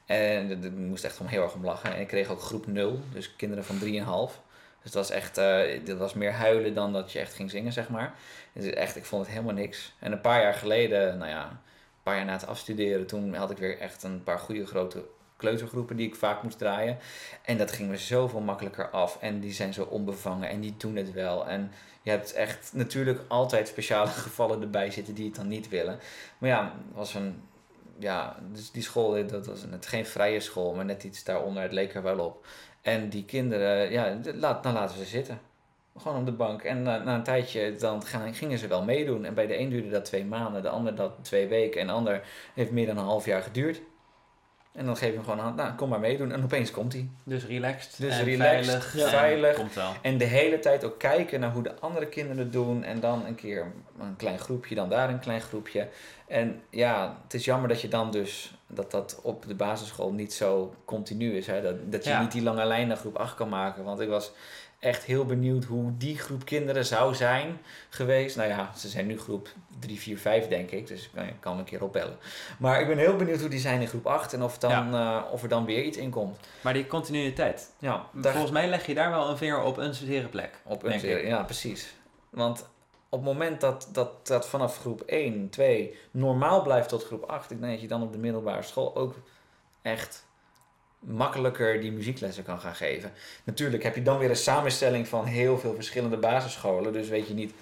En 0.07 0.65
ik 0.65 0.73
moest 0.73 1.05
echt 1.05 1.21
om 1.21 1.27
heel 1.27 1.43
erg 1.43 1.55
om 1.55 1.65
lachen. 1.65 1.95
En 1.95 2.01
ik 2.01 2.07
kreeg 2.07 2.29
ook 2.29 2.41
groep 2.41 2.67
0, 2.67 3.01
dus 3.13 3.37
kinderen 3.37 3.65
van 3.65 3.79
3,5. 3.79 4.43
Dus 4.83 4.93
dat 4.93 5.09
was 5.09 5.11
echt, 5.11 5.39
eh 5.39 5.85
dat 5.85 5.99
was 5.99 6.15
meer 6.15 6.33
huilen 6.33 6.75
dan 6.75 6.93
dat 6.93 7.13
je 7.13 7.19
echt 7.19 7.35
ging 7.35 7.51
zingen, 7.51 7.73
zeg 7.73 7.89
maar. 7.89 8.15
Dus 8.53 8.65
echt, 8.65 8.97
ik 8.97 9.05
vond 9.05 9.23
het 9.23 9.31
helemaal 9.31 9.55
niks. 9.55 9.95
En 9.99 10.13
een 10.13 10.21
paar 10.21 10.41
jaar 10.41 10.55
geleden, 10.55 11.19
nou 11.19 11.31
ja, 11.31 11.49
een 11.49 12.03
paar 12.03 12.17
jaar 12.17 12.25
na 12.25 12.33
het 12.33 12.47
afstuderen, 12.47 13.07
toen 13.07 13.35
had 13.35 13.51
ik 13.51 13.59
weer 13.59 13.79
echt 13.79 14.03
een 14.03 14.23
paar 14.23 14.39
goede 14.39 14.67
grote 14.67 15.05
kleutergroepen 15.45 15.97
die 15.97 16.07
ik 16.07 16.15
vaak 16.15 16.43
moest 16.43 16.59
draaien. 16.59 16.99
En 17.43 17.59
dat 17.59 17.73
ging 17.73 17.89
me 17.89 17.97
zoveel 17.97 18.41
makkelijker 18.41 18.91
af. 18.91 19.19
En 19.21 19.41
die 19.41 19.53
zijn 19.53 19.75
zo 19.75 19.83
onbevangen 19.83 20.49
en 20.49 20.61
die 20.61 20.75
doen 20.77 20.97
het 20.97 21.13
wel. 21.13 21.49
En 21.49 21.73
je 22.03 22.11
hebt 22.11 22.33
echt 22.33 22.71
natuurlijk 22.73 23.21
altijd 23.29 23.69
speciale 23.69 24.11
gevallen 24.27 24.63
erbij 24.63 24.91
zitten 24.91 25.15
die 25.15 25.27
het 25.27 25.35
dan 25.35 25.49
niet 25.49 25.69
willen. 25.69 25.99
Maar 26.39 26.51
ja, 26.51 26.73
was 26.93 27.15
een 27.15 27.43
ja, 27.99 28.37
dus 28.53 28.71
die 28.71 28.83
school, 28.83 29.27
dat 29.27 29.47
was 29.47 29.65
net 29.67 29.87
geen 29.87 30.07
vrije 30.07 30.41
school, 30.41 30.75
maar 30.75 30.85
net 30.85 31.05
iets 31.05 31.25
daaronder. 31.25 31.63
Het 31.63 31.73
leek 31.73 31.95
er 31.95 32.03
wel 32.03 32.19
op. 32.19 32.47
En 32.83 33.09
die 33.09 33.25
kinderen, 33.25 33.91
ja, 33.91 34.19
laat, 34.35 34.63
dan 34.63 34.73
laten 34.73 34.99
ze 34.99 35.05
zitten. 35.05 35.39
Gewoon 35.97 36.19
op 36.19 36.27
de 36.27 36.33
bank. 36.33 36.63
En 36.63 36.83
na, 36.83 36.99
na 36.99 37.15
een 37.15 37.23
tijdje 37.23 37.75
dan 37.77 38.05
gaan, 38.05 38.35
gingen 38.35 38.59
ze 38.59 38.67
wel 38.67 38.85
meedoen. 38.85 39.25
En 39.25 39.35
bij 39.35 39.47
de 39.47 39.59
een 39.59 39.69
duurde 39.69 39.89
dat 39.89 40.05
twee 40.05 40.25
maanden, 40.25 40.63
de 40.63 40.69
ander 40.69 40.95
dat 40.95 41.13
twee 41.23 41.47
weken. 41.47 41.81
En 41.81 41.87
de 41.87 41.93
ander 41.93 42.23
heeft 42.55 42.71
meer 42.71 42.87
dan 42.87 42.99
een 42.99 43.05
half 43.05 43.25
jaar 43.25 43.43
geduurd. 43.43 43.81
En 44.75 44.87
dan 44.87 44.97
geef 44.97 45.09
je 45.09 45.15
hem 45.15 45.25
gewoon 45.25 45.41
aan, 45.41 45.55
nou, 45.55 45.73
kom 45.75 45.89
maar 45.89 46.01
meedoen. 46.01 46.33
En 46.33 46.43
opeens 46.45 46.71
komt 46.71 46.93
hij. 46.93 47.09
Dus 47.25 47.47
relaxed. 47.47 47.95
Dus 47.99 48.19
en 48.19 48.25
relaxed, 48.25 48.65
veilig. 48.67 48.95
ja. 48.97 49.03
en 49.05 49.09
veilig. 49.11 49.57
Komt 49.57 49.75
wel. 49.75 49.93
En 50.03 50.19
de 50.19 50.25
hele 50.25 50.59
tijd 50.59 50.85
ook 50.85 50.99
kijken 50.99 51.41
naar 51.41 51.53
hoe 51.53 51.63
de 51.63 51.81
andere 51.81 52.07
kinderen 52.07 52.39
het 52.39 52.53
doen. 52.53 52.85
En 52.85 53.01
dan 53.01 53.27
een 53.27 53.35
keer 53.35 53.73
een 54.01 54.17
klein 54.17 54.39
groepje, 54.39 54.75
dan 54.75 54.89
daar 54.89 55.09
een 55.09 55.19
klein 55.21 55.41
groepje. 55.41 55.89
En 56.27 56.63
ja, 56.71 57.19
het 57.23 57.35
is 57.35 57.45
jammer 57.45 57.69
dat 57.69 57.81
je 57.81 57.89
dan 57.89 58.11
dus 58.11 58.55
dat 58.67 58.91
dat 58.91 59.21
op 59.23 59.47
de 59.47 59.55
basisschool 59.55 60.13
niet 60.13 60.33
zo 60.33 60.75
continu 60.85 61.37
is. 61.37 61.47
Hè? 61.47 61.63
Dat, 61.63 61.93
dat 61.93 62.05
je 62.05 62.11
Ja. 62.11 62.21
niet 62.21 62.33
die 62.33 62.43
lange 62.43 62.65
lijn 62.65 62.89
naar 62.89 62.97
groep 62.97 63.17
8 63.17 63.35
kan 63.35 63.49
maken. 63.49 63.85
Want 63.85 64.01
ik 64.01 64.09
was 64.09 64.33
echt 64.85 65.05
heel 65.05 65.25
benieuwd 65.25 65.65
hoe 65.65 65.93
die 65.97 66.19
groep 66.19 66.45
kinderen 66.45 66.85
zou 66.87 67.15
zijn 67.15 67.59
geweest. 67.89 68.37
Nou 68.37 68.49
ja, 68.49 68.73
ze 68.77 68.89
zijn 68.89 69.07
nu 69.07 69.19
groep 69.19 69.49
3, 69.79 69.99
4, 70.01 70.19
5 70.19 70.49
denk 70.49 70.71
ik. 70.71 70.87
Dus 70.87 71.03
ik 71.15 71.35
kan- 71.41 71.59
een 71.59 71.65
keer 71.65 71.83
opbellen. 71.83 72.17
Maar 72.59 72.81
ik 72.81 72.87
ben 72.87 72.99
heel 72.99 73.17
benieuwd 73.17 73.41
hoe 73.41 73.49
die 73.49 73.59
zijn 73.59 73.81
in 73.81 73.87
groep 73.89 74.07
8. 74.07 74.33
En 74.33 74.43
of, 74.43 74.59
dan, 74.59 74.95
eh, 74.95 75.21
of 75.31 75.43
er 75.43 75.49
dan 75.49 75.65
weer 75.65 75.83
iets 75.83 75.97
in 75.97 76.11
komt. 76.11 76.39
Maar 76.61 76.73
die 76.73 76.87
continuïteit. 76.87 77.71
Ja, 77.79 78.07
daar, 78.13 78.33
Volgens 78.33 78.53
mij 78.53 78.69
leg 78.69 78.87
je 78.87 78.95
daar 78.95 79.11
wel 79.11 79.29
een 79.29 79.37
vinger 79.37 79.63
op 79.63 79.77
een 79.77 79.95
zere 79.95 80.29
plek. 80.29 80.51
Op 80.65 80.83
een 80.83 80.93
ik. 80.93 81.27
ja, 81.27 81.43
precies. 81.43 81.95
Want 82.31 82.69
op 83.09 83.25
het 83.25 83.29
moment 83.29 83.61
dat, 83.61 83.89
dat 83.93 84.27
dat 84.27 84.49
vanaf 84.49 84.79
groep 84.79 85.01
1, 85.07 85.49
2 85.51 85.99
normaal 86.11 86.63
blijft 86.63 86.89
tot 86.89 87.05
groep 87.05 87.23
8, 87.23 87.51
ik 87.51 87.61
denk 87.61 87.73
dat 87.73 87.81
je 87.81 87.89
dan 87.89 88.03
op 88.03 88.13
de 88.13 88.19
middelbare 88.19 88.63
school 88.63 88.97
ook 88.97 89.15
echt 89.83 90.27
makkelijker 91.07 91.81
die 91.81 91.93
muzieklessen 91.93 92.45
kan 92.45 92.61
gaan 92.61 92.75
geven. 92.75 93.13
Natuurlijk 93.45 93.83
heb 93.83 93.95
je 93.95 94.03
dan 94.03 94.19
weer 94.19 94.31
een 94.31 94.37
samenstelling 94.37 95.09
van 95.09 95.25
heel 95.25 95.59
veel 95.59 95.75
verschillende 95.75 96.17
basisscholen, 96.17 96.93
dus 96.93 97.09
weet 97.09 97.27
je 97.29 97.35
niet 97.35 97.53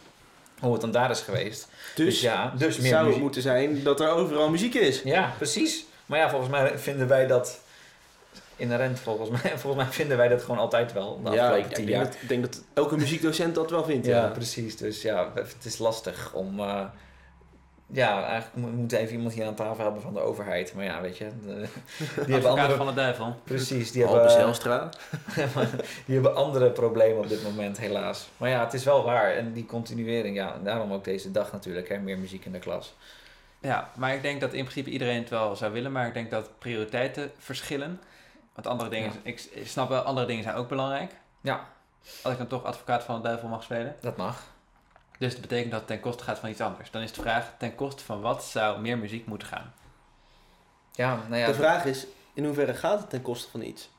hoe 0.60 0.72
het 0.72 0.80
dan 0.80 0.90
daar 0.90 1.10
is 1.10 1.20
geweest. 1.20 1.68
Dus, 1.94 2.04
Dus 2.06 2.20
ja, 2.20 2.52
dus 2.56 2.78
meer 2.78 2.88
zou 2.90 3.08
het 3.10 3.18
moeten 3.20 3.42
zijn 3.42 3.82
dat 3.82 4.00
er 4.00 4.08
overal 4.10 4.50
muziek 4.50 4.74
is. 4.74 5.02
Ja, 5.02 5.32
precies. 5.36 5.84
Maar 6.06 6.18
ja, 6.18 6.30
volgens 6.30 6.50
mij 6.50 6.78
vinden 6.78 7.08
wij 7.08 7.26
dat 7.26 7.60
inherent, 8.56 8.98
volgens 9.00 9.30
mij, 9.42 9.58
volgens 9.58 9.84
mij 9.84 9.92
vinden 9.92 10.16
wij 10.16 10.28
dat 10.28 10.42
gewoon 10.42 10.58
altijd 10.58 10.92
wel, 10.92 11.20
de 11.24 11.30
ja, 11.30 11.54
ik 11.56 11.66
tien 11.66 11.74
denk, 11.74 11.88
jaar. 11.88 12.04
dat, 12.04 12.16
ik 12.20 12.28
denk 12.28 12.42
dat 12.42 12.62
elke 12.74 12.96
muziekdocent 12.96 13.54
dat 13.54 13.70
wel 13.70 13.84
vindt. 13.84 14.06
Ja, 14.06 14.16
Ja, 14.16 14.28
precies. 14.28 14.76
Dus 14.76 15.02
ja, 15.02 15.30
het 15.34 15.64
is 15.64 15.78
lastig 15.78 16.32
om. 16.34 16.60
eh, 16.60 16.84
ja, 17.86 18.24
eigenlijk 18.24 18.56
mo- 18.66 18.72
moet 18.76 18.92
even 18.92 19.14
iemand 19.16 19.32
hier 19.34 19.46
aan 19.46 19.54
tafel 19.54 19.84
hebben 19.84 20.02
van 20.02 20.14
de 20.14 20.20
overheid. 20.20 20.74
Maar 20.74 20.84
ja, 20.84 21.00
weet 21.00 21.16
je. 21.18 21.24
de- 21.46 21.54
die 21.98 22.06
hebben 22.14 22.34
Advocaat 22.34 22.48
andere, 22.58 22.76
van 22.76 22.86
de 22.86 22.94
duivel. 22.94 23.36
precies, 23.44 23.92
die 23.92 24.06
hebben, 24.06 24.30
Zijlstra. 24.30 24.88
die 26.06 26.14
hebben 26.14 26.34
andere 26.36 26.70
problemen 26.70 27.18
op 27.22 27.28
dit 27.28 27.42
moment, 27.42 27.78
helaas. 27.78 28.28
Maar 28.36 28.48
ja, 28.50 28.64
het 28.64 28.74
is 28.74 28.84
wel 28.84 29.04
waar. 29.04 29.32
En 29.32 29.52
die 29.52 29.66
continuering, 29.66 30.36
ja, 30.36 30.54
en 30.54 30.64
daarom 30.64 30.92
ook 30.92 31.04
deze 31.04 31.30
dag 31.30 31.52
natuurlijk. 31.52 31.88
Hè, 31.88 31.98
meer 31.98 32.18
muziek 32.18 32.44
in 32.44 32.52
de 32.52 32.58
klas. 32.58 32.94
Ja, 33.60 33.90
maar 33.96 34.14
ik 34.14 34.22
denk 34.22 34.40
dat 34.40 34.52
in 34.52 34.62
principe 34.64 34.90
iedereen 34.90 35.18
het 35.20 35.28
wel 35.30 35.56
zou 35.56 35.72
willen, 35.72 35.92
maar 35.92 36.06
ik 36.06 36.14
denk 36.14 36.30
dat 36.30 36.50
prioriteiten 36.58 37.30
verschillen. 37.38 38.00
Want 38.54 38.66
andere 38.66 38.90
dingen, 38.90 39.10
Ja. 39.12 39.18
ik, 39.22 39.48
ik 39.52 39.66
snap 39.68 39.88
wel, 39.88 40.02
andere 40.02 40.26
dingen 40.26 40.42
zijn 40.42 40.54
ook 40.56 40.68
belangrijk. 40.68 41.12
Ja, 41.40 41.66
Als 42.22 42.32
ik 42.32 42.38
dan 42.38 42.46
toch 42.48 42.64
advocaat 42.64 43.02
van 43.02 43.16
de 43.16 43.22
duivel 43.22 43.48
mag 43.48 43.62
spelen. 43.62 43.94
dat 44.00 44.16
mag. 44.16 44.42
Dus 45.22 45.32
dat 45.32 45.40
betekent 45.40 45.70
dat 45.70 45.80
het 45.80 45.88
ten 45.88 46.00
koste 46.00 46.22
gaat 46.24 46.38
van 46.38 46.48
iets 46.48 46.60
anders. 46.60 46.90
Dan 46.90 47.02
is 47.02 47.12
de 47.12 47.20
vraag, 47.20 47.54
ten 47.58 47.74
koste 47.74 48.04
van 48.04 48.20
wat 48.20 48.44
zou 48.44 48.80
meer 48.80 48.98
muziek 48.98 49.26
moeten 49.26 49.48
gaan? 49.48 49.74
Ja, 50.92 51.20
nou 51.28 51.40
ja. 51.40 51.46
De 51.46 51.54
vraag 51.54 51.84
is, 51.84 52.06
in 52.34 52.44
hoeverre 52.44 52.74
gaat 52.74 53.00
het 53.00 53.10
ten 53.10 53.22
koste 53.22 53.50
van 53.50 53.62
iets? 53.62 53.90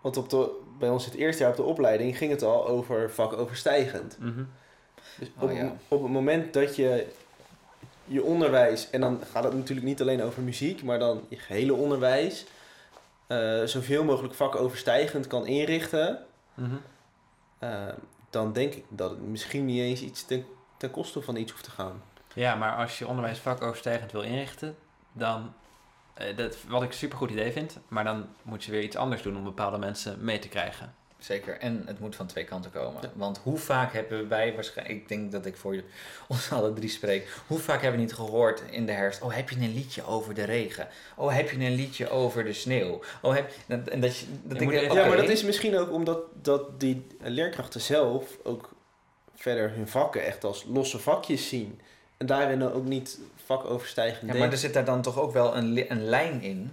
Want 0.00 0.16
op 0.16 0.28
de, 0.28 0.60
bij 0.78 0.88
ons 0.88 1.04
het 1.04 1.14
eerste 1.14 1.42
jaar 1.42 1.50
op 1.50 1.56
de 1.56 1.62
opleiding 1.62 2.16
ging 2.16 2.30
het 2.30 2.42
al 2.42 2.66
over 2.66 3.10
vakoverstijgend. 3.10 4.18
Mhm. 4.18 4.44
Dus 5.18 5.28
Oh, 5.36 5.42
op, 5.42 5.50
ja. 5.50 5.72
op 5.88 6.02
het 6.02 6.12
moment 6.12 6.52
dat 6.52 6.76
je 6.76 7.12
je 8.04 8.22
onderwijs, 8.22 8.90
en 8.90 9.00
dan 9.00 9.20
gaat 9.32 9.44
het 9.44 9.54
natuurlijk 9.54 9.86
niet 9.86 10.00
alleen 10.00 10.22
over 10.22 10.42
muziek, 10.42 10.82
maar 10.82 10.98
dan 10.98 11.26
je 11.28 11.36
gehele 11.36 11.74
onderwijs, 11.74 12.46
eh, 13.26 13.62
zoveel 13.64 14.04
mogelijk 14.04 14.34
vakoverstijgend 14.34 15.26
kan 15.26 15.46
inrichten, 15.46 16.24
Mhm. 16.54 16.76
Eh, 17.60 17.86
dan 18.30 18.52
denk 18.52 18.74
ik 18.74 18.84
dat 18.88 19.10
het 19.10 19.20
misschien 19.20 19.64
niet 19.64 19.80
eens 19.80 20.02
iets 20.02 20.24
ten, 20.24 20.46
ten 20.76 20.90
koste 20.90 21.22
van 21.22 21.36
iets 21.36 21.52
hoeft 21.52 21.64
te 21.64 21.70
gaan. 21.70 22.02
Ja, 22.34 22.54
maar 22.54 22.76
als 22.76 22.98
je 22.98 23.06
onderwijs 23.06 23.38
vakoverstijgend 23.38 24.12
wil 24.12 24.22
inrichten, 24.22 24.76
dan, 25.12 25.52
eh, 26.14 26.36
dat, 26.36 26.62
wat 26.68 26.82
ik 26.82 26.88
een 26.88 26.94
supergoed 26.94 27.30
idee 27.30 27.52
vind, 27.52 27.78
maar 27.88 28.04
dan 28.04 28.28
moet 28.42 28.64
je 28.64 28.70
weer 28.70 28.82
iets 28.82 28.96
anders 28.96 29.22
doen 29.22 29.36
om 29.36 29.44
bepaalde 29.44 29.78
mensen 29.78 30.24
mee 30.24 30.38
te 30.38 30.48
krijgen. 30.48 30.94
Zeker, 31.20 31.58
en 31.58 31.82
het 31.86 32.00
moet 32.00 32.16
van 32.16 32.26
twee 32.26 32.44
kanten 32.44 32.70
komen. 32.70 33.02
Ja. 33.02 33.10
Want 33.14 33.38
hoe 33.38 33.58
vaak 33.58 33.92
hebben 33.92 34.28
wij 34.28 34.54
waarschijnlijk, 34.54 34.98
ik 34.98 35.08
denk 35.08 35.32
dat 35.32 35.46
ik 35.46 35.56
voor 35.56 35.74
je, 35.74 35.84
ons 36.28 36.52
alle 36.52 36.72
drie 36.72 36.88
spreek, 36.88 37.28
hoe 37.46 37.58
vaak 37.58 37.82
hebben 37.82 38.00
we 38.00 38.06
niet 38.06 38.14
gehoord 38.14 38.62
in 38.70 38.86
de 38.86 38.92
herfst, 38.92 39.22
oh 39.22 39.34
heb 39.34 39.50
je 39.50 39.56
een 39.56 39.74
liedje 39.74 40.06
over 40.06 40.34
de 40.34 40.44
regen? 40.44 40.88
Oh 41.16 41.34
heb 41.34 41.50
je 41.50 41.64
een 41.64 41.74
liedje 41.74 42.10
over 42.10 42.44
de 42.44 42.52
sneeuw? 42.52 43.00
Oh 43.22 43.34
heb 43.34 43.52
en 43.66 43.88
en 43.88 44.00
dat 44.00 44.18
je, 44.18 44.26
dat 44.42 44.58
Je 44.58 44.64
ik 44.64 44.70
denk, 44.70 44.92
Ja, 44.92 45.06
maar 45.06 45.16
dat 45.16 45.28
is 45.28 45.42
misschien 45.42 45.78
ook 45.78 45.92
omdat 45.92 46.18
dat 46.42 46.80
die 46.80 47.06
leerkrachten 47.20 47.80
zelf 47.80 48.38
ook 48.42 48.70
verder 49.34 49.70
hun 49.70 49.88
vakken 49.88 50.24
echt 50.24 50.44
als 50.44 50.64
losse 50.68 50.98
vakjes 50.98 51.48
zien. 51.48 51.80
En 52.16 52.26
daarin 52.26 52.62
ook 52.62 52.84
niet 52.84 53.18
vakoverstijgend 53.44 54.32
ja, 54.32 54.38
maar 54.38 54.50
er 54.50 54.58
zit 54.58 54.74
daar 54.74 54.84
dan 54.84 55.02
toch 55.02 55.18
ook 55.18 55.32
wel 55.32 55.56
een, 55.56 55.90
een 55.92 56.04
lijn 56.04 56.42
in. 56.42 56.72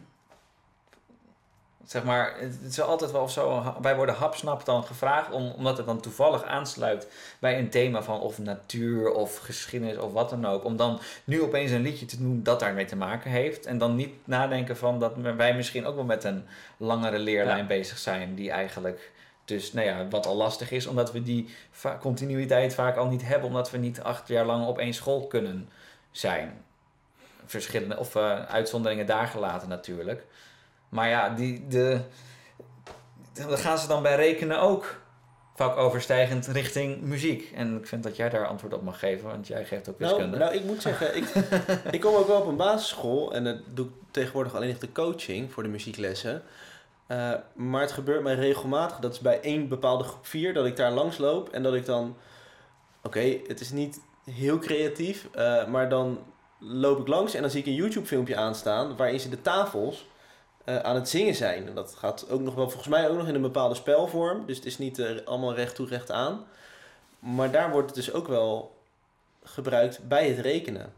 Zeg 1.87 2.03
maar, 2.03 2.33
het 2.39 2.57
is 2.67 2.81
altijd 2.81 3.11
wel 3.11 3.29
zo, 3.29 3.73
wij 3.81 3.95
worden 3.95 4.15
hapsnap 4.15 4.65
dan 4.65 4.83
gevraagd, 4.83 5.31
om, 5.31 5.51
omdat 5.51 5.77
het 5.77 5.85
dan 5.85 5.99
toevallig 5.99 6.43
aansluit 6.43 7.07
bij 7.39 7.59
een 7.59 7.69
thema 7.69 8.03
van 8.03 8.19
of 8.19 8.39
natuur 8.39 9.11
of 9.11 9.37
geschiedenis 9.37 9.97
of 9.97 10.11
wat 10.13 10.29
dan 10.29 10.45
ook. 10.45 10.63
Om 10.63 10.75
dan 10.77 10.99
nu 11.23 11.41
opeens 11.41 11.71
een 11.71 11.81
liedje 11.81 12.05
te 12.05 12.17
doen 12.17 12.43
dat 12.43 12.59
daarmee 12.59 12.85
te 12.85 12.95
maken 12.95 13.31
heeft. 13.31 13.65
En 13.65 13.77
dan 13.77 13.95
niet 13.95 14.13
nadenken 14.23 14.77
van 14.77 14.99
dat 14.99 15.13
wij 15.35 15.55
misschien 15.55 15.85
ook 15.85 15.95
wel 15.95 16.03
met 16.03 16.23
een 16.23 16.45
langere 16.77 17.19
leerlijn 17.19 17.57
Ja. 17.57 17.65
bezig 17.65 17.97
zijn. 17.97 18.35
Die 18.35 18.51
eigenlijk, 18.51 19.11
dus 19.45 19.73
nou 19.73 19.87
ja, 19.87 20.07
wat 20.09 20.25
al 20.25 20.35
lastig 20.35 20.71
is, 20.71 20.87
omdat 20.87 21.11
we 21.11 21.23
die 21.23 21.55
va- 21.71 21.97
continuïteit 22.01 22.73
vaak 22.73 22.95
al 22.97 23.07
niet 23.07 23.23
hebben. 23.27 23.47
Omdat 23.47 23.71
we 23.71 23.77
niet 23.77 24.01
acht 24.01 24.27
jaar 24.27 24.45
lang 24.45 24.65
op 24.67 24.77
één 24.79 24.93
school 24.93 25.27
kunnen 25.27 25.69
zijn. 26.11 26.65
Verschillende, 27.45 27.97
of 27.97 28.15
eh, 28.15 28.45
uitzonderingen 28.45 29.05
daar 29.05 29.27
gelaten 29.27 29.69
natuurlijk. 29.69 30.25
Maar 30.89 31.09
ja, 31.09 31.29
die, 31.29 31.67
de, 31.67 32.01
gaan 33.33 33.77
ze 33.77 33.87
dan 33.87 34.01
bij 34.01 34.15
rekenen 34.15 34.59
ook 34.59 34.99
vakoverstijgend 35.55 36.47
richting 36.47 37.01
muziek. 37.01 37.51
En 37.55 37.77
ik 37.77 37.87
vind 37.87 38.03
dat 38.03 38.15
jij 38.15 38.29
daar 38.29 38.47
antwoord 38.47 38.73
op 38.73 38.81
mag 38.81 38.99
geven, 38.99 39.29
want 39.29 39.47
jij 39.47 39.65
geeft 39.65 39.89
ook 39.89 39.99
Nou, 39.99 40.13
wiskunde. 40.13 40.37
nou, 40.37 40.55
ik 40.55 40.63
moet 40.63 40.81
zeggen, 40.81 41.15
ik, 41.15 41.25
ik 41.95 42.01
kom 42.01 42.15
ook 42.15 42.27
wel 42.27 42.41
op 42.41 42.47
een 42.47 42.55
basisschool 42.55 43.33
en 43.33 43.43
dat 43.43 43.57
doe 43.73 43.85
ik 43.85 43.91
tegenwoordig 44.11 44.55
alleen 44.55 44.69
nog 44.69 44.77
de 44.77 44.91
coaching 44.91 45.51
voor 45.51 45.63
de 45.63 45.69
muzieklessen. 45.69 46.43
Eh, 47.07 47.33
maar 47.53 47.81
het 47.81 47.91
gebeurt 47.91 48.23
mij 48.23 48.35
regelmatig, 48.35 48.97
dat 48.99 49.13
is 49.13 49.19
bij 49.19 49.41
één 49.41 49.67
bepaalde 49.67 50.03
groep 50.03 50.25
4, 50.25 50.53
dat 50.53 50.65
ik 50.65 50.75
daar 50.75 50.91
langs 50.91 51.17
loop 51.17 51.49
en 51.49 51.63
dat 51.63 51.73
ik 51.73 51.85
dan, 51.85 52.17
oké, 53.03 53.37
het 53.47 53.59
is 53.59 53.71
niet 53.71 53.99
heel 54.31 54.59
creatief, 54.59 55.27
eh, 55.31 55.65
maar 55.67 55.89
dan 55.89 56.19
loop 56.59 56.99
ik 56.99 57.07
langs 57.07 57.33
en 57.33 57.41
dan 57.41 57.49
zie 57.49 57.59
ik 57.59 57.65
een 57.65 57.73
YouTube 57.73 58.05
filmpje 58.05 58.35
aanstaan 58.35 58.95
waarin 58.95 59.19
ze 59.19 59.29
de 59.29 59.41
tafels 59.41 60.07
eh, 60.67 60.79
aan 60.79 60.95
het 60.95 61.09
zingen 61.09 61.35
zijn. 61.35 61.67
En 61.67 61.75
dat 61.75 61.95
gaat 61.97 62.29
ook 62.29 62.41
nog 62.41 62.55
wel, 62.55 62.69
volgens 62.69 62.87
mij 62.87 63.09
ook 63.09 63.17
nog 63.17 63.27
in 63.27 63.35
een 63.35 63.41
bepaalde 63.41 63.75
spelvorm, 63.75 64.45
dus 64.45 64.55
het 64.55 64.65
is 64.65 64.77
niet 64.77 64.99
eh, 64.99 65.09
allemaal 65.25 65.53
recht 65.53 65.75
toe 65.75 65.87
recht 65.87 66.11
aan. 66.11 66.45
Maar 67.19 67.51
daar 67.51 67.71
wordt 67.71 67.87
het 67.87 67.95
dus 67.95 68.13
ook 68.13 68.27
wel 68.27 68.75
gebruikt 69.43 70.07
bij 70.07 70.27
het 70.29 70.39
rekenen. 70.39 70.93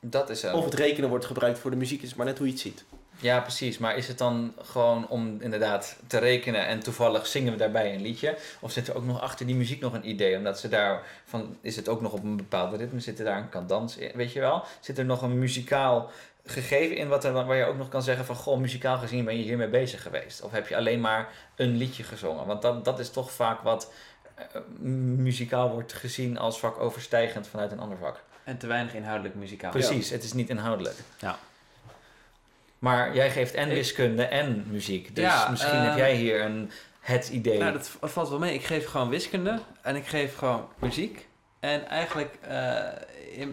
Dat 0.00 0.30
is 0.30 0.40
zo. 0.40 0.56
Of 0.56 0.64
het 0.64 0.74
rekenen 0.74 1.08
wordt 1.08 1.24
gebruikt 1.24 1.58
voor 1.58 1.70
de 1.70 1.76
muziek, 1.76 2.00
het 2.00 2.10
is 2.10 2.16
maar 2.16 2.26
net 2.26 2.38
hoe 2.38 2.46
je 2.46 2.52
het 2.52 2.62
ziet. 2.62 2.84
Ja, 3.22 3.40
precies. 3.40 3.78
Maar 3.78 3.96
is 3.96 4.08
het 4.08 4.18
dan 4.18 4.54
gewoon 4.62 5.08
om 5.08 5.36
inderdaad 5.40 5.96
te 6.06 6.18
rekenen 6.18 6.66
en 6.66 6.80
toevallig 6.80 7.26
zingen 7.26 7.52
we 7.52 7.58
daarbij 7.58 7.94
een 7.94 8.02
liedje? 8.02 8.36
Of 8.60 8.72
zit 8.72 8.88
er 8.88 8.96
ook 8.96 9.04
nog 9.04 9.20
achter 9.20 9.46
die 9.46 9.54
muziek 9.54 9.80
nog 9.80 9.92
een 9.92 10.08
idee? 10.08 10.36
Omdat 10.36 10.58
ze 10.58 10.68
daar 10.68 11.02
van, 11.24 11.56
is 11.60 11.76
het 11.76 11.88
ook 11.88 12.00
nog 12.00 12.12
op 12.12 12.22
een 12.22 12.36
bepaalde 12.36 12.76
ritme? 12.76 13.00
Zit 13.00 13.18
er 13.18 13.24
daar 13.24 13.38
een 13.38 13.48
cadans 13.48 13.96
in? 13.96 14.10
Weet 14.14 14.32
je 14.32 14.40
wel? 14.40 14.64
Zit 14.80 14.98
er 14.98 15.04
nog 15.04 15.22
een 15.22 15.38
muzikaal 15.38 16.10
gegeven 16.44 16.96
in 16.96 17.08
wat 17.08 17.24
er, 17.24 17.32
waar 17.32 17.56
je 17.56 17.64
ook 17.64 17.76
nog 17.76 17.88
kan 17.88 18.02
zeggen 18.02 18.24
van, 18.24 18.36
goh, 18.36 18.58
muzikaal 18.58 18.98
gezien 18.98 19.24
ben 19.24 19.36
je 19.36 19.42
hiermee 19.42 19.68
bezig 19.68 20.02
geweest? 20.02 20.42
Of 20.42 20.50
heb 20.50 20.68
je 20.68 20.76
alleen 20.76 21.00
maar 21.00 21.28
een 21.56 21.76
liedje 21.76 22.02
gezongen? 22.02 22.46
Want 22.46 22.62
dat, 22.62 22.84
dat 22.84 22.98
is 22.98 23.10
toch 23.10 23.32
vaak 23.32 23.60
wat 23.60 23.92
eh, 24.34 24.44
muzikaal 25.16 25.70
wordt 25.70 25.92
gezien 25.92 26.38
als 26.38 26.58
vak 26.58 26.80
overstijgend 26.80 27.46
vanuit 27.46 27.72
een 27.72 27.80
ander 27.80 27.98
vak. 27.98 28.22
En 28.44 28.58
te 28.58 28.66
weinig 28.66 28.94
inhoudelijk 28.94 29.34
muzikaal. 29.34 29.70
Precies, 29.70 30.10
het 30.10 30.24
is 30.24 30.32
niet 30.32 30.48
inhoudelijk. 30.48 30.96
Ja. 31.18 31.38
Maar 32.78 33.14
jij 33.14 33.30
geeft 33.30 33.54
en 33.54 33.68
wiskunde 33.68 34.24
en 34.24 34.64
muziek. 34.66 35.14
Dus 35.14 35.24
Ja, 35.24 35.48
misschien 35.50 35.78
eh, 35.78 35.84
heb 35.84 35.96
jij 35.96 36.14
hier 36.14 36.40
een, 36.40 36.70
het 37.00 37.28
idee. 37.28 37.58
Nou, 37.58 37.72
dat 37.72 37.90
valt 38.00 38.28
wel 38.28 38.38
mee. 38.38 38.54
Ik 38.54 38.64
geef 38.64 38.86
gewoon 38.86 39.08
wiskunde 39.08 39.58
en 39.82 39.96
ik 39.96 40.06
geef 40.06 40.36
gewoon 40.36 40.68
muziek. 40.78 41.28
En 41.62 41.86
eigenlijk 41.88 42.38
eh, 42.40 42.88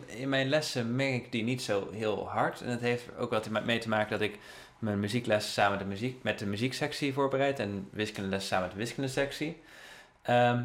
in, 0.08 0.30
mijn 0.30 0.50
lessen 0.50 0.96
meng 0.96 1.16
ik 1.16 1.32
die 1.32 1.44
niet 1.44 1.62
zo 1.62 1.90
heel 1.92 2.30
hard. 2.30 2.62
En 2.62 2.70
het 2.70 2.82
heeft 2.82 3.18
ook 3.18 3.30
wat 3.30 3.50
mee 3.50 3.80
te 3.80 3.90
maken 3.90 4.12
dat 4.12 4.22
ik 4.22 4.40
mijn 4.80 5.00
muziekles 5.00 5.54
samen 5.54 5.72
met 5.72 5.80
de, 5.80 5.86
muziek, 5.86 6.24
met 6.24 6.40
de 6.40 6.46
muzieksectie 6.46 7.14
voorbereid. 7.14 7.60
En 7.60 7.88
wiskundeles 7.92 8.48
samen 8.48 8.66
met 8.66 8.76
de 8.76 8.82
wiskundesectie. 8.82 9.62
Ehm, 10.22 10.64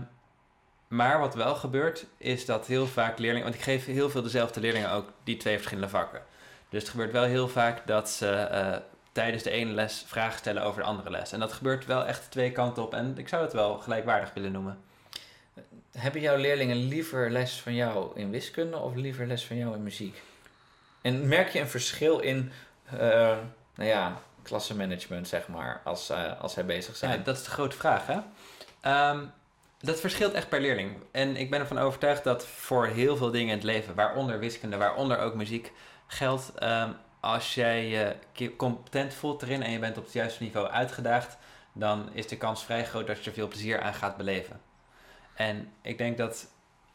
maar 0.88 1.18
wat 1.18 1.34
wel 1.34 1.54
gebeurt, 1.54 2.06
is 2.16 2.46
dat 2.46 2.66
heel 2.66 2.86
vaak 2.86 3.18
leerlingen... 3.18 3.44
Want 3.44 3.54
ik 3.54 3.64
geef 3.64 3.86
heel 3.86 4.10
veel 4.10 4.22
dezelfde 4.22 4.60
leerlingen 4.60 4.90
ook 4.90 5.12
die 5.24 5.36
twee 5.36 5.54
verschillende 5.54 5.90
vakken. 5.90 6.22
Dus 6.68 6.82
het 6.82 6.90
gebeurt 6.90 7.12
wel 7.12 7.24
heel 7.24 7.48
vaak 7.48 7.86
dat 7.86 8.10
ze 8.10 8.30
eh, 8.30 8.76
tijdens 9.12 9.42
de 9.42 9.50
ene 9.50 9.72
les 9.72 10.04
vragen 10.06 10.38
stellen 10.38 10.62
over 10.62 10.80
de 10.82 10.88
andere 10.88 11.10
les. 11.10 11.32
En 11.32 11.40
dat 11.40 11.52
gebeurt 11.52 11.86
wel 11.86 12.04
echt 12.04 12.30
twee 12.30 12.52
kanten 12.52 12.82
op. 12.82 12.94
En 12.94 13.18
ik 13.18 13.28
zou 13.28 13.42
het 13.42 13.52
wel 13.52 13.78
gelijkwaardig 13.78 14.34
willen 14.34 14.52
noemen. 14.52 14.78
Hebben 15.98 16.20
jouw 16.20 16.36
leerlingen 16.36 16.76
liever 16.76 17.30
les 17.30 17.60
van 17.60 17.74
jou 17.74 18.10
in 18.14 18.30
wiskunde 18.30 18.76
of 18.76 18.94
liever 18.94 19.26
les 19.26 19.44
van 19.44 19.56
jou 19.56 19.74
in 19.74 19.82
muziek? 19.82 20.22
En 21.02 21.28
merk 21.28 21.48
je 21.48 21.60
een 21.60 21.68
verschil 21.68 22.18
in, 22.18 22.52
eh, 22.84 22.98
nou 23.74 23.88
ja, 23.88 24.20
klassenmanagement, 24.42 25.28
zeg 25.28 25.48
maar, 25.48 25.80
als, 25.84 26.10
eh, 26.10 26.40
als 26.40 26.52
zij 26.52 26.64
bezig 26.64 26.96
zijn? 26.96 27.18
Ja, 27.18 27.24
dat 27.24 27.36
is 27.36 27.44
de 27.44 27.50
grote 27.50 27.76
vraag, 27.76 28.06
hè? 28.06 28.18
Ehm, 28.80 29.24
dat 29.78 30.00
verschilt 30.00 30.32
echt 30.32 30.48
per 30.48 30.60
leerling. 30.60 30.96
En 31.10 31.36
ik 31.36 31.50
ben 31.50 31.60
ervan 31.60 31.78
overtuigd 31.78 32.24
dat 32.24 32.46
voor 32.46 32.86
heel 32.86 33.16
veel 33.16 33.30
dingen 33.30 33.48
in 33.48 33.54
het 33.54 33.64
leven, 33.64 33.94
waaronder 33.94 34.38
wiskunde, 34.38 34.76
waaronder 34.76 35.18
ook 35.18 35.34
muziek, 35.34 35.72
geldt 36.06 36.54
ehm, 36.54 36.90
als 37.20 37.54
jij 37.54 37.86
je 38.32 38.56
competent 38.56 39.14
voelt 39.14 39.42
erin 39.42 39.62
en 39.62 39.70
je 39.70 39.78
bent 39.78 39.98
op 39.98 40.04
het 40.04 40.12
juiste 40.12 40.42
niveau 40.42 40.68
uitgedaagd, 40.68 41.36
dan 41.72 42.08
is 42.12 42.26
de 42.26 42.36
kans 42.36 42.64
vrij 42.64 42.84
groot 42.84 43.06
dat 43.06 43.18
je 43.18 43.30
er 43.30 43.36
veel 43.36 43.48
plezier 43.48 43.80
aan 43.80 43.94
gaat 43.94 44.16
beleven. 44.16 44.60
En 45.34 45.72
ik 45.82 45.98
denk 45.98 46.16
dat 46.16 46.52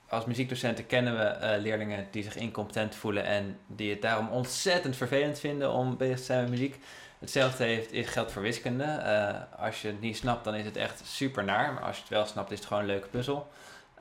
als 0.10 0.25
muziekdocenten 0.25 0.86
kennen 0.86 1.17
we 1.17 1.23
eh, 1.23 1.62
leerlingen 1.62 2.08
die 2.12 2.23
zich 2.23 2.36
incompetent 2.36 2.95
voelen 2.95 3.23
en 3.23 3.60
die 3.67 3.89
het 3.89 4.02
daarom 4.02 4.30
ontzettend 4.30 4.95
vervelend 4.95 5.39
vinden 5.39 5.71
om 5.71 5.97
bezig 5.97 6.17
te 6.17 6.23
zijn 6.23 6.41
met 6.41 6.49
muziek. 6.49 6.80
Hetzelfde 7.19 7.63
heeft, 7.63 8.10
geldt 8.10 8.32
voor 8.32 8.41
wiskunde. 8.41 8.84
Eh, 8.84 9.63
als 9.63 9.82
je 9.82 9.88
het 9.88 10.02
niet 10.02 10.17
snapt, 10.17 10.43
dan 10.43 10.56
is 10.56 10.65
het 10.65 10.78
echt 10.78 11.02
super 11.06 11.43
naar. 11.43 11.73
Maar 11.73 11.84
als 11.84 11.95
je 11.95 12.02
het 12.02 12.12
wel 12.12 12.25
snapt, 12.25 12.52
is 12.52 12.58
het 12.58 12.67
gewoon 12.67 12.84
een 12.84 12.89
leuke 12.89 13.08
puzzel. 13.08 13.49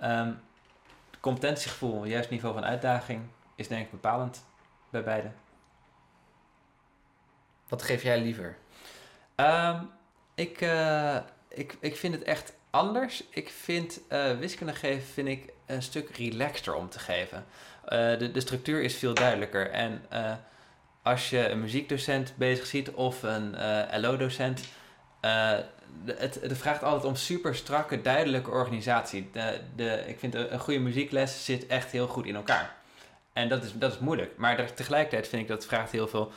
Ehm, 0.00 0.32
competentiegevoel, 1.20 2.04
juist 2.04 2.30
niveau 2.30 2.54
van 2.54 2.64
uitdaging, 2.64 3.22
is 3.54 3.68
denk 3.68 3.84
ik 3.84 3.90
bepalend 3.90 4.44
bij 4.90 5.04
beide. 5.04 5.30
Wat 7.68 7.82
geef 7.82 8.02
jij 8.02 8.20
liever? 8.20 8.56
Ehm, 9.34 9.84
ik, 10.34 10.60
eh, 10.60 11.16
ik, 11.48 11.76
ik 11.80 11.96
vind 11.96 12.14
het 12.14 12.22
echt 12.22 12.57
anders. 12.70 13.24
Ik 13.30 13.48
vind 13.48 14.00
eh, 14.08 14.32
wiskunde 14.38 14.74
geven 14.74 15.06
vind 15.06 15.28
ik 15.28 15.52
een 15.66 15.82
stuk 15.82 16.16
relaxter 16.16 16.74
om 16.74 16.88
te 16.88 16.98
geven. 16.98 17.44
Eh, 17.84 18.18
de, 18.18 18.30
de 18.30 18.40
structuur 18.40 18.82
is 18.82 18.96
veel 18.96 19.14
duidelijker. 19.14 19.70
En 19.70 20.02
eh, 20.08 20.32
als 21.02 21.30
je 21.30 21.48
een 21.48 21.60
muziekdocent 21.60 22.34
bezig 22.36 22.66
ziet 22.66 22.90
of 22.90 23.22
een 23.22 23.56
LO-docent, 24.00 24.60
het, 26.06 26.40
vraagt 26.48 26.82
altijd 26.82 27.04
om 27.04 27.16
super 27.16 27.54
strakke, 27.54 28.00
duidelijke 28.00 28.50
organisatie. 28.50 29.30
De, 29.32 29.60
de, 29.76 30.04
ik 30.06 30.18
vind 30.18 30.34
een, 30.34 30.58
goede 30.58 30.80
muziekles 30.80 31.44
zit 31.44 31.66
echt 31.66 31.90
heel 31.90 32.06
goed 32.06 32.26
in 32.26 32.34
elkaar. 32.34 32.74
En 33.32 33.48
dat 33.48 33.64
is, 33.64 33.72
dat 33.74 33.92
is 33.92 33.98
moeilijk. 33.98 34.36
Maar 34.36 34.74
tegelijkertijd 34.74 35.28
vind 35.28 35.42
ik 35.42 35.48
dat 35.48 35.56
het 35.56 35.66
vraagt 35.66 35.92
heel 35.92 36.08
veel 36.08 36.32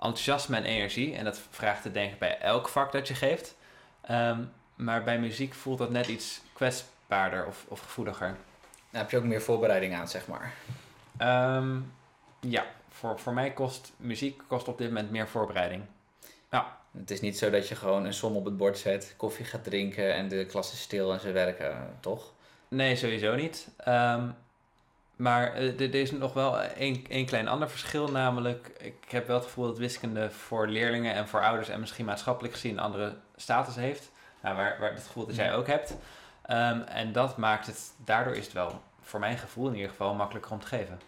enthousiasme 0.00 0.56
en 0.56 0.64
energie. 0.64 1.14
En 1.14 1.24
dat 1.24 1.40
vraagt 1.50 1.84
het 1.84 1.94
denk 1.94 2.12
ik 2.12 2.18
bij 2.18 2.38
elk 2.38 2.68
vak 2.68 2.92
dat 2.92 3.08
je 3.08 3.14
geeft. 3.14 3.56
Ehm, 4.02 4.42
maar 4.80 5.04
bij 5.04 5.18
muziek 5.18 5.54
voelt 5.54 5.78
dat 5.78 5.90
net 5.90 6.06
iets 6.06 6.40
kwetsbaarder 6.52 7.46
of, 7.46 7.64
of 7.68 7.80
gevoeliger. 7.80 8.36
Daar 8.90 9.02
heb 9.02 9.10
je 9.10 9.16
ook 9.16 9.24
meer 9.24 9.42
voorbereiding 9.42 9.94
aan, 9.94 10.08
zeg 10.08 10.26
maar. 10.26 10.54
Ehm, 11.16 11.78
ja, 12.40 12.66
voor, 12.88 13.18
voor 13.18 13.32
mij 13.32 13.52
kost 13.52 13.92
muziek 13.96 14.42
kost 14.46 14.68
op 14.68 14.78
dit 14.78 14.88
moment 14.88 15.10
meer 15.10 15.28
voorbereiding. 15.28 15.82
Het 16.98 17.10
is 17.10 17.20
niet 17.20 17.38
zo 17.38 17.50
dat 17.50 17.68
je 17.68 17.76
gewoon 17.76 18.04
een 18.04 18.14
som 18.14 18.36
op 18.36 18.44
het 18.44 18.56
bord 18.56 18.78
zet, 18.78 19.14
koffie 19.16 19.44
gaat 19.44 19.64
drinken 19.64 20.14
en 20.14 20.28
de 20.28 20.46
klas 20.46 20.72
is 20.72 20.80
stil 20.80 21.12
en 21.12 21.20
ze 21.20 21.32
werken, 21.32 21.96
toch? 22.00 22.32
Nee, 22.68 22.96
sowieso 22.96 23.34
niet. 23.34 23.68
Ehm, 23.76 24.28
maar 25.16 25.54
eh, 25.54 25.80
er 25.80 25.80
er 25.80 25.94
is 25.94 26.10
nog 26.10 26.32
wel 26.32 26.60
één 26.60 27.26
klein 27.26 27.48
ander 27.48 27.70
verschil. 27.70 28.08
Namelijk, 28.08 28.70
ik 28.78 29.10
heb 29.10 29.26
wel 29.26 29.36
het 29.36 29.44
gevoel 29.44 29.66
dat 29.66 29.78
wiskunde 29.78 30.30
voor 30.30 30.68
leerlingen 30.68 31.14
en 31.14 31.28
voor 31.28 31.42
ouders 31.42 31.68
en 31.68 31.80
misschien 31.80 32.04
maatschappelijk 32.04 32.54
gezien 32.54 32.72
een 32.72 32.78
andere 32.78 33.16
status 33.36 33.74
heeft. 33.74 34.09
Nou, 34.42 34.56
waar, 34.56 34.76
waar 34.80 34.92
het 34.92 35.02
gevoel 35.06 35.26
dat 35.26 35.36
jij 35.36 35.54
ook 35.54 35.66
hebt. 35.66 35.94
Ehm, 36.42 36.80
en 36.80 37.12
dat 37.12 37.36
maakt 37.36 37.66
het, 37.66 37.92
daardoor 37.96 38.34
is 38.34 38.44
het 38.44 38.52
wel, 38.52 38.80
voor 39.00 39.20
mijn 39.20 39.38
gevoel 39.38 39.68
in 39.68 39.74
ieder 39.74 39.90
geval, 39.90 40.14
makkelijker 40.14 40.52
om 40.52 40.60
te 40.60 40.66
geven. 40.66 41.00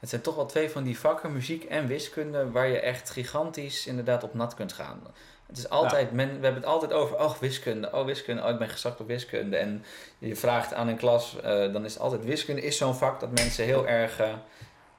Het 0.00 0.08
zijn 0.08 0.22
toch 0.22 0.34
wel 0.34 0.46
twee 0.46 0.70
van 0.70 0.82
die 0.82 0.98
vakken, 0.98 1.32
muziek 1.32 1.64
en 1.64 1.86
wiskunde, 1.86 2.50
waar 2.50 2.66
je 2.66 2.80
echt 2.80 3.10
gigantisch 3.10 3.86
inderdaad 3.86 4.22
op 4.22 4.34
nat 4.34 4.54
kunt 4.54 4.72
gaan. 4.72 5.00
Het 5.46 5.58
is 5.58 5.68
altijd, 5.68 6.12
men, 6.12 6.26
we 6.26 6.32
hebben 6.32 6.54
het 6.54 6.64
altijd 6.64 6.92
over, 6.92 7.18
oh 7.18 7.34
wiskunde, 7.34 7.92
oh 7.92 8.04
wiskunde, 8.04 8.42
oh 8.42 8.48
ik 8.48 8.58
ben 8.58 8.68
gezakt 8.68 9.00
op 9.00 9.06
wiskunde. 9.06 9.56
En 9.56 9.84
je 10.18 10.36
vraagt 10.36 10.74
aan 10.74 10.88
een 10.88 10.96
klas, 10.96 11.40
eh, 11.40 11.72
dan 11.72 11.84
is 11.84 11.92
het 11.92 12.02
altijd 12.02 12.24
wiskunde 12.24 12.62
is 12.62 12.76
zo'n 12.76 12.94
vak 12.94 13.20
dat 13.20 13.30
mensen 13.30 13.64
heel 13.64 13.86
erg... 13.88 14.18
eh, 14.18 14.32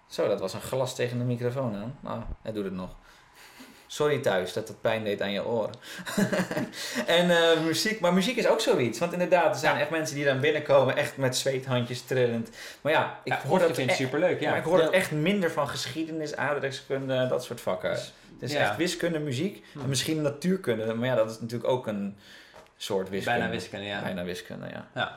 zo, 0.08 0.28
dat 0.28 0.40
was 0.40 0.54
een 0.54 0.62
glas 0.62 0.96
tegen 0.96 1.18
de 1.18 1.24
microfoon 1.24 1.76
aan. 1.76 1.98
Nou, 2.00 2.22
hij 2.42 2.52
doet 2.52 2.64
het 2.64 2.74
nog. 2.74 2.96
Sorry 3.90 4.20
thuis 4.20 4.54
dat 4.54 4.68
het 4.68 4.82
pijn 4.82 5.04
deed 5.04 5.22
aan 5.22 5.32
je 5.32 5.46
oren. 5.46 5.72
en 7.06 7.30
eh, 7.30 7.60
muziek, 7.60 8.00
maar 8.00 8.14
muziek 8.14 8.38
is 8.38 8.48
ook 8.48 8.60
zoiets. 8.62 9.00
Want 9.00 9.14
inderdaad, 9.14 9.54
er 9.54 9.60
zijn 9.60 9.76
Ja. 9.76 9.82
echt 9.82 9.90
mensen 9.90 10.16
die 10.16 10.26
dan 10.26 10.40
binnenkomen, 10.40 10.96
echt 10.96 11.18
met 11.18 11.38
zweethandjes 11.38 12.02
trillend. 12.02 12.50
Maar 12.82 12.92
ja, 12.92 13.20
ik 13.24 13.34
Ja, 13.34 13.42
hoor 13.48 13.60
dat 13.60 13.70
het 13.70 13.78
echt- 13.78 13.96
superleuk, 13.98 14.40
ja. 14.40 14.50
maar 14.50 14.60
ik 14.60 14.64
hoor 14.66 14.78
het 14.80 14.92
Ja. 14.92 14.98
echt 14.98 15.12
minder 15.12 15.52
van 15.52 15.68
geschiedenis, 15.68 16.36
aardrijkskunde, 16.36 17.28
dat 17.28 17.44
soort 17.44 17.62
vakken. 17.62 17.90
Dus, 17.92 18.14
Het 18.40 18.50
is 18.50 18.56
echt 18.56 18.76
wiskunde, 18.76 19.20
muziek 19.20 19.66
Hm. 19.74 19.80
en 19.80 19.90
misschien 19.90 20.22
natuurkunde. 20.22 20.94
Maar 20.94 21.08
ja, 21.08 21.16
dat 21.16 21.30
is 21.32 21.40
natuurlijk 21.40 21.70
ook 21.70 21.88
een 21.88 22.18
soort 22.78 23.10
wiskunde. 23.10 23.40
Bijna 23.40 23.54
wiskunde, 23.54 23.86
ja. 23.86 24.02
Bijna 24.02 24.24
wiskunde, 24.24 24.68
ja. 24.68 24.88
Ja. 24.94 25.16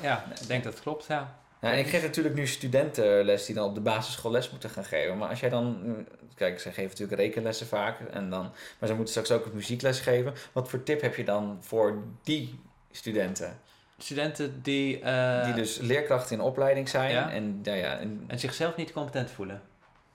Ja, 0.00 0.24
ik 0.40 0.46
denk 0.46 0.64
dat 0.64 0.72
het 0.72 0.82
klopt, 0.82 1.06
ja. 1.06 1.34
Ja, 1.64 1.72
en 1.72 1.78
ik 1.78 1.86
geef 1.86 2.02
natuurlijk 2.02 2.34
nu 2.34 2.46
studentenles 2.46 3.46
die 3.46 3.54
dan 3.54 3.68
op 3.68 3.74
de 3.74 3.80
basisschool 3.80 4.30
les 4.30 4.50
moeten 4.50 4.70
gaan 4.70 4.84
geven. 4.84 5.18
Maar 5.18 5.28
als 5.28 5.40
jij 5.40 5.48
dan, 5.48 5.78
mm, 5.82 6.06
kijk, 6.34 6.60
ze 6.60 6.68
geven 6.68 6.90
natuurlijk 6.90 7.20
rekenlessen 7.20 7.66
vaak, 7.66 8.00
en 8.10 8.30
dan, 8.30 8.52
maar 8.78 8.88
ze 8.88 8.94
moeten 8.94 9.08
straks 9.14 9.30
ook 9.30 9.44
het 9.44 9.54
muziekles 9.54 10.00
geven. 10.00 10.34
Wat 10.52 10.68
voor 10.68 10.82
tip 10.82 11.00
heb 11.00 11.14
je 11.14 11.24
dan 11.24 11.58
voor 11.60 12.02
die 12.22 12.60
studenten? 12.90 13.58
Studenten 13.98 14.62
die, 14.62 15.00
eh, 15.00 15.44
die 15.44 15.54
dus 15.54 15.78
leerkrachten 15.78 16.36
in 16.36 16.42
opleiding 16.42 16.88
zijn 16.88 17.10
Ja. 17.10 17.30
en, 17.30 17.60
ja, 17.62 17.74
ja, 17.74 17.98
en 17.98 18.24
en 18.26 18.38
zichzelf 18.38 18.76
niet 18.76 18.92
competent 18.92 19.30
voelen. 19.30 19.62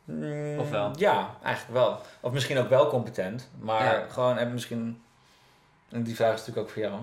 Mm, 0.04 0.60
Of 0.60 0.70
wel? 0.70 0.92
Ja, 0.98 1.38
eigenlijk 1.44 1.74
wel. 1.80 2.00
Of 2.20 2.32
misschien 2.32 2.58
ook 2.58 2.70
wel 2.70 2.88
competent, 2.90 3.50
maar 3.60 3.84
Ja. 4.00 4.06
gewoon 4.10 4.36
hebben 4.36 4.54
misschien. 4.54 5.02
En 5.90 6.04
die 6.04 6.16
vraag 6.16 6.34
is 6.34 6.40
natuurlijk 6.40 6.68
ook 6.68 6.74
voor 6.74 6.82
jou. 6.82 7.00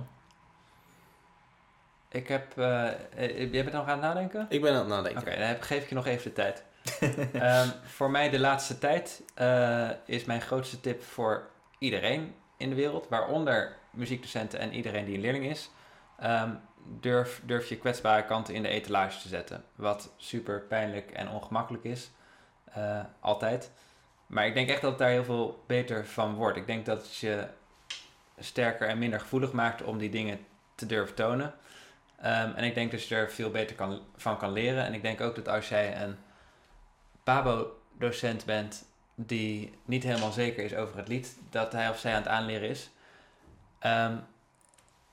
Ik 2.17 2.29
heb... 2.29 2.59
eh, 2.59 2.87
eh, 2.89 3.53
jij 3.53 3.64
bent 3.64 3.73
nog 3.73 3.87
aan 3.87 3.93
het 3.93 4.01
nadenken? 4.01 4.47
Ik 4.49 4.61
ben 4.61 4.73
aan 4.73 4.79
het 4.79 4.89
nadenken. 4.89 5.21
Oké, 5.21 5.39
dan 5.39 5.62
geef 5.62 5.83
ik 5.83 5.89
je 5.89 5.95
nog 5.95 6.07
even 6.07 6.23
de 6.23 6.33
tijd. 6.33 6.64
Ehm, 7.33 7.69
voor 7.83 8.11
mij 8.11 8.31
de 8.31 8.39
laatste 8.39 8.79
tijd 8.79 9.23
eh, 9.35 9.91
is 10.05 10.25
mijn 10.25 10.41
grootste 10.41 10.81
tip 10.81 11.03
voor 11.03 11.49
iedereen 11.79 12.35
in 12.57 12.69
de 12.69 12.75
wereld, 12.75 13.09
waaronder 13.09 13.77
muziekdocenten 13.91 14.59
en 14.59 14.73
iedereen 14.73 15.05
die 15.05 15.14
een 15.14 15.21
leerling 15.21 15.47
is, 15.47 15.71
ehm, 16.19 16.51
durf, 17.01 17.41
durf 17.45 17.69
je 17.69 17.77
kwetsbare 17.77 18.25
kanten 18.25 18.55
in 18.55 18.62
de 18.62 18.69
etalage 18.69 19.21
te 19.21 19.29
zetten. 19.29 19.64
Wat 19.75 20.12
super 20.17 20.61
pijnlijk 20.61 21.11
en 21.11 21.29
ongemakkelijk 21.29 21.85
is, 21.85 22.11
altijd. 23.21 23.71
Maar 24.27 24.47
ik 24.47 24.55
denk 24.55 24.69
echt 24.69 24.81
dat 24.81 24.91
het 24.91 24.99
daar 24.99 25.11
heel 25.11 25.25
veel 25.25 25.64
beter 25.67 26.07
van 26.07 26.35
wordt. 26.35 26.57
Ik 26.57 26.67
denk 26.67 26.87
dat 26.87 27.03
het 27.03 27.17
je 27.17 27.47
sterker 28.39 28.89
en 28.89 28.99
minder 28.99 29.21
gevoelig 29.21 29.53
maakt 29.53 29.83
om 29.83 29.99
die 29.99 30.11
dingen 30.11 30.47
te 30.75 30.87
durven 30.87 31.14
tonen. 31.14 31.55
Ehm, 32.21 32.51
en 32.55 32.64
ik 32.64 32.75
denk 32.75 32.91
dat 32.91 33.09
je 33.09 33.14
er 33.14 33.31
veel 33.31 33.51
beter 33.51 33.77
van 34.17 34.39
kan 34.39 34.53
leren. 34.53 34.85
En 34.85 34.95
ik 34.95 35.03
denk 35.03 35.21
ook 35.21 35.35
dat 35.35 35.49
als 35.49 35.69
jij 35.69 36.03
een 36.03 36.17
Pabo-docent 37.25 38.45
bent 38.45 38.85
die 39.14 39.73
niet 39.85 40.03
helemaal 40.03 40.33
zeker 40.33 40.64
is 40.64 40.75
over 40.75 40.97
het 40.97 41.09
lied 41.09 41.37
dat 41.51 41.73
hij 41.73 41.89
of 41.89 41.99
zij 41.99 42.12
aan 42.12 42.23
het 42.23 42.29
aanleren 42.29 42.69
is, 42.69 42.91
ehm, 43.79 44.17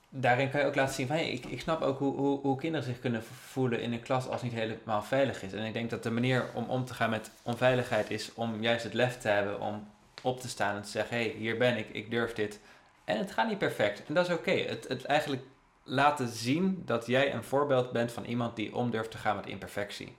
daarin 0.08 0.50
kan 0.50 0.60
je 0.60 0.66
ook 0.66 0.74
laten 0.74 0.94
zien 0.94 1.06
van 1.06 1.16
ik, 1.16 1.46
ik 1.46 1.60
snap 1.60 1.82
ook 1.82 1.98
hoe, 1.98 2.16
hoe, 2.16 2.40
hoe 2.40 2.58
kinderen 2.58 2.86
zich 2.86 3.00
kunnen 3.00 3.22
voelen 3.24 3.80
in 3.80 3.92
een 3.92 4.02
klas 4.02 4.28
als 4.28 4.42
het 4.42 4.50
niet 4.50 4.60
helemaal 4.60 5.02
veilig 5.02 5.42
is. 5.42 5.52
En 5.52 5.64
ik 5.64 5.72
denk 5.72 5.90
dat 5.90 6.02
de 6.02 6.10
manier 6.10 6.44
om 6.54 6.64
om 6.64 6.84
te 6.84 6.94
gaan 6.94 7.10
met 7.10 7.30
onveiligheid 7.42 8.10
is 8.10 8.34
om 8.34 8.62
juist 8.62 8.84
het 8.84 8.94
lef 8.94 9.18
te 9.18 9.28
hebben 9.28 9.60
om 9.60 9.88
op 10.22 10.40
te 10.40 10.48
staan 10.48 10.76
en 10.76 10.82
te 10.82 10.88
zeggen: 10.88 11.16
hé, 11.16 11.22
hey, 11.22 11.32
hier 11.32 11.56
ben 11.56 11.76
ik, 11.76 11.88
ik 11.88 12.10
durf 12.10 12.32
dit. 12.32 12.60
En 13.04 13.18
het 13.18 13.32
gaat 13.32 13.48
niet 13.48 13.58
perfect. 13.58 14.06
En 14.06 14.14
dat 14.14 14.28
is 14.28 14.34
oké. 14.34 14.50
Het, 14.50 14.88
het 14.88 15.04
eigenlijk 15.04 15.42
laten 15.84 16.28
zien 16.28 16.82
dat 16.86 17.06
jij 17.06 17.34
een 17.34 17.44
voorbeeld 17.44 17.92
bent 17.92 18.12
van 18.12 18.24
iemand 18.24 18.56
die 18.56 18.74
om 18.74 18.90
durft 18.90 19.10
te 19.10 19.18
gaan 19.18 19.36
met 19.36 19.46
imperfectie. 19.46 20.16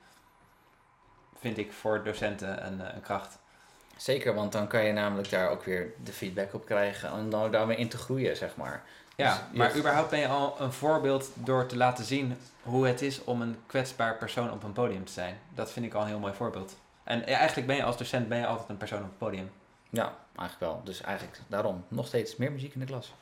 Vind 1.40 1.58
ik 1.58 1.72
voor 1.72 2.04
docenten 2.04 2.66
een, 2.66 2.82
eh, 2.82 2.94
een 2.96 3.02
kracht. 3.02 3.40
Zeker, 3.98 4.34
want 4.34 4.52
dan 4.52 4.68
kan 4.68 4.86
je 4.86 4.94
namelijk 4.94 5.30
daar 5.30 5.50
ook 5.50 5.64
weer 5.64 5.94
de 6.04 6.14
feedback 6.14 6.54
op 6.54 6.66
krijgen 6.66 7.10
en 7.10 7.30
dan 7.30 7.52
daarmee 7.52 7.78
in 7.78 7.90
te 7.90 7.98
groeien, 7.98 8.38
zeg 8.38 8.56
maar. 8.56 8.84
Ja, 9.16 9.48
dus 9.50 9.58
maar 9.58 9.78
überhaupt 9.78 10.10
ben 10.10 10.20
je 10.20 10.28
al 10.28 10.56
een 10.60 10.72
voorbeeld 10.72 11.32
door 11.34 11.66
te 11.66 11.78
laten 11.78 12.06
zien 12.06 12.38
hoe 12.64 12.88
het 12.88 13.02
is 13.02 13.24
om 13.24 13.42
een 13.42 13.58
kwetsbaar 13.66 14.18
persoon 14.18 14.52
op 14.52 14.64
een 14.64 14.74
podium 14.74 15.06
te 15.06 15.12
zijn. 15.12 15.38
Dat 15.54 15.72
vind 15.72 15.86
ik 15.86 15.94
al 15.94 16.02
een 16.02 16.08
heel 16.08 16.20
mooi 16.20 16.34
voorbeeld. 16.34 16.76
En 17.04 17.26
eigenlijk 17.26 17.68
ben 17.68 17.76
je 17.76 17.84
als 17.84 17.98
docent 17.98 18.28
ben 18.28 18.38
je 18.38 18.46
altijd 18.46 18.70
een 18.70 18.78
persoon 18.78 19.00
op 19.00 19.06
het 19.06 19.18
podium. 19.18 19.52
Ja, 19.90 20.16
eigenlijk 20.38 20.72
wel. 20.72 20.82
Dus 20.84 21.02
eigenlijk 21.02 21.40
daarom 21.48 21.86
nog 21.88 22.08
steeds 22.08 22.36
meer 22.36 22.52
muziek 22.52 22.74
in 22.74 22.80
de 22.80 22.86
klas. 22.86 23.14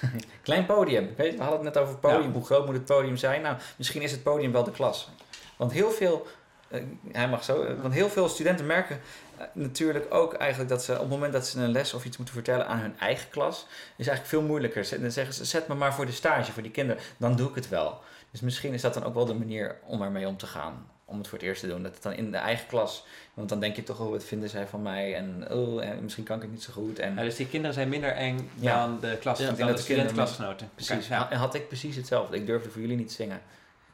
Klein 0.42 0.66
podium. 0.66 1.14
Weet 1.16 1.36
we 1.36 1.42
hadden 1.42 1.64
het 1.64 1.74
net 1.74 1.82
over 1.82 1.96
podium. 1.96 2.32
Hoe 2.32 2.44
groot 2.44 2.66
moet 2.66 2.74
het 2.74 2.84
podium 2.84 3.16
zijn? 3.16 3.42
Nou, 3.42 3.56
misschien 3.76 4.02
is 4.02 4.10
het 4.10 4.22
podium 4.22 4.52
wel 4.52 4.64
de 4.64 4.70
klas. 4.70 5.08
Want 5.56 5.72
heel 5.72 5.90
veel, 5.90 6.26
uh, 6.68 6.82
hij 7.12 7.28
mag 7.28 7.44
zo, 7.44 7.62
uh, 7.62 7.80
want 7.80 7.94
heel 7.94 8.08
veel 8.08 8.28
studenten 8.28 8.66
merken 8.66 9.00
uh, 9.38 9.44
natuurlijk 9.52 10.14
ook 10.14 10.34
eigenlijk 10.34 10.70
dat 10.70 10.84
ze 10.84 10.92
op 10.92 11.00
het 11.00 11.08
moment 11.08 11.32
dat 11.32 11.46
ze 11.46 11.60
een 11.60 11.70
les 11.70 11.94
of 11.94 12.04
iets 12.04 12.16
moeten 12.16 12.34
vertellen 12.34 12.66
aan 12.66 12.78
hun 12.78 12.98
eigen 12.98 13.30
klas, 13.30 13.66
is 13.96 14.06
eigenlijk 14.06 14.26
veel 14.26 14.42
moeilijker. 14.42 15.00
Dan 15.00 15.10
zeggen 15.10 15.34
ze, 15.34 15.44
zet 15.44 15.68
me 15.68 15.74
maar 15.74 15.94
voor 15.94 16.06
de 16.06 16.12
stage, 16.12 16.52
voor 16.52 16.62
die 16.62 16.70
kinderen. 16.70 17.02
Dan 17.16 17.36
doe 17.36 17.48
ik 17.48 17.54
het 17.54 17.68
wel. 17.68 18.00
Dus 18.30 18.40
misschien 18.40 18.72
is 18.72 18.82
dat 18.82 18.94
dan 18.94 19.04
ook 19.04 19.14
wel 19.14 19.24
de 19.24 19.34
manier 19.34 19.78
om 19.86 20.02
ermee 20.02 20.26
om 20.26 20.36
te 20.36 20.46
gaan 20.46 20.86
om 21.10 21.18
het 21.18 21.28
voor 21.28 21.38
het 21.38 21.46
eerst 21.46 21.60
te 21.60 21.68
doen. 21.68 21.82
Dat 21.82 21.94
het 21.94 22.02
dan 22.02 22.12
in 22.12 22.30
de 22.30 22.36
eigen 22.36 22.66
klas. 22.66 23.04
Want 23.34 23.48
dan 23.48 23.60
denk 23.60 23.76
je 23.76 23.82
toch, 23.82 24.00
oh, 24.00 24.10
wat 24.10 24.24
vinden 24.24 24.48
zij 24.48 24.66
van 24.66 24.82
mij? 24.82 25.14
En, 25.14 25.46
oh, 25.50 25.84
en 25.84 26.02
misschien 26.02 26.24
kan 26.24 26.36
ik 26.36 26.42
het 26.42 26.50
niet 26.50 26.62
zo 26.62 26.72
goed. 26.72 26.98
En, 26.98 27.14
ja, 27.14 27.22
dus 27.22 27.36
die 27.36 27.46
kinderen 27.46 27.74
zijn 27.74 27.88
minder 27.88 28.12
eng 28.12 28.50
ja. 28.54 28.86
dan 28.86 29.00
de 29.00 29.16
klas, 29.20 29.38
ja, 29.38 29.52
dan 29.52 29.66
de 29.66 29.78
studentenklasgenoten. 29.78 30.70
Precies. 30.74 31.08
Ja. 31.08 31.30
En 31.30 31.38
had 31.38 31.54
ik 31.54 31.68
precies 31.68 31.96
hetzelfde. 31.96 32.36
Ik 32.36 32.46
durfde 32.46 32.70
voor 32.70 32.80
jullie 32.80 32.96
niet 32.96 33.12
zingen. 33.12 33.40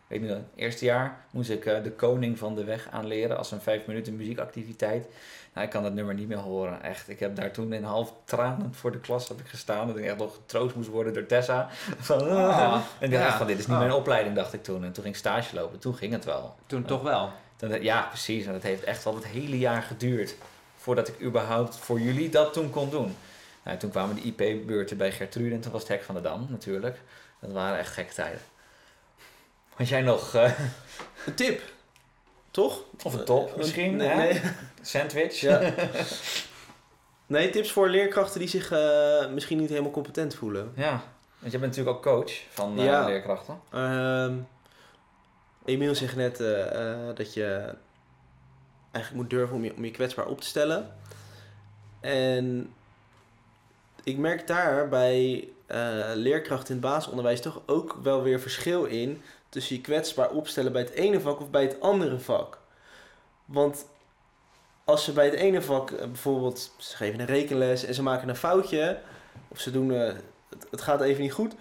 Weet 0.06 0.28
het 0.28 0.42
eerste 0.54 0.84
jaar 0.84 1.24
moest 1.30 1.50
ik 1.50 1.64
uh, 1.64 1.82
de 1.82 1.90
koning 1.90 2.38
van 2.38 2.54
de 2.54 2.64
weg 2.64 2.88
aanleren 2.90 3.38
als 3.38 3.50
een 3.50 3.60
vijf 3.60 3.86
minuten 3.86 4.16
muziekactiviteit. 4.16 5.06
Nou, 5.52 5.66
ik 5.66 5.72
kan 5.72 5.82
dat 5.82 5.94
nummer 5.94 6.14
niet 6.14 6.28
meer 6.28 6.38
horen, 6.38 6.82
echt. 6.82 7.08
Ik 7.08 7.20
heb 7.20 7.36
daar 7.36 7.50
toen 7.50 7.72
in 7.72 7.82
half 7.82 8.12
tranen 8.24 8.74
voor 8.74 8.92
de 8.92 9.00
klas 9.00 9.28
heb 9.28 9.40
ik 9.40 9.46
gestaan. 9.46 9.86
Dat 9.86 9.96
ik 9.96 10.04
echt 10.04 10.16
nog 10.16 10.34
getroost 10.34 10.74
moest 10.74 10.88
worden 10.88 11.14
door 11.14 11.26
Tessa. 11.26 11.68
Van, 11.98 12.20
oh. 12.20 12.80
En 12.98 13.06
ik 13.06 13.10
dacht 13.10 13.30
ja. 13.30 13.36
van, 13.36 13.46
dit 13.46 13.58
is 13.58 13.66
niet 13.66 13.74
oh. 13.74 13.82
mijn 13.82 13.92
opleiding, 13.92 14.34
dacht 14.34 14.52
ik 14.52 14.62
toen. 14.62 14.84
En 14.84 14.92
toen 14.92 15.02
ging 15.02 15.14
ik 15.14 15.20
stage 15.20 15.54
lopen. 15.54 15.78
Toen 15.78 15.94
ging 15.94 16.12
het 16.12 16.24
wel. 16.24 16.54
Toen 16.66 16.80
uh, 16.80 16.86
toch 16.86 17.02
wel? 17.02 17.30
Toen, 17.56 17.82
ja, 17.82 18.02
precies. 18.02 18.46
En 18.46 18.52
het 18.52 18.62
heeft 18.62 18.84
echt 18.84 19.06
al 19.06 19.14
het 19.14 19.26
hele 19.26 19.58
jaar 19.58 19.82
geduurd 19.82 20.34
voordat 20.76 21.08
ik 21.08 21.22
überhaupt 21.22 21.76
voor 21.76 22.00
jullie 22.00 22.28
dat 22.28 22.52
toen 22.52 22.70
kon 22.70 22.90
doen. 22.90 23.16
Nou, 23.62 23.78
toen 23.78 23.90
kwamen 23.90 24.14
de 24.14 24.22
IP-beurten 24.22 24.96
bij 24.96 25.12
Gertrude 25.12 25.54
en 25.54 25.60
toen 25.60 25.72
was 25.72 25.80
het 25.80 25.90
Hek 25.90 26.02
van 26.02 26.14
de 26.14 26.20
Dam 26.20 26.46
natuurlijk. 26.50 27.00
Dat 27.40 27.52
waren 27.52 27.78
echt 27.78 27.92
gekke 27.92 28.14
tijden. 28.14 28.40
Had 29.76 29.88
jij 29.88 30.02
nog... 30.02 30.34
Uh... 30.34 30.58
Een 31.26 31.34
tip? 31.34 31.62
Toch? 32.50 32.82
Of 33.02 33.14
een 33.14 33.24
top 33.24 33.50
uh, 33.50 33.56
misschien, 33.56 33.96
nee, 33.96 34.16
nee. 34.16 34.40
Sandwich. 34.82 35.40
Ja. 35.40 35.74
nee, 37.26 37.50
tips 37.50 37.72
voor 37.72 37.88
leerkrachten 37.88 38.40
die 38.40 38.48
zich 38.48 38.72
uh, 38.72 39.28
misschien 39.28 39.58
niet 39.58 39.68
helemaal 39.68 39.90
competent 39.90 40.34
voelen. 40.34 40.72
Ja, 40.74 41.02
want 41.38 41.52
jij 41.52 41.60
bent 41.60 41.76
natuurlijk 41.76 41.96
ook 41.96 42.02
coach 42.02 42.32
van 42.50 42.76
ja. 42.76 43.04
leerkrachten. 43.04 43.60
Uh, 43.74 44.32
Emiel 45.64 45.94
zegt 45.94 46.16
net 46.16 46.36
dat 47.16 47.34
je 47.34 47.74
eigenlijk 48.90 49.14
moet 49.14 49.30
durven 49.30 49.56
om 49.56 49.64
je, 49.64 49.74
om 49.76 49.84
je 49.84 49.90
kwetsbaar 49.90 50.26
op 50.26 50.40
te 50.40 50.46
stellen. 50.46 50.94
En 52.00 52.74
ik 54.04 54.18
merk 54.18 54.46
daar 54.46 54.88
bij 54.88 55.48
leerkrachten 56.14 56.74
in 56.74 56.80
het 56.80 56.90
basisonderwijs 56.90 57.40
toch 57.40 57.60
ook 57.66 57.98
wel 58.02 58.22
weer 58.22 58.40
verschil 58.40 58.84
in 58.84 59.22
tussen 59.56 59.76
je 59.76 59.82
kwetsbaar 59.82 60.30
opstellen 60.30 60.72
bij 60.72 60.82
het 60.82 60.90
ene 60.90 61.20
vak 61.20 61.40
of 61.40 61.50
bij 61.50 61.62
het 61.62 61.80
andere 61.80 62.18
vak. 62.18 62.58
Want 63.44 63.86
als 64.84 65.04
ze 65.04 65.12
bij 65.12 65.24
het 65.24 65.34
ene 65.34 65.62
vak 65.62 65.90
uh, 65.90 65.98
bijvoorbeeld, 65.98 66.72
ze 66.78 66.96
geven 66.96 67.20
een 67.20 67.26
rekenles 67.26 67.84
en 67.84 67.94
ze 67.94 68.02
maken 68.02 68.28
een 68.28 68.36
foutje, 68.36 69.00
of 69.48 69.60
ze 69.60 69.70
doen, 69.70 69.90
uh, 69.90 70.12
het, 70.70 70.80
gaat 70.80 71.00
even 71.00 71.22
niet 71.22 71.32
goed, 71.32 71.54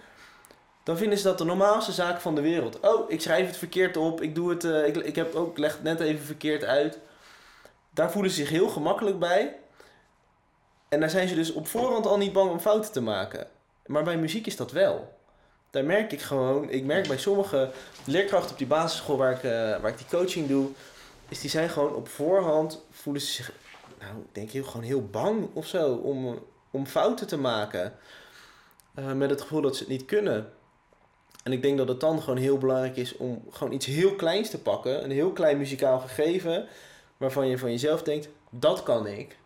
dan 0.83 0.97
vinden 0.97 1.17
ze 1.17 1.23
dat 1.23 1.37
de 1.37 1.43
normaalste 1.43 1.91
zaak 1.91 2.21
van 2.21 2.35
de 2.35 2.41
wereld. 2.41 2.79
Oh, 2.79 3.11
ik 3.11 3.21
schrijf 3.21 3.47
het 3.47 3.57
verkeerd 3.57 3.97
op, 3.97 4.21
ik 4.21 4.35
doe 4.35 4.49
het, 4.49 4.63
uh, 4.63 4.87
ik, 4.87 4.95
ik 4.95 5.15
heb 5.15 5.35
ook, 5.35 5.57
leg 5.57 5.73
het 5.73 5.83
net 5.83 5.99
even 5.99 6.25
verkeerd 6.25 6.63
uit. 6.63 6.99
Daar 7.89 8.11
voelen 8.11 8.31
ze 8.31 8.37
zich 8.37 8.49
heel 8.49 8.69
gemakkelijk 8.69 9.19
bij. 9.19 9.55
En 10.89 10.99
daar 10.99 11.09
zijn 11.09 11.27
ze 11.27 11.35
dus 11.35 11.53
op 11.53 11.67
voorhand 11.67 12.05
al 12.05 12.17
niet 12.17 12.33
bang 12.33 12.51
om 12.51 12.59
fouten 12.59 12.91
te 12.91 13.01
maken. 13.01 13.47
Maar 13.85 14.03
bij 14.03 14.17
muziek 14.17 14.47
is 14.47 14.55
dat 14.55 14.71
wel 14.71 15.14
daar 15.75 15.85
merk 15.85 16.11
ik 16.11 16.21
gewoon, 16.21 16.69
ik 16.69 16.83
merk 16.83 17.07
bij 17.07 17.17
sommige 17.17 17.71
leerkrachten 18.05 18.51
op 18.51 18.57
die 18.57 18.67
basisschool 18.67 19.17
waar 19.17 19.31
ik, 19.31 19.43
uh, 19.43 19.51
waar 19.51 19.91
ik 19.91 19.97
die 19.97 20.07
coaching 20.09 20.47
doe, 20.47 20.69
is 21.29 21.41
die 21.41 21.49
zijn 21.49 21.69
gewoon 21.69 21.93
op 21.93 22.07
voorhand, 22.07 22.85
voelen 22.91 23.21
ze 23.21 23.31
zich, 23.31 23.51
nou, 23.99 24.13
denk 24.31 24.51
ik, 24.51 24.65
gewoon 24.65 24.85
heel 24.85 25.05
bang 25.05 25.47
of 25.53 25.67
zo 25.67 25.93
om, 25.93 26.39
om 26.71 26.85
fouten 26.85 27.27
te 27.27 27.37
maken. 27.37 27.93
Uh, 28.99 29.11
met 29.11 29.29
het 29.29 29.41
gevoel 29.41 29.61
dat 29.61 29.75
ze 29.75 29.83
het 29.83 29.91
niet 29.91 30.05
kunnen. 30.05 30.51
En 31.43 31.51
ik 31.51 31.61
denk 31.61 31.77
dat 31.77 31.87
het 31.87 31.99
dan 31.99 32.21
gewoon 32.21 32.39
heel 32.39 32.57
belangrijk 32.57 32.95
is 32.95 33.17
om 33.17 33.43
gewoon 33.49 33.73
iets 33.73 33.85
heel 33.85 34.15
kleins 34.15 34.49
te 34.49 34.61
pakken, 34.61 35.03
een 35.03 35.11
heel 35.11 35.31
klein 35.31 35.57
muzikaal 35.57 35.99
gegeven, 35.99 36.67
waarvan 37.17 37.47
je 37.47 37.57
van 37.57 37.71
jezelf 37.71 38.03
denkt, 38.03 38.29
dat 38.49 38.83
kan 38.83 39.07
ik. 39.07 39.37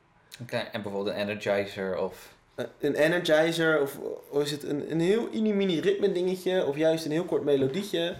En 0.47 0.81
bijvoorbeeld 0.81 1.07
een 1.07 1.21
energizer 1.21 1.97
of 1.97 2.33
een 2.79 2.95
energizer 2.95 3.81
of, 3.81 3.97
of 4.29 4.43
is 4.43 4.51
het 4.51 4.63
een, 4.63 4.91
een 4.91 4.99
heel 4.99 5.29
mini-mini 5.31 5.79
ritme 5.79 6.11
dingetje 6.11 6.65
of 6.65 6.75
juist 6.75 7.05
een 7.05 7.11
heel 7.11 7.23
kort 7.25 7.43
melodietje. 7.43 8.15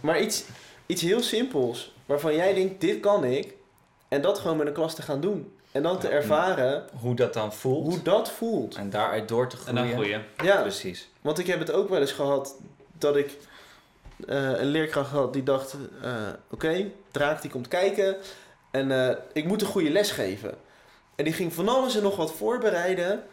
Maar 0.00 0.20
iets, 0.20 0.44
iets 0.86 1.02
heel 1.02 1.22
simpels 1.22 1.94
waarvan 2.06 2.34
jij 2.34 2.54
denkt, 2.54 2.80
dit 2.80 3.00
kan 3.00 3.24
ik. 3.24 3.54
En 4.08 4.20
dat 4.20 4.38
gewoon 4.38 4.56
met 4.56 4.66
een 4.66 4.72
klas 4.72 4.94
te 4.94 5.02
gaan 5.02 5.20
doen. 5.20 5.52
En 5.72 5.82
dan 5.82 5.98
te 5.98 6.08
ervaren... 6.08 6.84
Hoe 7.00 7.14
dat 7.14 7.34
dan 7.34 7.52
voelt. 7.52 7.86
Hoe 7.86 8.02
dat 8.02 8.30
voelt. 8.30 8.74
En 8.74 8.90
daaruit 8.90 9.28
door 9.28 9.48
te 9.48 9.56
groeien. 9.56 9.82
En 9.82 9.88
dan 9.88 9.92
groeien. 9.92 10.24
Ja, 10.42 10.60
precies. 10.60 11.08
Want 11.20 11.38
ik 11.38 11.46
heb 11.46 11.58
het 11.58 11.72
ook 11.72 11.88
wel 11.88 12.00
eens 12.00 12.12
gehad 12.12 12.56
dat 12.98 13.16
ik 13.16 13.36
uh, 14.26 14.60
een 14.60 14.66
leerkracht 14.66 15.10
had 15.10 15.32
die 15.32 15.42
dacht... 15.42 15.74
Uh, 15.74 16.10
Oké, 16.50 16.66
okay, 16.66 16.92
Draak 17.10 17.42
die 17.42 17.50
komt 17.50 17.68
kijken 17.68 18.16
en 18.70 18.90
uh, 18.90 19.10
ik 19.32 19.44
moet 19.44 19.60
een 19.60 19.66
goede 19.66 19.90
les 19.90 20.10
geven. 20.10 20.54
En 21.20 21.26
die 21.26 21.34
ging 21.34 21.52
van 21.52 21.68
alles 21.68 21.96
en 21.96 22.02
nog 22.02 22.16
wat 22.16 22.32
voorbereiden. 22.32 23.24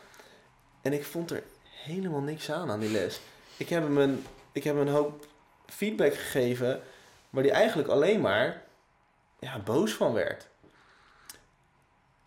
En 0.82 0.94
ik 0.94 1.06
vond 1.06 1.32
er 1.32 1.44
helemaal 1.84 2.22
niks 2.22 2.52
aan 2.52 2.72
aan 2.72 2.80
die 2.80 2.90
les. 2.90 3.20
Ik 3.58 3.70
heb 3.70 3.84
hem 3.84 3.98
een, 3.98 4.26
ik 4.52 4.64
heb 4.64 4.76
hem 4.76 4.88
een 4.88 4.94
hoop 4.94 5.26
feedback 5.66 6.14
gegeven, 6.14 6.82
waar 7.30 7.44
hij 7.44 7.52
eigenlijk 7.52 7.88
alleen 7.88 8.22
maar 8.22 8.64
ja, 9.40 9.60
boos 9.60 9.94
van 9.94 10.14
werd. 10.14 10.48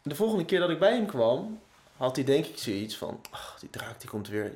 De 0.02 0.14
volgende 0.14 0.44
keer 0.44 0.60
dat 0.60 0.70
ik 0.70 0.78
bij 0.78 0.94
hem 0.94 1.06
kwam, 1.06 1.60
had 1.96 2.16
hij 2.16 2.24
denk 2.24 2.46
ik 2.46 2.58
zoiets 2.58 2.96
van: 2.96 3.20
ach, 3.30 3.56
die 3.60 3.70
draak 3.70 4.00
die 4.00 4.10
komt 4.10 4.28
weer. 4.28 4.52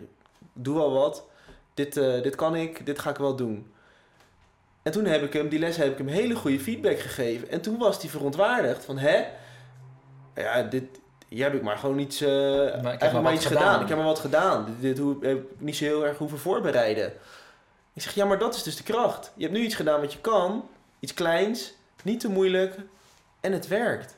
Doe 0.53 0.75
wel 0.75 0.93
wat. 0.93 1.25
Dit, 1.75 1.97
uh, 1.97 2.23
dit 2.23 2.35
kan 2.35 2.57
ik, 2.57 2.87
dit 2.87 2.99
ga 2.99 3.11
ik 3.11 3.17
wel 3.17 3.37
doen. 3.37 3.73
En 4.83 4.93
toen 4.93 5.05
heb 5.05 5.23
ik 5.23 5.33
hem, 5.33 5.49
die 5.49 5.59
les 5.59 5.77
heb 5.77 5.93
ik 5.93 5.99
hem 5.99 6.07
hele 6.07 6.35
goede 6.35 6.61
feedback 6.61 6.99
gegeven. 6.99 7.51
En 7.51 7.61
toen 7.61 7.79
was 7.79 8.01
hij 8.01 8.11
verontwaardigd 8.11 8.85
van, 8.85 8.99
hè, 8.99 9.25
ja, 10.35 10.63
dit, 10.63 10.85
hier 11.29 11.45
heb 11.45 11.55
ik 11.55 11.63
maar 11.63 11.79
gewoon 11.79 11.99
iets, 11.99 12.23
uh, 12.23 12.29
maar 12.83 12.93
ik 12.93 13.01
heb 13.01 13.13
maar, 13.13 13.23
maar 13.23 13.33
iets 13.33 13.47
gedaan. 13.47 13.63
gedaan. 13.63 13.83
Ik 13.83 13.89
heb 13.89 13.97
maar 13.97 14.07
wat 14.07 14.19
gedaan. 14.19 14.65
Dit, 14.65 14.81
dit 14.81 14.99
hoe, 14.99 15.17
heb 15.21 15.39
ik 15.39 15.61
niet 15.61 15.77
zo 15.77 15.85
heel 15.85 16.07
erg 16.07 16.19
hoeven 16.19 16.39
voorbereiden. 16.39 17.13
Ik 17.93 18.03
zeg, 18.03 18.15
ja, 18.15 18.25
maar 18.25 18.39
dat 18.39 18.55
is 18.55 18.63
dus 18.63 18.77
de 18.77 18.83
kracht. 18.83 19.33
Je 19.35 19.43
hebt 19.43 19.57
nu 19.57 19.65
iets 19.65 19.75
gedaan 19.75 20.01
wat 20.01 20.13
je 20.13 20.21
kan. 20.21 20.69
Iets 21.01 21.15
kleins, 21.15 21.75
niet 22.03 22.21
te 22.21 22.29
moeilijk. 22.29 22.77
En 23.41 23.53
het 23.53 23.69
werkt. 23.69 24.17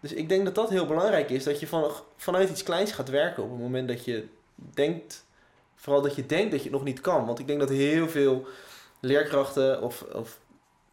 Dus 0.00 0.12
ik 0.12 0.28
denk 0.28 0.44
dat 0.44 0.54
dat 0.54 0.70
heel 0.70 0.86
belangrijk 0.86 1.30
is. 1.30 1.44
Dat 1.44 1.60
je 1.60 1.66
van, 1.66 1.90
vanuit 2.16 2.50
iets 2.50 2.62
kleins 2.62 2.92
gaat 2.92 3.08
werken 3.08 3.42
op 3.42 3.50
het 3.50 3.60
moment 3.60 3.88
dat 3.88 4.04
je 4.04 4.28
denkt... 4.56 5.24
Vooral 5.76 6.02
dat 6.02 6.14
je 6.14 6.26
denkt 6.26 6.50
dat 6.50 6.60
je 6.62 6.68
het 6.68 6.76
nog 6.76 6.84
niet 6.84 7.00
kan. 7.00 7.26
Want 7.26 7.38
ik 7.38 7.46
denk 7.46 7.60
dat 7.60 7.68
heel 7.68 8.08
veel 8.08 8.46
leerkrachten 9.00 9.82
of, 9.82 10.02
of 10.02 10.38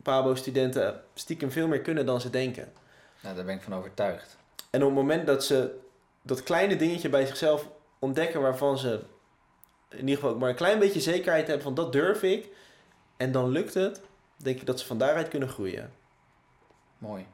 PABO-studenten 0.03 1.01
stiekem 1.13 1.51
veel 1.51 1.67
meer 1.67 1.81
kunnen 1.81 2.05
dan 2.05 2.21
ze 2.21 2.29
denken. 2.29 2.71
Nou, 3.21 3.35
daar 3.35 3.45
ben 3.45 3.55
ik 3.55 3.61
van 3.61 3.75
overtuigd. 3.75 4.37
En 4.69 4.81
op 4.81 4.87
het 4.87 4.97
moment 4.97 5.27
dat 5.27 5.43
ze 5.43 5.79
dat 6.21 6.43
kleine 6.43 6.75
dingetje 6.75 7.09
bij 7.09 7.25
zichzelf 7.25 7.69
ontdekken 7.99 8.41
waarvan 8.41 8.77
ze 8.77 9.01
in 9.89 9.99
ieder 9.99 10.15
geval 10.15 10.29
ook 10.29 10.39
maar 10.39 10.49
een 10.49 10.55
klein 10.55 10.79
beetje 10.79 11.01
zekerheid 11.01 11.47
hebben 11.47 11.63
van 11.63 11.73
dat 11.73 11.91
durf 11.91 12.23
ik. 12.23 12.49
En 13.17 13.31
dan 13.31 13.49
lukt 13.49 13.73
het, 13.73 14.01
denk 14.37 14.59
ik 14.59 14.65
dat 14.65 14.79
ze 14.79 14.85
van 14.85 14.97
daaruit 14.97 15.27
kunnen 15.27 15.49
groeien. 15.49 15.91
Mooi. 16.97 17.25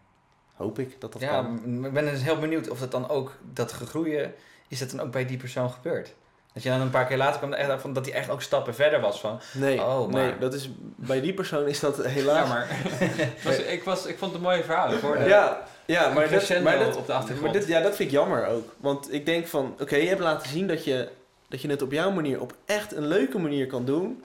Hoop 0.54 0.80
ik 0.80 1.02
dat 1.02 1.14
dat 1.14 1.22
ja, 1.22 1.42
kan. 1.42 1.86
ik 1.86 1.94
ben 1.94 2.06
dus 2.06 2.22
heel 2.22 2.40
benieuwd 2.40 2.70
of 2.70 2.80
dat 2.80 2.92
dan 2.92 3.10
ook, 3.10 3.38
dat 3.54 3.72
gegroeien, 3.72 4.34
is 4.68 4.80
dat 4.80 4.90
dan 4.90 5.00
ook 5.00 5.12
bij 5.12 5.26
die 5.26 5.38
persoon 5.38 5.72
gebeurd? 5.72 6.16
Dat 6.56 6.64
je 6.64 6.70
dan 6.70 6.82
een 6.82 6.90
paar 6.90 7.06
keer 7.06 7.18
later 7.18 7.38
kwam, 7.38 7.54
echt, 7.54 7.82
van, 7.82 7.94
dat 7.94 8.06
hij 8.06 8.16
echt 8.16 8.30
ook 8.30 8.42
stappen 8.42 8.76
verder 8.76 9.00
was 9.02 9.20
van, 9.20 9.40
Nee, 9.54 9.82
Oh, 9.82 10.12
maar- 10.12 10.22
nee 10.24 10.38
dat 10.38 10.54
is, 10.54 10.70
bij 10.96 11.22
die 11.22 11.34
persoon 11.34 11.68
is 11.68 11.80
dat 11.80 12.06
helaas... 12.06 12.48
Ja, 12.48 12.54
maar 12.54 12.68
was, 13.44 13.58
ik, 13.58 13.84
was, 13.84 14.06
ik 14.06 14.18
vond 14.18 14.32
het 14.32 14.42
een 14.42 14.48
mooie 14.48 14.64
verhaal. 14.64 14.94
Ik 14.94 15.00
hoorde 15.00 15.24
Ja, 15.24 15.68
ja, 15.86 16.10
maar, 16.14 16.30
dat, 16.30 16.62
maar, 16.62 16.80
dat, 16.80 16.96
op 16.96 17.06
de 17.06 17.14
achtergrond. 17.14 17.52
maar 17.52 17.60
dit, 17.62 17.68
ja, 17.70 17.82
dat 17.82 17.96
vind 17.96 18.10
ik 18.10 18.16
jammer 18.16 18.48
ook. 18.48 18.74
Want 18.78 19.14
ik 19.14 19.26
denk 19.26 19.48
van, 19.48 19.76
oké, 19.80 19.96
je 19.96 20.08
hebt 20.08 20.20
laten 20.22 20.50
zien 20.50 20.68
dat 20.68 20.84
je, 20.84 21.10
dat 21.50 21.62
je 21.62 21.70
het 21.70 21.82
op 21.82 21.92
jouw 21.92 22.12
manier, 22.12 22.42
op 22.42 22.54
echt 22.66 22.96
een 22.96 23.08
leuke 23.08 23.40
manier 23.40 23.68
kan 23.68 23.86
doen. 23.86 24.24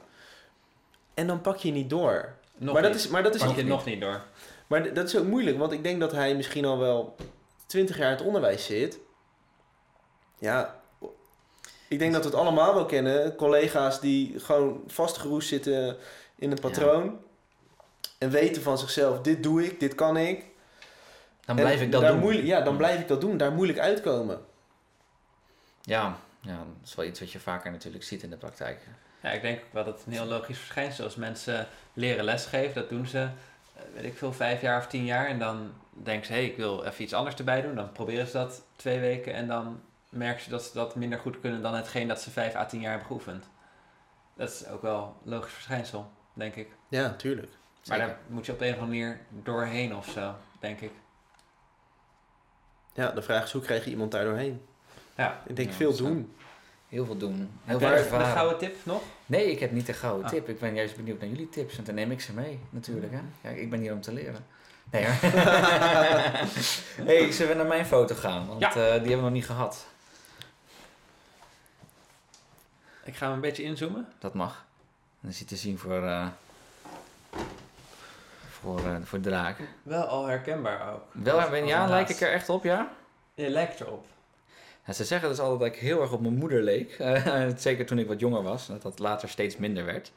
En 1.15 1.27
dan 1.27 1.41
pak 1.41 1.57
je 1.57 1.73
niet 1.73 1.91
door. 1.91 2.29
nog 2.57 2.73
maar, 2.73 2.83
dat 2.83 2.93
niet. 2.93 3.01
is, 3.01 3.09
maar 3.09 3.23
dat 3.23 3.35
is 3.35 3.41
Pak 3.41 3.51
ook 3.51 3.57
je 3.57 3.65
nog 3.65 3.85
niet 3.85 4.01
door. 4.01 4.21
Maar 4.67 4.95
dat 4.95 5.07
is 5.09 5.17
ook 5.17 5.25
moeilijk, 5.27 5.59
want 5.59 5.73
ik 5.73 5.83
denk 5.83 6.01
dat 6.01 6.13
hij 6.13 6.35
misschien 6.35 6.65
al 6.65 6.79
wel 6.79 7.17
20 7.67 7.97
jaar 7.99 8.11
in 8.11 8.17
het 8.17 8.27
onderwijs 8.27 8.65
zit. 8.65 8.99
Ja, 10.39 10.80
ik 11.91 11.99
denk 11.99 12.13
dat 12.13 12.23
we 12.25 12.29
het 12.31 12.39
allemaal 12.39 12.75
wel 12.75 12.87
kennen. 12.87 13.35
Collega's 13.37 14.01
die 14.01 14.39
gewoon 14.41 14.83
vastgeroest 14.87 15.49
zitten 15.49 15.97
in 16.35 16.51
een 16.51 16.61
patroon. 16.61 17.19
En 18.19 18.31
weten 18.31 18.63
van 18.63 18.79
zichzelf, 18.79 19.21
dit 19.21 19.43
doe 19.43 19.65
ik, 19.65 19.81
dit 19.81 19.95
kan 19.95 20.17
ik. 20.17 20.45
dan 21.45 21.57
En 21.57 21.63
blijf 21.65 21.81
ik 21.81 21.93
dat 21.93 22.07
doen. 22.07 22.19
moeilijk- 22.19 22.47
ja, 22.47 22.61
dan 22.61 22.77
blijf 22.77 23.01
ik 23.01 23.09
dat 23.09 23.21
doen. 23.21 23.37
Daar 23.37 23.53
moeilijk 23.53 23.79
uitkomen. 23.79 24.41
Ja, 25.83 26.17
ja, 26.41 26.57
dat 26.57 26.89
is 26.89 26.95
wel 26.95 27.05
iets 27.05 27.21
wat 27.21 27.33
je 27.33 27.41
vaker 27.41 27.71
natuurlijk 27.71 28.05
ziet 28.05 28.23
in 28.23 28.31
de 28.31 28.37
praktijk. 28.37 28.81
Ja, 29.23 29.31
ik 29.31 29.43
denk 29.43 29.59
ook 29.61 29.73
wel 29.73 29.85
dat 29.85 29.97
het 29.97 30.07
een 30.07 30.13
heel 30.13 30.25
logisch 30.25 30.59
verschijnsel 30.59 30.99
is. 31.05 31.11
Als 31.11 31.17
mensen 31.19 31.69
leren 31.93 32.25
lesgeven, 32.25 32.75
dat 32.75 32.89
doen 32.89 33.07
ze, 33.07 33.19
eh, 33.19 33.83
weet 33.95 34.05
ik 34.05 34.17
veel, 34.19 34.33
vijf 34.33 34.61
jaar 34.61 34.79
of 34.79 34.87
tien 34.87 35.05
jaar. 35.05 35.27
En 35.27 35.39
dan 35.39 35.73
denken 35.91 36.27
ze, 36.27 36.33
hé, 36.33 36.39
hey, 36.39 36.49
ik 36.49 36.57
wil 36.57 36.85
even 36.85 37.03
iets 37.05 37.13
anders 37.15 37.37
erbij 37.37 37.63
doen. 37.63 37.75
Dan 37.75 37.93
proberen 37.93 38.27
ze 38.27 38.33
dat 38.33 38.63
twee 38.77 38.99
weken 38.99 39.35
en 39.35 39.47
dan 39.47 39.81
merken 40.11 40.43
ze 40.43 40.51
dat 40.51 40.63
ze 40.63 40.71
dat 40.73 40.95
minder 40.95 41.19
goed 41.19 41.41
kunnen 41.41 41.63
dan 41.63 41.75
hetgeen 41.75 42.09
dat 42.09 42.21
ze 42.21 42.31
vijf 42.31 42.55
à 42.55 42.65
tien 42.67 42.81
jaar 42.81 42.91
hebben 42.91 43.07
geoefend. 43.09 43.45
Dat 44.37 44.51
is 44.51 44.67
ook 44.67 44.83
wel 44.83 45.17
een 45.25 45.31
logisch 45.31 45.53
verschijnsel, 45.53 46.11
denk 46.33 46.55
ik. 46.55 46.69
Ja, 46.89 47.13
tuurlijk. 47.17 47.53
Maar 47.89 47.99
daar 47.99 48.19
moet 48.27 48.47
je 48.47 48.53
op 48.53 48.61
een 48.61 48.73
of 48.75 48.79
andere 48.81 48.99
manier 48.99 49.21
doorheen 49.29 49.97
of 49.97 50.07
zo, 50.09 50.35
denk 50.61 50.81
ik. 50.81 50.93
Ja, 52.93 53.11
de 53.11 53.23
vraag 53.23 53.45
is, 53.45 53.53
hoe 53.53 53.63
krijg 53.63 53.85
je 53.85 53.91
iemand 53.91 54.13
daar 54.13 54.25
doorheen? 54.25 54.63
Ja. 55.17 55.43
Ik 55.47 55.57
denk 55.57 55.69
Ja, 55.71 55.75
veel 55.75 55.93
zo. 55.93 56.05
doen. 56.05 56.35
Heel 56.89 57.05
veel 57.07 57.17
doen. 57.17 57.51
Heel 57.65 57.81
Heb 57.81 57.99
veel 58.09 58.19
een 58.21 58.25
gouden 58.27 58.59
tip 58.59 58.77
nog? 58.83 59.03
Nee, 59.27 59.51
ik 59.51 59.61
heb 59.61 59.71
niet 59.71 59.87
de 59.87 59.93
gouden 59.93 60.25
Ah. 60.25 60.31
tip. 60.31 60.49
Ik 60.49 60.61
ben 60.61 60.75
juist 60.75 60.97
benieuwd 60.97 61.21
naar 61.21 61.29
jullie 61.29 61.49
tips. 61.49 61.79
En 61.79 61.85
dan 61.85 61.95
neem 61.95 62.11
ik 62.11 62.21
ze 62.21 62.33
mee, 62.33 62.61
natuurlijk. 62.71 63.13
Hè? 63.13 63.49
Ja, 63.49 63.55
ik 63.57 63.71
ben 63.71 63.81
hier 63.81 63.93
om 63.93 64.01
te 64.01 64.13
leren. 64.13 64.47
Nee 64.91 65.05
hoor. 65.07 65.15
hey, 67.07 67.33
zullen 67.33 67.53
we 67.53 67.59
naar 67.59 67.67
mijn 67.67 67.87
foto 67.87 68.15
gaan? 68.15 68.47
Want 68.47 68.61
Ja. 68.61 68.69
eh, 68.69 68.75
die 68.75 68.83
hebben 68.91 69.17
we 69.17 69.17
nog 69.23 69.31
niet 69.33 69.47
gehad. 69.47 69.87
Ik 73.05 73.17
ga 73.17 73.25
hem 73.27 73.35
een 73.35 73.41
beetje 73.41 73.63
inzoomen. 73.63 74.09
Dat 74.19 74.35
mag. 74.35 74.53
En 74.55 75.19
dan 75.21 75.31
is 75.31 75.39
hij 75.39 75.47
te 75.47 75.57
zien 75.57 75.79
voor... 75.79 76.03
eh 76.07 76.27
voor, 78.51 78.79
eh, 78.79 78.97
voor 79.05 79.21
draken. 79.21 79.67
Wel 79.83 80.03
al 80.05 80.27
herkenbaar 80.27 80.93
ook. 80.95 81.03
Wel, 81.13 81.51
ben, 81.51 81.61
als 81.61 81.71
ja, 81.71 81.87
lijk 81.87 82.09
ik 82.09 82.21
er 82.21 82.33
echt 82.33 82.49
op, 82.49 82.65
ja? 82.65 82.89
Je 83.35 83.49
lijkt 83.51 83.81
erop. 83.81 84.05
Ja, 84.85 84.93
ze 84.93 85.05
zeggen 85.05 85.29
dus 85.29 85.39
altijd 85.39 85.59
dat 85.61 85.69
ik 85.69 85.89
heel 85.89 86.01
erg 86.01 86.13
op 86.13 86.21
mijn 86.21 86.35
moeder 86.35 86.63
leek. 86.63 86.91
Eh, 86.99 87.45
zeker 87.57 87.87
toen 87.87 87.99
ik 87.99 88.07
wat 88.09 88.21
jonger 88.21 88.43
was. 88.43 88.67
Dat 88.67 88.83
dat 88.83 88.99
later 88.99 89.29
steeds 89.29 89.57
minder 89.57 89.85
werd. 89.85 90.13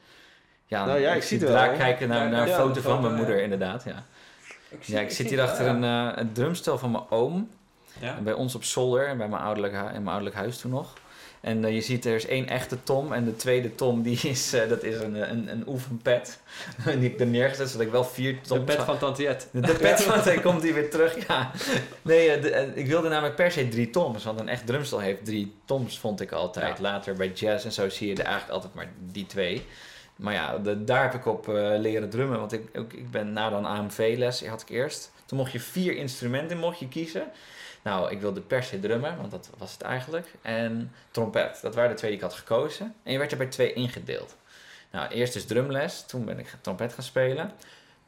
Ja, 0.66 0.84
Nou 0.84 0.98
ja, 0.98 1.12
ik 1.12 1.22
zie 1.22 1.38
het 1.38 1.46
draak 1.46 1.76
kijken 1.76 2.08
naar, 2.08 2.24
Ja, 2.24 2.28
naar 2.30 2.42
een 2.42 2.48
ja, 2.48 2.56
foto 2.56 2.80
van 2.80 3.00
mijn 3.00 3.12
ja. 3.12 3.18
moeder, 3.18 3.42
inderdaad. 3.42 3.84
Ja, 3.84 4.04
zie- 4.80 4.94
ja 4.94 5.00
ik 5.00 5.06
zit 5.10 5.16
zie 5.16 5.26
hier 5.28 5.42
achter 5.42 5.64
wel, 5.64 5.74
een, 5.74 5.84
eh, 6.12 6.18
een 6.18 6.32
drumstel 6.32 6.78
van 6.78 6.90
mijn 6.90 7.04
oom. 7.10 7.50
Ja. 8.00 8.20
Bij 8.20 8.32
ons 8.32 8.54
op 8.54 8.64
zolder, 8.64 9.06
en 9.08 9.16
bij 9.18 9.28
mijn 9.28 9.42
ouderlijk, 9.42 9.72
hu- 9.74 9.78
in 9.86 9.92
mijn 9.92 10.06
ouderlijk 10.06 10.36
huis 10.36 10.58
toen 10.58 10.70
nog. 10.70 10.92
En 11.44 11.64
eh, 11.64 11.74
je 11.74 11.80
ziet 11.80 12.04
er 12.04 12.14
is 12.14 12.26
één 12.26 12.48
echte 12.48 12.82
tom. 12.82 13.12
En 13.12 13.24
de 13.24 13.36
tweede 13.36 13.74
tom, 13.74 14.02
die 14.02 14.18
is, 14.22 14.52
eh, 14.52 14.68
dat 14.68 14.82
is 14.82 15.00
een, 15.00 15.30
een, 15.30 15.48
een 15.50 15.64
oefenpet. 15.66 16.38
die 17.00 17.10
ik 17.12 17.20
er 17.20 17.26
neergezet, 17.26 17.68
zodat 17.68 17.86
ik 17.86 17.92
wel 17.92 18.04
vier 18.04 18.32
De 18.32 18.40
toms 18.48 18.64
pet 18.64 18.76
had. 18.76 18.86
van 18.86 18.98
Tante 18.98 19.22
Jet. 19.22 19.48
De, 19.52 19.60
de 19.60 19.74
pet 19.74 20.02
van 20.02 20.18
hij 20.20 20.38
komt 20.40 20.62
hier 20.62 20.74
weer 20.74 20.90
terug, 20.90 21.26
ja. 21.26 21.50
Nee, 22.02 22.30
eh, 22.30 22.42
de- 22.42 22.50
eh, 22.50 22.76
ik 22.76 22.86
wilde 22.86 23.08
namelijk 23.08 23.34
per 23.36 23.50
se 23.52 23.68
drie 23.68 23.90
toms. 23.90 24.24
Want 24.24 24.40
een 24.40 24.48
echt 24.48 24.66
drumstel 24.66 24.98
heeft 24.98 25.24
drie 25.24 25.54
toms, 25.64 25.98
vond 25.98 26.20
ik 26.20 26.32
altijd. 26.32 26.76
Ja. 26.76 26.82
Later 26.82 27.14
bij 27.14 27.28
jazz 27.34 27.64
en 27.64 27.72
zo 27.72 27.88
zie 27.88 28.08
je 28.08 28.14
er 28.14 28.24
eigenlijk 28.24 28.52
altijd 28.54 28.74
maar 28.74 28.88
die 29.12 29.26
twee. 29.26 29.64
Maar 30.16 30.32
ja, 30.34 30.58
de- 30.58 30.84
daar 30.84 31.02
heb 31.02 31.14
ik 31.14 31.26
op 31.26 31.48
eh, 31.48 31.54
leren 31.78 32.10
drummen. 32.10 32.38
Want 32.38 32.52
ik, 32.52 32.62
ook, 32.78 32.92
ik 32.92 33.10
ben 33.10 33.32
na 33.32 33.50
dan 33.50 33.64
AMV-les, 33.66 34.46
had 34.46 34.62
ik 34.62 34.68
eerst. 34.68 35.12
Toen 35.26 35.38
mocht 35.38 35.52
je 35.52 35.60
vier 35.60 35.96
instrumenten 35.96 36.58
mocht 36.58 36.78
je 36.78 36.88
kiezen. 36.88 37.22
Nou, 37.84 38.10
ik 38.10 38.20
wilde 38.20 38.40
per 38.40 38.62
se 38.62 38.80
drummen, 38.80 39.16
want 39.16 39.30
dat 39.30 39.50
was 39.58 39.72
het 39.72 39.82
eigenlijk. 39.82 40.34
En 40.42 40.92
trompet, 41.10 41.58
dat 41.62 41.74
waren 41.74 41.90
de 41.90 41.96
twee 41.96 42.10
die 42.10 42.18
ik 42.18 42.26
had 42.26 42.34
gekozen. 42.34 42.94
En 43.02 43.12
je 43.12 43.18
werd 43.18 43.32
er 43.32 43.38
bij 43.38 43.46
twee 43.46 43.72
ingedeeld. 43.72 44.36
Nou, 44.90 45.08
eerst 45.08 45.32
dus 45.32 45.44
drumles, 45.44 46.04
toen 46.06 46.24
ben 46.24 46.38
ik 46.38 46.56
trompet 46.60 46.92
gaan 46.92 47.04
spelen. 47.04 47.52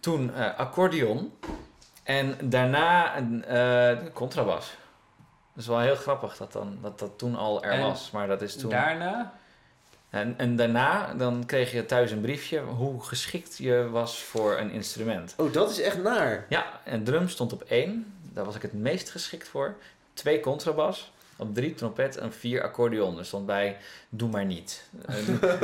Toen 0.01 0.35
eh, 0.35 0.59
accordeon. 0.59 1.33
En 2.03 2.37
daarna 2.43 3.17
een 3.17 3.45
eh, 3.45 3.97
contrabas. 4.13 4.75
Dat 5.53 5.63
is 5.63 5.67
wel 5.67 5.81
heel 5.81 5.97
grappig 5.97 6.37
dat, 6.37 6.53
dan, 6.53 6.79
dat 6.83 6.99
dat 6.99 7.19
toen 7.19 7.37
al 7.37 7.65
er 7.65 7.71
En 7.71 7.81
was. 7.81 8.11
Maar 8.11 8.27
dat 8.27 8.43
is 8.43 8.57
toen... 8.57 8.71
Daarna, 8.71 9.33
En, 10.11 10.35
en 10.39 10.57
daarna 10.57 11.15
dan 11.15 11.47
kreeg 11.47 11.73
je 11.73 11.87
thuis 11.87 12.11
een 12.11 12.21
briefje 12.21 12.61
hoe 12.61 13.03
geschikt 13.03 13.59
je 13.59 13.89
was 13.91 14.23
voor 14.23 14.59
een 14.59 14.71
instrument. 14.71 15.35
Oh, 15.37 15.53
dat 15.53 15.71
is 15.71 15.81
echt 15.81 16.03
naar. 16.03 16.47
Ja, 16.49 16.81
en 16.85 17.05
drum 17.05 17.29
stond 17.29 17.53
op 17.53 17.63
één. 17.63 18.16
Daar 18.37 18.45
was 18.45 18.57
ik 18.57 18.63
het 18.63 18.73
meest 18.73 19.11
geschikt 19.11 19.49
voor. 19.49 19.77
Twee 20.15 20.41
contrabas. 20.41 21.13
Op 21.37 21.55
drie 21.55 21.75
trompet 21.75 22.17
en 22.17 22.33
vier 22.33 22.63
accordeon. 22.63 23.19
Er 23.19 23.25
stond 23.25 23.47
bij, 23.47 23.77
doe 24.09 24.31
maar 24.31 24.45
niet. 24.45 24.89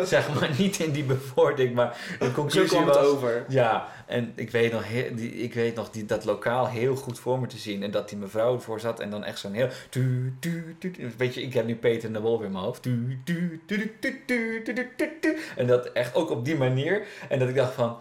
zeg 0.02 0.34
maar 0.34 0.50
niet 0.58 0.78
in 0.78 0.92
die 0.92 1.04
bevordering 1.04 1.74
maar 1.74 2.16
de 2.18 2.32
conclusie 2.32 2.80
was... 2.80 2.96
over. 2.96 3.44
Ja, 3.48 3.88
en 4.06 4.32
ik 4.34 4.50
weet 4.50 4.72
nog, 4.72 4.84
die, 5.14 5.32
ik 5.32 5.54
weet 5.54 5.74
nog 5.74 5.90
die, 5.90 6.04
dat 6.04 6.24
lokaal 6.24 6.68
heel 6.68 6.96
goed 6.96 7.18
voor 7.18 7.40
me 7.40 7.46
te 7.46 7.58
zien. 7.58 7.82
En 7.82 7.90
dat 7.90 8.08
die 8.08 8.18
mevrouw 8.18 8.54
ervoor 8.54 8.80
zat 8.80 9.00
en 9.00 9.10
dan 9.10 9.24
echt 9.24 9.38
zo'n 9.38 9.52
heel... 9.52 9.68
Tu, 9.88 10.34
tu, 10.40 10.76
tu, 10.78 11.12
weet 11.16 11.34
je, 11.34 11.42
ik 11.42 11.54
heb 11.54 11.66
nu 11.66 11.76
Peter 11.76 12.06
en 12.06 12.12
de 12.12 12.20
Wolf 12.20 12.42
in 12.42 12.52
mijn 12.52 12.64
hoofd. 12.64 12.86
En 15.56 15.66
dat 15.66 15.86
echt 15.86 16.14
ook 16.14 16.30
op 16.30 16.44
die 16.44 16.56
manier. 16.56 17.06
En 17.28 17.38
dat 17.38 17.48
ik 17.48 17.54
dacht 17.54 17.74
van, 17.74 18.00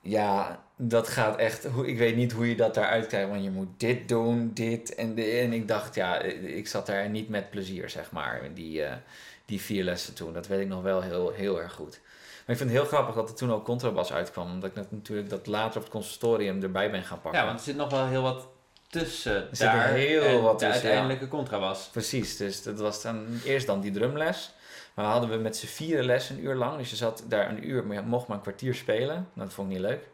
ja, 0.00 0.62
dat 0.80 1.08
gaat 1.08 1.36
echt... 1.36 1.64
Hoe, 1.64 1.86
ik 1.86 1.98
weet 1.98 2.16
niet 2.16 2.32
hoe 2.32 2.48
je 2.48 2.56
dat 2.56 2.74
daaruit 2.74 3.06
krijgt. 3.06 3.28
Want 3.28 3.44
je 3.44 3.50
moet 3.50 3.68
dit 3.76 4.08
doen, 4.08 4.50
dit 4.54 4.94
en 4.94 5.14
dit. 5.14 5.44
En 5.44 5.52
ik 5.52 5.68
dacht, 5.68 5.94
ja, 5.94 6.20
ik 6.20 6.68
zat 6.68 6.86
daar 6.86 7.08
niet 7.08 7.28
met 7.28 7.50
plezier, 7.50 7.90
zeg 7.90 8.10
maar. 8.10 8.44
in 8.44 8.54
Die, 8.54 8.82
eh, 8.82 8.96
die 9.44 9.60
vier 9.60 9.84
lessen 9.84 10.14
toen. 10.14 10.32
Dat 10.32 10.46
weet 10.46 10.60
ik 10.60 10.68
nog 10.68 10.82
wel 10.82 11.02
heel, 11.02 11.32
heel 11.32 11.60
erg 11.60 11.72
goed. 11.72 12.00
Maar 12.46 12.56
ik 12.56 12.62
vind 12.62 12.70
het 12.70 12.78
heel 12.78 12.88
grappig 12.88 13.14
dat 13.14 13.28
er 13.28 13.34
toen 13.34 13.52
ook 13.52 13.64
contrabas 13.64 14.12
uitkwam. 14.12 14.50
Omdat 14.50 14.70
ik 14.70 14.76
dat 14.76 14.90
natuurlijk 14.90 15.30
dat 15.30 15.46
later 15.46 15.76
op 15.76 15.82
het 15.82 15.92
consortium 15.92 16.62
erbij 16.62 16.90
ben 16.90 17.02
gaan 17.02 17.20
pakken. 17.20 17.40
ja, 17.40 17.46
want 17.46 17.58
er 17.58 17.64
zit 17.64 17.76
nog 17.76 17.90
wel 17.90 18.06
heel 18.06 18.22
wat 18.22 18.48
tussen 18.88 19.34
Er 19.34 19.48
zit 19.56 19.66
daar 19.66 19.88
heel 19.88 20.22
en 20.22 20.42
wat 20.42 20.58
de 20.58 20.66
tussen, 20.66 20.82
uiteindelijke 20.82 21.28
contrabas. 21.28 21.88
Precies, 21.92 22.36
dus 22.36 22.62
dat 22.62 22.78
was 22.78 23.02
dan 23.02 23.26
eerst 23.44 23.66
dan 23.66 23.80
die 23.80 23.90
drumles. 23.90 24.52
Maar 24.94 25.04
we 25.04 25.12
hadden 25.12 25.30
we 25.30 25.36
met 25.36 25.56
z'n 25.56 25.66
vieren 25.66 26.04
les 26.04 26.30
een 26.30 26.44
uur 26.44 26.54
lang. 26.54 26.78
Dus 26.78 26.90
je 26.90 26.96
zat 26.96 27.24
daar 27.28 27.48
een 27.48 27.68
uur, 27.68 27.86
maar 27.86 27.96
je 27.96 28.02
mocht 28.02 28.26
maar 28.26 28.36
een 28.36 28.42
kwartier 28.42 28.74
spelen. 28.74 29.14
Nou, 29.14 29.46
dat 29.46 29.52
vond 29.52 29.70
ik 29.70 29.76
niet 29.76 29.86
leuk. 29.86 30.08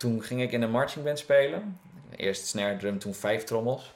Toen 0.00 0.22
ging 0.22 0.42
ik 0.42 0.52
in 0.52 0.62
een 0.62 0.70
marchingband 0.70 1.18
spelen. 1.18 1.78
Eerst 2.16 2.46
snare 2.46 2.76
drum, 2.76 2.98
toen 2.98 3.14
vijf 3.14 3.44
trommels. 3.44 3.94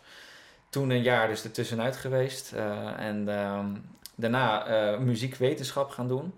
Toen 0.69 0.91
een 0.91 1.03
jaar 1.03 1.29
dus 1.29 1.45
ertussenuit 1.45 1.97
geweest. 1.97 2.53
eh, 2.53 2.99
en 2.99 3.29
ehm, 3.29 3.67
daarna 4.15 4.67
eh, 4.67 4.99
muziekwetenschap 4.99 5.91
gaan 5.91 6.09
doen. 6.09 6.35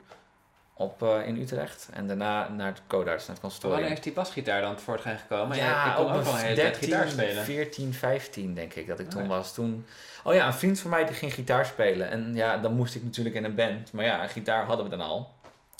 Op, 0.74 1.02
eh, 1.02 1.26
in 1.26 1.40
Utrecht. 1.40 1.88
En 1.92 2.06
daarna 2.06 2.48
naar 2.48 2.66
het 2.66 2.82
Codarts, 2.86 3.26
naar 3.26 3.36
het 3.36 3.42
Wanneer 3.42 3.60
conservatorium. 3.60 3.92
is 3.92 4.00
die 4.00 4.12
basgitaar 4.12 4.60
dan 4.60 4.76
tevoorschijn 4.76 5.18
gekomen? 5.18 5.56
Ja, 5.56 5.88
ik 5.90 5.94
kon 5.96 6.04
ook 6.12 6.22
wel 6.22 6.32
een 6.32 6.38
hele 6.38 6.54
tijd 6.54 6.72
13, 6.80 6.82
gitaar 6.88 7.08
spelen. 7.08 7.44
14, 7.44 7.94
15 7.94 8.54
denk 8.54 8.74
ik 8.74 8.86
dat 8.86 8.98
ik 8.98 9.10
toen 9.10 9.20
Oh 9.22 9.28
ja. 9.28 9.34
was. 9.34 9.54
Toen, 9.54 9.86
oh 10.24 10.34
ja, 10.34 10.46
een 10.46 10.54
vriend 10.54 10.80
van 10.80 10.90
mij 10.90 11.04
die 11.04 11.14
ging 11.14 11.34
gitaar 11.34 11.66
spelen. 11.66 12.10
En 12.10 12.34
ja, 12.34 12.56
dan 12.56 12.74
moest 12.74 12.94
ik 12.94 13.02
natuurlijk 13.02 13.36
in 13.36 13.44
een 13.44 13.54
band. 13.54 13.92
Maar 13.92 14.04
ja, 14.04 14.22
een 14.22 14.28
gitaar 14.28 14.64
hadden 14.64 14.84
we 14.90 14.96
dan 14.96 15.06
al. 15.06 15.30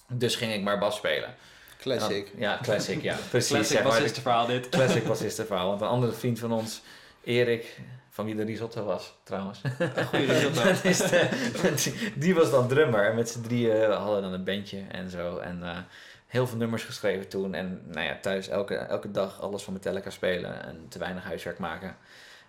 Dus 0.09 0.37
ging 0.37 0.53
ik 0.53 0.63
maar 0.63 0.79
bas 0.79 0.97
spelen. 0.97 1.35
Classic. 1.79 2.33
Ja, 2.37 2.59
classic, 2.63 3.03
ja. 3.03 3.17
Precies. 3.31 3.51
Classic 3.51 3.77
zeg 3.77 3.83
maar, 3.83 3.93
bassistenverhaal 3.93 4.47
dit. 4.47 4.69
Classic 4.69 5.05
bassistenverhaal. 5.07 5.69
Want 5.69 5.81
een 5.81 5.87
andere 5.87 6.13
vriend 6.13 6.39
van 6.39 6.53
ons 6.53 6.83
Erik, 7.25 7.81
van 8.11 8.25
wie 8.25 8.35
de 8.35 8.45
risotto 8.45 8.85
was 8.85 9.15
trouwens. 9.23 9.61
Goeie 10.09 10.27
risotto. 10.33 10.63
Dat 10.73 10.85
is 10.85 10.99
de- 10.99 11.75
die, 11.83 12.13
die 12.17 12.35
was 12.35 12.51
dan 12.51 12.69
drummer. 12.69 13.05
En 13.09 13.15
met 13.15 13.29
z'n 13.31 13.41
drieën 13.41 13.91
hadden 13.91 14.23
dan 14.23 14.33
een 14.33 14.45
bandje 14.45 14.83
en 14.91 15.11
zo. 15.11 15.39
En 15.39 15.63
eh, 15.63 15.77
heel 16.27 16.47
veel 16.47 16.59
nummers 16.59 16.85
geschreven 16.85 17.29
toen. 17.29 17.55
En 17.55 17.83
nou 17.87 18.07
ja, 18.07 18.19
thuis 18.23 18.49
elke, 18.49 18.75
elke 18.75 19.11
dag 19.11 19.41
alles 19.41 19.63
van 19.63 19.73
Metallica 19.73 20.11
spelen. 20.11 20.65
En 20.65 20.87
te 20.89 20.99
weinig 20.99 21.25
huiswerk 21.25 21.59
maken. 21.59 21.97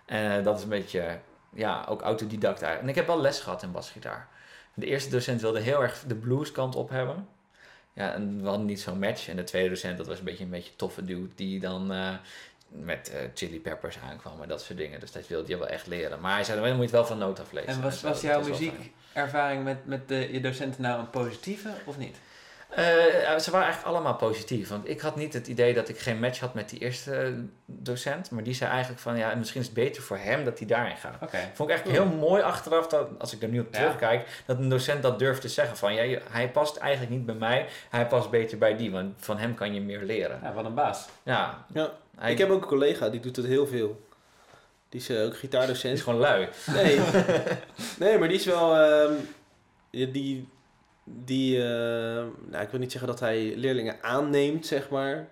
En 0.05 0.37
eh, 0.37 0.43
dat 0.43 0.57
is 0.57 0.63
een 0.63 0.69
beetje, 0.69 1.19
ja, 1.53 1.85
ook 1.89 2.01
autodidact 2.01 2.61
eigenlijk. 2.61 2.81
En 2.83 2.89
ik 2.89 2.95
heb 2.95 3.07
wel 3.07 3.21
les 3.21 3.39
gehad 3.39 3.63
in 3.63 3.71
basgitaar. 3.71 4.27
De 4.73 4.85
eerste 4.85 5.09
docent 5.09 5.41
wilde 5.41 5.59
heel 5.59 5.81
erg 5.83 6.03
de 6.07 6.15
blueskant 6.15 6.75
op 6.75 6.89
hebben. 6.89 7.27
Ja, 7.97 8.13
en 8.13 8.41
we 8.41 8.47
hadden 8.47 8.65
niet 8.65 8.81
zo'n 8.81 8.99
match. 8.99 9.27
En 9.27 9.35
de 9.35 9.43
tweede 9.43 9.69
docent, 9.69 9.97
dat 9.97 10.07
was 10.07 10.19
een 10.19 10.25
beetje 10.25 10.43
een 10.43 10.49
beetje 10.49 10.75
toffe 10.75 11.05
dude. 11.05 11.29
Die 11.35 11.59
dan 11.59 11.91
eh, 11.91 12.13
met 12.67 13.09
eh, 13.09 13.19
chili 13.33 13.59
peppers 13.59 13.97
aankwam 14.09 14.41
en 14.41 14.47
dat 14.47 14.61
soort 14.61 14.77
dingen. 14.77 14.99
Dus 14.99 15.11
dat 15.11 15.27
wilde 15.27 15.47
je 15.47 15.57
wel 15.57 15.67
echt 15.67 15.87
leren. 15.87 16.19
Maar 16.19 16.33
hij 16.33 16.43
zei, 16.43 16.61
dan 16.61 16.75
moet 16.75 16.85
je 16.85 16.91
wel 16.91 17.05
van 17.05 17.17
noot 17.17 17.39
aflezen. 17.39 17.69
En 17.69 17.81
was, 17.81 17.99
zo. 17.99 18.07
was 18.07 18.21
jouw 18.21 18.43
muziekervaring 18.43 19.63
met, 19.63 19.85
met 19.85 20.07
de, 20.07 20.29
je 20.31 20.41
docenten 20.41 20.81
nou 20.81 20.99
een 20.99 21.09
positieve 21.09 21.69
of 21.85 21.97
niet? 21.97 22.17
Eh, 22.69 22.83
ze 23.37 23.51
waren 23.51 23.65
eigenlijk 23.67 23.83
allemaal 23.85 24.15
positief. 24.15 24.69
Want 24.69 24.89
ik 24.89 24.99
had 24.99 25.15
niet 25.15 25.33
het 25.33 25.47
idee 25.47 25.73
dat 25.73 25.89
ik 25.89 25.99
geen 25.99 26.19
match 26.19 26.39
had 26.39 26.53
met 26.53 26.69
die 26.69 26.79
eerste 26.79 27.11
eh, 27.15 27.27
docent. 27.65 28.31
Maar 28.31 28.43
die 28.43 28.53
zei 28.53 28.69
eigenlijk 28.71 29.01
van, 29.01 29.17
ja, 29.17 29.35
misschien 29.35 29.59
is 29.61 29.65
het 29.67 29.75
beter 29.75 30.01
voor 30.03 30.17
hem 30.17 30.43
dat 30.45 30.57
hij 30.57 30.67
daarin 30.67 30.97
gaat. 30.97 31.17
Vond 31.53 31.69
ik 31.69 31.75
eigenlijk 31.75 31.89
heel 32.09 32.17
mooi 32.17 32.41
achteraf, 32.41 32.87
dat, 32.87 33.07
als 33.19 33.33
ik 33.33 33.41
er 33.41 33.47
nu 33.47 33.59
op 33.59 33.67
Ja. 33.73 33.79
terugkijk, 33.79 34.43
dat 34.45 34.57
een 34.57 34.69
docent 34.69 35.01
dat 35.03 35.19
durft 35.19 35.41
te 35.41 35.49
zeggen. 35.49 35.77
Van, 35.77 35.93
ja, 35.93 36.19
hij 36.29 36.49
past 36.51 36.77
eigenlijk 36.77 37.11
niet 37.11 37.25
bij 37.25 37.35
mij, 37.35 37.65
hij 37.89 38.07
past 38.07 38.29
beter 38.29 38.57
bij 38.57 38.75
die. 38.77 38.91
Want 38.91 39.13
van 39.17 39.37
hem 39.37 39.55
kan 39.55 39.73
je 39.73 39.81
meer 39.81 40.01
leren. 40.03 40.39
Ja, 40.43 40.53
wat 40.53 40.65
een 40.65 40.73
baas. 40.73 41.05
Ja, 41.23 41.65
Ja. 41.73 41.91
hij 42.17 42.31
Ik 42.31 42.37
heb 42.37 42.49
ook 42.49 42.61
een 42.61 42.67
collega, 42.67 43.09
die 43.09 43.19
doet 43.19 43.35
het 43.35 43.45
heel 43.45 43.67
veel. 43.67 44.05
Die 44.89 44.99
is 45.01 45.09
eh, 45.09 45.23
ook 45.23 45.31
is 45.33 45.39
gitaardocent. 45.39 46.01
gewoon 46.01 46.19
lui. 46.19 46.47
Nee, 46.65 46.99
nee 47.99 48.17
maar 48.17 48.27
die 48.27 48.37
is 48.37 48.45
wel... 48.45 48.75
ehm, 48.75 49.13
die, 49.89 50.49
die, 51.09 51.57
eh, 51.57 52.25
nou, 52.45 52.63
ik 52.63 52.69
wil 52.69 52.79
niet 52.79 52.91
zeggen 52.91 53.09
dat 53.09 53.19
hij 53.19 53.55
leerlingen 53.55 54.03
aanneemt, 54.03 54.65
zeg 54.65 54.89
maar. 54.89 55.27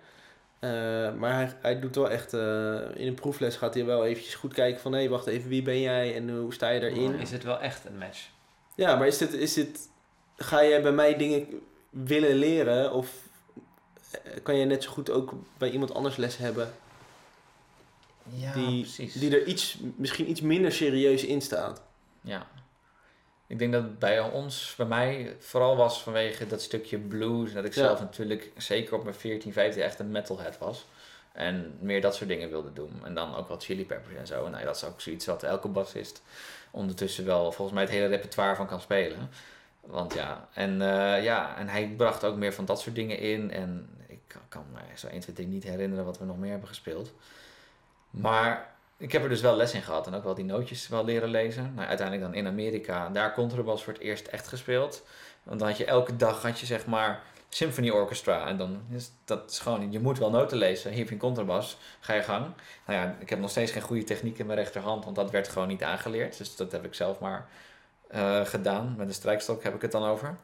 Eh, 0.58 0.70
maar 1.14 1.34
hij, 1.34 1.52
hij 1.60 1.80
doet 1.80 1.94
wel 1.94 2.10
echt... 2.10 2.34
eh, 2.34 2.74
in 2.94 3.06
een 3.06 3.14
proefles 3.14 3.56
gaat 3.56 3.74
hij 3.74 3.84
wel 3.84 4.04
eventjes 4.04 4.34
goed 4.34 4.54
kijken 4.54 4.80
van... 4.80 4.92
Hé, 4.92 5.08
wacht 5.08 5.26
even, 5.26 5.48
wie 5.48 5.62
ben 5.62 5.80
jij 5.80 6.14
en 6.14 6.36
hoe 6.36 6.54
sta 6.54 6.68
je 6.68 6.80
daarin? 6.80 7.14
Is 7.14 7.30
het 7.30 7.44
wel 7.44 7.60
echt 7.60 7.84
een 7.84 7.98
match? 7.98 8.28
Ja, 8.74 8.96
maar 8.96 9.06
is 9.06 9.18
dit, 9.18 9.32
is 9.32 9.52
dit... 9.52 9.88
Ga 10.36 10.64
jij 10.64 10.82
bij 10.82 10.92
mij 10.92 11.16
dingen 11.16 11.46
willen 11.90 12.34
leren? 12.34 12.92
Of 12.92 13.10
kan 14.42 14.56
je 14.56 14.64
net 14.64 14.82
zo 14.82 14.90
goed 14.90 15.10
ook 15.10 15.34
bij 15.58 15.70
iemand 15.70 15.94
anders 15.94 16.16
les 16.16 16.36
hebben? 16.36 16.72
Ja, 18.34 18.52
die, 18.52 18.80
precies. 18.80 19.12
die 19.12 19.40
er 19.40 19.46
iets, 19.46 19.78
misschien 19.96 20.30
iets 20.30 20.40
minder 20.40 20.72
serieus 20.72 21.24
in 21.24 21.40
staat. 21.40 21.82
Ja. 22.20 22.46
Ik 23.46 23.58
denk 23.58 23.72
dat 23.72 23.82
het 23.82 23.98
bij 23.98 24.20
ons, 24.20 24.74
bij 24.76 24.86
mij, 24.86 25.36
vooral 25.38 25.76
was 25.76 26.02
vanwege 26.02 26.46
dat 26.46 26.62
stukje 26.62 26.98
blues. 26.98 27.52
Dat 27.52 27.64
ik 27.64 27.74
Ja. 27.74 27.82
zelf 27.82 28.00
natuurlijk, 28.00 28.50
zeker 28.56 28.94
op 28.94 29.02
mijn 29.02 29.14
14, 29.14 29.52
15, 29.52 29.82
echt 29.82 29.98
een 29.98 30.10
metalhead 30.10 30.58
was. 30.58 30.86
En 31.32 31.76
meer 31.80 32.00
dat 32.00 32.14
soort 32.14 32.28
dingen 32.28 32.50
wilde 32.50 32.72
doen. 32.72 33.00
En 33.04 33.14
dan 33.14 33.34
ook 33.36 33.48
wat 33.48 33.64
chili 33.64 33.86
peppers 33.86 34.14
en 34.16 34.26
zo. 34.26 34.44
En 34.44 34.50
nou, 34.50 34.64
dat 34.64 34.76
is 34.76 34.84
ook 34.84 35.00
zoiets 35.00 35.26
wat 35.26 35.42
elke 35.42 35.68
bassist 35.68 36.22
ondertussen 36.70 37.24
wel 37.24 37.52
volgens 37.52 37.72
mij 37.72 37.82
het 37.82 37.92
hele 37.92 38.06
repertoire 38.06 38.54
van 38.56 38.66
kan 38.66 38.80
spelen. 38.80 39.30
Want 39.80 40.14
ja, 40.14 40.48
en, 40.54 40.82
eh, 40.82 41.24
ja, 41.24 41.56
en 41.56 41.68
hij 41.68 41.94
bracht 41.96 42.24
ook 42.24 42.36
meer 42.36 42.52
van 42.54 42.64
dat 42.64 42.80
soort 42.80 42.94
dingen 42.94 43.18
in. 43.18 43.50
En 43.50 43.88
ik 44.06 44.18
kan- 44.26 44.48
kan 44.48 44.64
me 44.72 44.78
zo 44.94 45.06
1, 45.06 45.20
2, 45.20 45.34
3 45.34 45.46
niet 45.48 45.62
herinneren 45.64 46.04
wat 46.04 46.18
we 46.18 46.24
nog 46.24 46.38
meer 46.38 46.50
hebben 46.50 46.68
gespeeld. 46.68 47.12
Maar 48.10 48.75
ik 48.98 49.12
heb 49.12 49.22
er 49.22 49.28
dus 49.28 49.40
wel 49.40 49.56
les 49.56 49.74
in 49.74 49.82
gehad 49.82 50.06
en 50.06 50.14
ook 50.14 50.24
wel 50.24 50.34
die 50.34 50.44
nootjes 50.44 50.88
wel 50.88 51.04
leren 51.04 51.28
lezen. 51.28 51.72
Nou, 51.74 51.88
uiteindelijk 51.88 52.26
dan 52.26 52.38
in 52.38 52.46
Amerika, 52.46 53.08
daar 53.08 53.34
contrabas 53.34 53.84
voor 53.84 53.92
het 53.92 54.02
eerst 54.02 54.26
echt 54.26 54.48
gespeeld. 54.48 55.02
Want 55.42 55.58
dan 55.58 55.68
had 55.68 55.76
je 55.76 55.84
elke 55.84 56.16
dag 56.16 56.42
had 56.42 56.60
je 56.60 56.66
zeg 56.66 56.86
maar 56.86 57.22
symphony 57.48 57.90
orchestra. 57.90 58.46
En 58.46 58.56
dan 58.56 58.82
is 58.90 59.10
dat 59.24 59.50
is 59.50 59.58
gewoon, 59.58 59.92
je 59.92 60.00
moet 60.00 60.18
wel 60.18 60.30
noten 60.30 60.56
lezen. 60.56 60.90
Hier 60.90 60.98
heb 60.98 61.08
je 61.08 61.14
een 61.14 61.20
contrabas, 61.20 61.76
ga 62.00 62.14
je 62.14 62.22
gang. 62.22 62.46
Nou 62.86 62.98
ja, 62.98 63.16
ik 63.18 63.30
heb 63.30 63.38
nog 63.38 63.50
steeds 63.50 63.72
geen 63.72 63.82
goede 63.82 64.04
techniek 64.04 64.38
in 64.38 64.46
mijn 64.46 64.58
rechterhand, 64.58 65.04
want 65.04 65.16
dat 65.16 65.30
werd 65.30 65.48
gewoon 65.48 65.68
niet 65.68 65.82
aangeleerd. 65.82 66.38
Dus 66.38 66.56
dat 66.56 66.72
heb 66.72 66.84
ik 66.84 66.94
zelf 66.94 67.18
maar 67.18 67.48
eh, 68.08 68.44
gedaan. 68.44 68.94
Met 68.96 69.06
een 69.08 69.14
strijkstok 69.14 69.62
heb 69.62 69.74
ik 69.74 69.82
het 69.82 69.92
dan 69.92 70.04
over. 70.04 70.38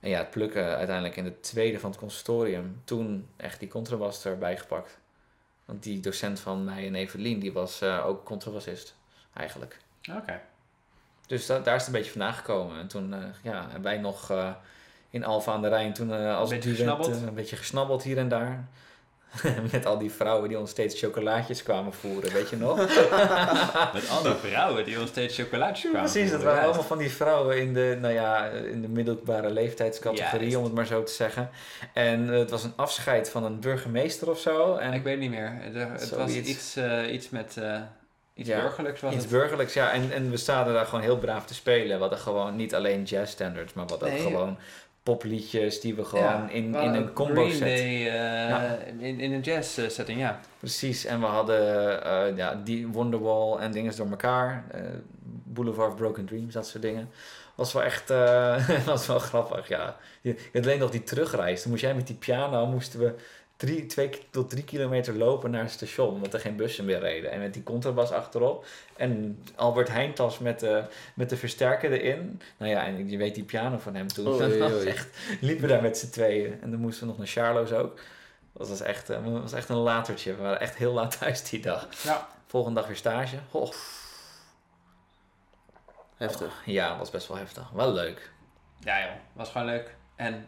En 0.00 0.08
ja, 0.10 0.18
het 0.18 0.30
plukken 0.30 0.76
uiteindelijk 0.76 1.16
in 1.16 1.24
de 1.24 1.40
tweede 1.40 1.78
van 1.78 1.90
het 1.90 1.98
conservatorium. 1.98 2.80
Toen 2.84 3.28
echt 3.36 3.60
die 3.60 3.68
contrabas 3.68 4.24
erbij 4.24 4.56
gepakt. 4.56 4.98
Want 5.66 5.82
die 5.82 6.00
docent 6.00 6.40
van 6.40 6.64
mij 6.64 6.86
en 6.86 6.94
Evelien, 6.94 7.38
die 7.38 7.52
was 7.52 7.80
eh, 7.80 8.06
ook 8.06 8.24
contrabassist, 8.24 8.94
eigenlijk. 9.34 9.78
Oké. 10.12 10.40
Dus 11.26 11.46
da- 11.46 11.58
daar 11.58 11.74
is 11.74 11.80
het 11.86 11.86
een 11.94 11.98
beetje 11.98 12.10
vandaan 12.12 12.34
gekomen. 12.34 12.78
En 12.80 12.86
toen 12.86 13.14
eh, 13.14 13.20
ja, 13.42 13.62
hebben 13.62 13.82
wij 13.82 13.98
nog 13.98 14.30
eh, 14.30 14.50
in 15.10 15.24
Alfa 15.24 15.52
aan 15.52 15.62
de 15.62 15.68
Rijn 15.68 15.92
toen 15.92 16.10
als 16.34 16.50
Beetje 16.50 16.68
duet, 16.68 16.76
gesnabbeld? 16.78 17.22
een 17.22 17.34
beetje 17.34 17.56
gesnabbeld 17.56 18.02
hier 18.02 18.18
en 18.18 18.28
daar. 18.28 18.68
Met 19.72 19.86
al 19.86 19.98
die 19.98 20.10
vrouwen 20.10 20.48
die 20.48 20.58
ons 20.58 20.70
steeds 20.70 21.00
chocolaatjes 21.00 21.62
kwamen 21.62 21.92
voeren, 21.92 22.32
weet 22.32 22.48
je 22.50 22.56
nog? 22.56 22.76
Met 23.94 24.08
al 24.10 24.22
die 24.22 24.32
vrouwen 24.50 24.84
die 24.84 25.00
ons 25.00 25.08
steeds 25.10 25.36
chocolaatjes 25.36 25.90
kwamen. 25.90 26.10
Precies, 26.10 26.30
dat 26.30 26.42
waren 26.42 26.62
allemaal 26.64 26.82
van 26.82 26.98
die 26.98 27.10
vrouwen 27.10 27.60
in 27.60 27.74
de, 27.74 27.98
nou 28.00 28.14
ja, 28.14 28.46
in 28.48 28.82
de 28.82 28.88
middelbare 28.88 29.50
leeftijdscategorie, 29.50 30.58
om 30.58 30.64
het 30.64 30.72
maar 30.74 30.86
zo 30.86 31.02
te 31.02 31.12
zeggen. 31.12 31.50
En 31.92 32.32
eh, 32.32 32.38
het 32.38 32.50
was 32.50 32.64
een 32.64 32.72
afscheid 32.76 33.30
van 33.30 33.44
een 33.44 33.60
burgemeester 33.60 34.30
of 34.30 34.38
zo. 34.40 34.76
En 34.76 34.92
Ik 34.92 35.02
weet 35.02 35.18
niet 35.18 35.30
meer. 35.30 35.52
Er- 35.74 35.90
Het 35.90 36.10
was 36.10 36.30
Zoiets. 36.32 36.48
iets, 36.48 36.76
eh, 36.76 37.12
iets 37.12 37.30
met 37.30 37.56
eh, 37.56 37.80
iets 38.34 38.48
Ja, 38.48 38.60
burgerlijks 38.60 39.00
was 39.00 39.12
Iets 39.12 39.22
het. 39.22 39.32
burgerlijks, 39.32 39.72
ja. 39.72 39.92
En, 39.92 40.12
en 40.12 40.30
we 40.30 40.36
zaten 40.36 40.72
daar 40.72 40.86
gewoon 40.86 41.00
heel 41.04 41.18
braaf 41.18 41.46
te 41.46 41.54
spelen. 41.54 41.94
We 41.96 42.00
hadden 42.00 42.18
gewoon 42.18 42.56
niet 42.56 42.74
alleen 42.74 43.02
jazz 43.02 43.32
standards, 43.32 43.72
maar 43.72 43.84
hadden 43.88 44.08
ook 44.08 44.14
Nee. 44.14 44.22
gewoon 44.22 44.58
popliedjes 45.06 45.80
die 45.80 45.94
we 45.94 46.04
gewoon 46.04 46.24
Ja, 46.24 46.48
in, 46.48 46.74
in 46.74 46.94
een 46.94 47.12
combo 47.12 47.32
Green 47.34 47.52
set. 47.52 47.60
Day, 47.60 48.06
eh, 48.06 48.48
Ja. 48.48 48.76
in, 48.98 49.20
in 49.20 49.32
een 49.32 49.40
jazz 49.40 49.78
eh, 49.78 49.88
setting, 49.88 50.20
ja. 50.20 50.40
Precies, 50.58 51.04
en 51.04 51.20
we 51.20 51.26
hadden 51.26 52.02
eh, 52.04 52.36
ja, 52.36 52.60
die 52.64 52.86
Wonderwall 52.86 53.58
en 53.58 53.72
dingen 53.72 53.96
door 53.96 54.10
elkaar. 54.10 54.64
Boulevard 55.44 55.90
of 55.92 55.96
Broken 55.96 56.24
Dreams, 56.26 56.52
dat 56.54 56.66
soort 56.66 56.82
dingen. 56.82 57.08
Was 57.54 57.72
wel 57.72 57.82
echt 57.82 58.08
was 58.86 59.06
wel 59.06 59.18
grappig, 59.18 59.68
ja. 59.68 59.96
Had 60.52 60.64
alleen 60.64 60.78
nog 60.78 60.90
die 60.90 61.02
terugreis. 61.02 61.62
Toen 61.62 61.70
moest 61.70 61.82
jij 61.82 61.94
met 61.94 62.06
die 62.06 62.16
piano, 62.16 62.66
moesten 62.66 63.00
we 63.00 63.14
drie, 63.56 63.86
twee 63.86 64.10
tot 64.30 64.50
drie 64.50 64.64
kilometer 64.64 65.14
lopen 65.14 65.50
naar 65.50 65.62
het 65.62 65.70
station, 65.70 66.14
omdat 66.14 66.34
er 66.34 66.40
geen 66.40 66.56
bussen 66.56 66.84
meer 66.84 66.98
reden. 66.98 67.30
En 67.30 67.40
met 67.40 67.54
die 67.54 67.62
contrabas 67.62 68.10
achterop. 68.10 68.66
En 68.96 69.42
Albert 69.54 69.88
Heijntas 69.88 70.38
met 70.38 70.60
de, 70.60 70.84
met 71.14 71.30
de 71.30 71.36
versterker 71.36 71.92
erin. 71.92 72.40
Nou 72.56 72.70
ja, 72.70 72.84
en 72.84 73.10
je 73.10 73.16
weet 73.16 73.34
die 73.34 73.44
piano 73.44 73.78
van 73.78 73.94
hem 73.94 74.08
toen. 74.08 74.24
Dat 74.38 74.58
was 74.58 74.84
echt, 74.84 75.08
liepen 75.40 75.62
we 75.62 75.68
daar 75.68 75.82
met 75.82 75.98
z'n 75.98 76.10
tweeën. 76.10 76.62
En 76.62 76.70
dan 76.70 76.80
moesten 76.80 77.02
we 77.02 77.08
nog 77.08 77.18
naar 77.18 77.26
Charlo's 77.26 77.72
ook. 77.72 78.00
Dat 78.52 78.68
was 78.68 78.80
echt, 78.80 79.10
eh, 79.10 79.24
dat 79.24 79.42
was 79.42 79.52
echt 79.52 79.68
een 79.68 79.76
latertje. 79.76 80.34
We 80.34 80.42
waren 80.42 80.60
echt 80.60 80.76
heel 80.76 80.92
laat 80.92 81.16
thuis 81.18 81.48
die 81.50 81.60
dag. 81.60 81.88
Ja. 82.02 82.28
Volgende 82.46 82.80
dag 82.80 82.88
weer 82.88 82.96
stage. 82.96 83.36
Oh, 83.50 83.72
Heftig. 86.16 86.62
ja, 86.64 86.88
dat 86.88 86.98
was 86.98 87.10
best 87.10 87.28
wel 87.28 87.36
heftig. 87.36 87.70
Wel 87.70 87.92
leuk. 87.92 88.30
Ja 88.78 89.00
joh, 89.00 89.10
was 89.32 89.48
gewoon 89.50 89.66
leuk. 89.66 89.94
En 90.14 90.46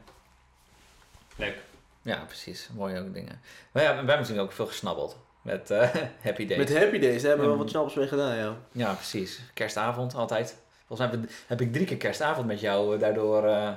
leuk. 1.37 1.57
Ja, 2.03 2.25
precies. 2.27 2.69
Mooie 2.75 3.01
ook 3.01 3.15
dingen. 3.15 3.41
Maar 3.73 3.83
ja, 3.83 3.89
wij 3.89 3.97
hebben 3.97 4.17
natuurlijk 4.17 4.47
ook 4.47 4.53
veel 4.53 4.67
gesnabbeld. 4.67 5.17
Met 5.43 5.71
eh, 5.71 5.95
Happy 6.27 6.47
Days. 6.47 6.59
Met 6.59 6.79
Happy 6.79 6.99
Days, 6.99 7.21
daar 7.23 7.29
hebben 7.31 7.41
we 7.41 7.47
wel 7.53 7.57
wat 7.63 7.71
snabbels 7.71 7.95
mee 7.95 8.09
gedaan, 8.09 8.37
ja. 8.37 8.57
Ja, 8.73 8.93
precies. 8.93 9.41
Kerstavond 9.55 10.15
altijd. 10.15 10.57
Volgens 10.87 11.11
mij 11.11 11.21
heb, 11.47 11.61
ik 11.61 11.73
drie 11.73 11.87
keer 11.87 11.97
kerstavond 11.97 12.47
met 12.47 12.61
jou 12.61 12.95
eh, 12.95 13.01
daardoor 13.01 13.45
eh, 13.45 13.73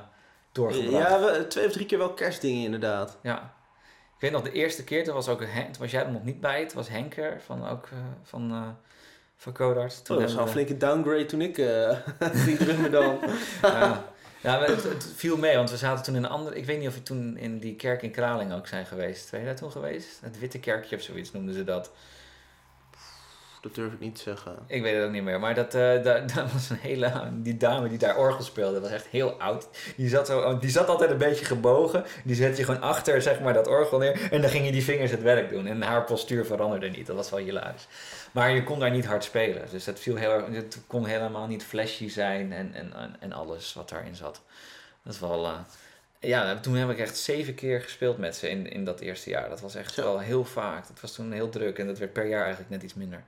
doorgebracht. 0.52 1.10
Ja, 1.10 1.20
we, 1.20 1.48
twee 1.48 1.66
of 1.66 1.72
drie 1.72 1.86
keer 1.86 1.98
wel 1.98 2.14
kerstdingen 2.14 2.64
inderdaad. 2.64 3.18
Ja. 3.24 3.54
Ik 4.16 4.22
weet 4.30 4.32
nog, 4.32 4.42
de 4.42 4.52
eerste 4.52 4.84
keer, 4.84 5.04
toen 5.04 5.14
was, 5.14 5.28
ook, 5.28 5.40
toen 5.42 5.76
was 5.80 5.92
jij 5.92 6.06
er 6.06 6.12
nog 6.12 6.24
niet 6.24 6.42
bij. 6.42 6.60
Het 6.60 6.74
was 6.74 6.90
Henker 6.90 7.42
van, 7.46 7.68
ook, 7.68 7.86
eh, 7.92 7.98
van, 8.24 8.76
van 9.38 9.54
Codart. 9.54 9.94
Oh, 10.00 10.04
Toen 10.06 10.16
dat 10.16 10.24
was 10.26 10.34
wel 10.34 10.42
een 10.42 10.48
we- 10.48 10.52
flinke 10.54 10.78
downgrade 10.78 11.26
toen 11.26 11.42
ik 11.42 11.58
eh 11.58 11.98
ging 12.46 12.58
drummen 12.58 12.92
dan. 12.92 13.20
Ja, 13.62 14.04
ja 14.42 14.60
maar 14.60 14.68
het, 14.68 15.08
viel 15.16 15.38
mee, 15.38 15.56
want 15.56 15.70
we 15.70 15.78
zaten 15.78 16.04
toen 16.04 16.16
in 16.16 16.24
een 16.24 16.30
andere... 16.30 16.56
Ik 16.56 16.66
weet 16.66 16.80
niet 16.80 16.88
of 16.88 16.94
we 16.94 17.04
toen 17.04 17.38
in 17.38 17.60
die 17.60 17.76
kerk 17.76 18.02
in 18.02 18.12
Kraling 18.12 18.54
ook 18.54 18.68
zijn 18.68 18.86
geweest. 18.86 19.32
Ben 19.32 19.40
je 19.40 19.46
daar 19.46 19.56
toen 19.56 19.72
geweest? 19.72 20.20
Het 20.22 20.40
Witte 20.40 20.60
Kerkje 20.60 20.96
of 20.96 21.02
zoiets 21.02 21.32
noemden 21.32 21.54
ze 21.54 21.64
dat. 21.64 21.92
Dat 23.62 23.76
durf 23.76 23.94
ik 23.94 24.00
niet 24.00 24.16
te 24.16 24.22
zeggen. 24.22 24.58
Ik 24.68 24.82
weet 24.82 24.96
het 24.96 25.06
ook 25.06 25.12
niet 25.12 25.24
meer. 25.24 25.40
Maar 25.40 25.56
dat, 25.56 25.74
eh 25.74 26.04
daar, 26.04 26.28
daar 26.34 26.50
was 26.54 26.70
een 26.70 26.78
hele... 26.78 27.30
Die 27.34 27.58
dame 27.58 27.90
die 27.90 27.98
daar 27.98 28.18
orgel 28.18 28.44
speelde, 28.44 28.80
was 28.80 28.90
echt 28.90 29.08
heel 29.08 29.32
oud. 29.32 29.68
Die 29.96 30.10
zat, 30.10 30.28
zo, 30.28 30.58
die 30.60 30.70
zat 30.70 30.88
altijd 30.88 31.12
een 31.12 31.18
beetje 31.18 31.46
gebogen. 31.46 32.06
Die 32.24 32.36
zette 32.36 32.58
je 32.58 32.66
gewoon 32.66 32.82
achter, 32.82 33.22
zeg 33.22 33.40
maar, 33.40 33.54
dat 33.54 33.68
orgel 33.68 33.98
neer. 33.98 34.32
En 34.32 34.42
dan 34.42 34.50
gingen 34.50 34.72
die 34.72 34.84
vingers 34.84 35.12
het 35.12 35.22
werk 35.22 35.50
doen. 35.50 35.68
En 35.68 35.82
haar 35.82 36.04
postuur 36.04 36.46
veranderde 36.46 36.90
niet. 36.90 37.08
Dat 37.08 37.16
was 37.16 37.30
wel 37.30 37.40
hilarisch. 37.40 37.88
Maar 38.32 38.52
je 38.52 38.64
kon 38.64 38.80
daar 38.80 38.92
niet 38.92 39.06
hard 39.06 39.24
spelen. 39.24 39.70
Dus 39.72 39.84
dat 39.84 40.00
viel 40.00 40.16
heel. 40.16 40.46
Het 40.52 40.80
kon 40.88 41.06
helemaal 41.06 41.48
niet 41.48 41.64
flashy 41.64 42.10
zijn 42.10 42.54
en, 42.54 42.74
en, 42.74 43.16
en, 43.20 43.34
alles 43.34 43.74
wat 43.74 43.90
daarin 43.90 44.16
zat. 44.16 44.42
Dat 45.04 45.14
is 45.14 45.20
wel... 45.20 45.46
eh, 45.46 45.60
ja, 46.28 46.60
toen 46.60 46.76
heb 46.76 46.90
ik 46.90 47.00
echt 47.00 47.18
zeven 47.18 47.56
keer 47.56 47.82
gespeeld 47.82 48.18
met 48.18 48.36
ze 48.36 48.50
in, 48.50 48.72
in 48.72 48.86
dat 48.86 49.00
eerste 49.00 49.30
jaar. 49.30 49.50
Dat 49.50 49.62
was 49.62 49.76
echt 49.76 49.94
Zo. 49.94 50.02
wel 50.04 50.20
heel 50.20 50.46
vaak. 50.46 50.88
Dat 50.88 51.02
was 51.02 51.14
toen 51.14 51.32
heel 51.32 51.50
druk 51.50 51.80
en 51.80 51.88
dat 51.88 51.98
werd 51.98 52.14
per 52.14 52.26
jaar 52.28 52.42
eigenlijk 52.42 52.70
net 52.70 52.84
iets 52.84 52.94
minder. 52.94 53.24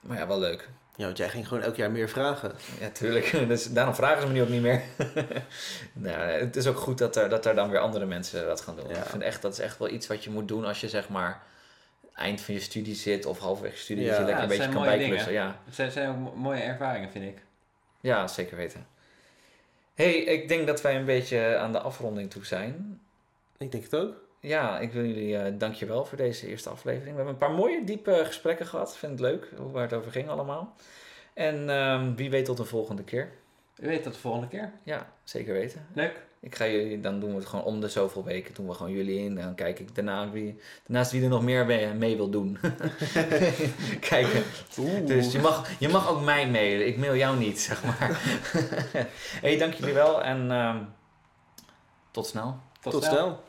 Maar 0.00 0.18
ja, 0.18 0.26
wel 0.26 0.38
leuk. 0.38 0.68
Ja, 0.96 1.04
want 1.04 1.16
jij 1.16 1.28
ging 1.28 1.48
gewoon 1.48 1.62
elk 1.62 1.76
jaar 1.76 1.90
meer 1.90 2.08
vragen. 2.08 2.52
Ja, 2.80 2.88
tuurlijk. 2.88 3.32
Dus 3.48 3.72
daarom 3.72 3.94
vragen 3.94 4.20
ze 4.20 4.26
me 4.26 4.32
nu 4.32 4.42
ook 4.42 4.48
niet 4.48 4.62
meer. 4.62 4.82
nou, 5.92 6.18
het 6.20 6.56
is 6.56 6.66
ook 6.66 6.76
goed 6.78 6.98
dat 6.98 7.16
er, 7.16 7.28
dat 7.28 7.46
er 7.46 7.54
dan 7.54 7.70
weer 7.70 7.78
andere 7.80 8.06
mensen 8.06 8.46
dat 8.46 8.60
gaan 8.60 8.76
doen. 8.76 8.88
Ja. 8.88 8.96
Ik 8.96 9.04
vind 9.04 9.22
echt, 9.22 9.42
dat 9.42 9.52
is 9.52 9.58
echt 9.58 9.78
wel 9.78 9.88
iets 9.88 10.06
wat 10.06 10.24
je 10.24 10.30
moet 10.30 10.48
doen 10.48 10.64
als 10.64 10.80
je 10.80 10.88
zeg 10.88 11.08
maar 11.08 11.42
eind 12.14 12.40
van 12.40 12.54
je 12.54 12.60
studie 12.60 12.94
zit 12.94 13.26
of 13.26 13.38
halverwege 13.38 13.74
je 13.76 13.80
studie. 13.80 14.04
Ja. 14.04 14.10
Dat 14.10 14.18
je 14.18 14.24
lekker 14.24 14.44
Ja, 14.44 14.50
een 14.52 14.58
beetje 14.58 14.72
kan 14.74 14.84
bijklussen. 14.84 15.32
Ja. 15.32 15.60
Het 15.64 15.74
zijn, 15.74 15.90
zijn 15.90 16.08
ook 16.08 16.16
mo- 16.16 16.34
mooie 16.34 16.60
ervaringen, 16.60 17.10
vind 17.10 17.24
ik. 17.24 17.38
ja, 18.00 18.26
zeker 18.26 18.56
weten. 18.56 18.86
Hey, 19.94 20.14
ik 20.14 20.48
denk 20.48 20.66
dat 20.66 20.82
wij 20.82 20.96
een 20.96 21.04
beetje 21.04 21.56
aan 21.56 21.72
de 21.72 21.80
afronding 21.80 22.30
toe 22.30 22.44
zijn. 22.44 23.00
Ik 23.58 23.70
denk 23.70 23.84
het 23.84 23.96
ook. 23.96 24.22
Ja, 24.40 24.78
ik 24.78 24.92
wil 24.92 25.04
jullie 25.04 25.34
uh, 25.34 25.58
dankjewel 25.58 26.04
voor 26.04 26.16
deze 26.16 26.48
eerste 26.48 26.70
aflevering. 26.70 27.10
We 27.10 27.16
hebben 27.16 27.32
een 27.32 27.48
paar 27.48 27.56
mooie, 27.56 27.84
diepe 27.84 28.22
gesprekken 28.24 28.66
gehad. 28.66 28.90
Ik 28.90 28.98
vind 28.98 29.12
het 29.12 29.20
leuk 29.20 29.48
hoe 29.56 29.70
waar 29.70 29.82
het 29.82 29.92
over 29.92 30.12
ging 30.12 30.28
allemaal. 30.28 30.76
En 31.34 31.70
ehm, 31.70 32.14
wie 32.14 32.30
weet 32.30 32.44
tot 32.44 32.56
de 32.56 32.64
volgende 32.64 33.04
keer. 33.04 33.30
U 33.78 33.86
weet 33.86 34.04
dat 34.04 34.12
de 34.12 34.18
volgende 34.18 34.48
keer. 34.48 34.72
Ja, 34.82 35.12
zeker 35.22 35.52
weten. 35.52 35.86
Leuk. 35.92 36.22
Ik 36.44 36.54
ga 36.54 36.66
jullie, 36.66 37.00
dan 37.00 37.20
doen 37.20 37.30
we 37.30 37.36
het 37.36 37.46
gewoon 37.46 37.64
om 37.64 37.80
de 37.80 37.88
zoveel 37.88 38.24
weken. 38.24 38.54
Doen 38.54 38.66
we 38.66 38.74
gewoon 38.74 38.92
jullie 38.92 39.18
in. 39.18 39.34
Dan 39.34 39.54
kijk 39.54 39.78
ik 39.78 39.94
daarna 39.94 40.30
wie, 40.30 40.60
daarnaast 40.86 41.10
wie 41.10 41.22
er 41.22 41.28
nog 41.28 41.42
meer 41.42 41.66
mee, 41.66 41.86
mee 41.86 42.16
wil 42.16 42.30
doen. 42.30 42.58
Kijken. 44.00 44.42
Oeh. 44.78 45.06
Dus 45.06 45.32
je 45.32 45.38
mag, 45.38 45.70
je 45.78 45.88
mag 45.88 46.08
ook 46.08 46.22
mij 46.22 46.50
mailen. 46.50 46.86
Ik 46.86 46.98
mail 46.98 47.16
jou 47.16 47.36
niet, 47.36 47.60
zeg 47.60 47.84
maar. 47.84 48.20
hey, 49.44 49.56
dank 49.58 49.74
jullie 49.74 49.94
wel 49.94 50.22
en 50.22 50.50
ehm, 50.50 50.78
tot 52.10 52.26
snel. 52.26 52.58
Tot, 52.80 52.92
Tot 52.92 53.04
snel. 53.04 53.14
snel. 53.14 53.42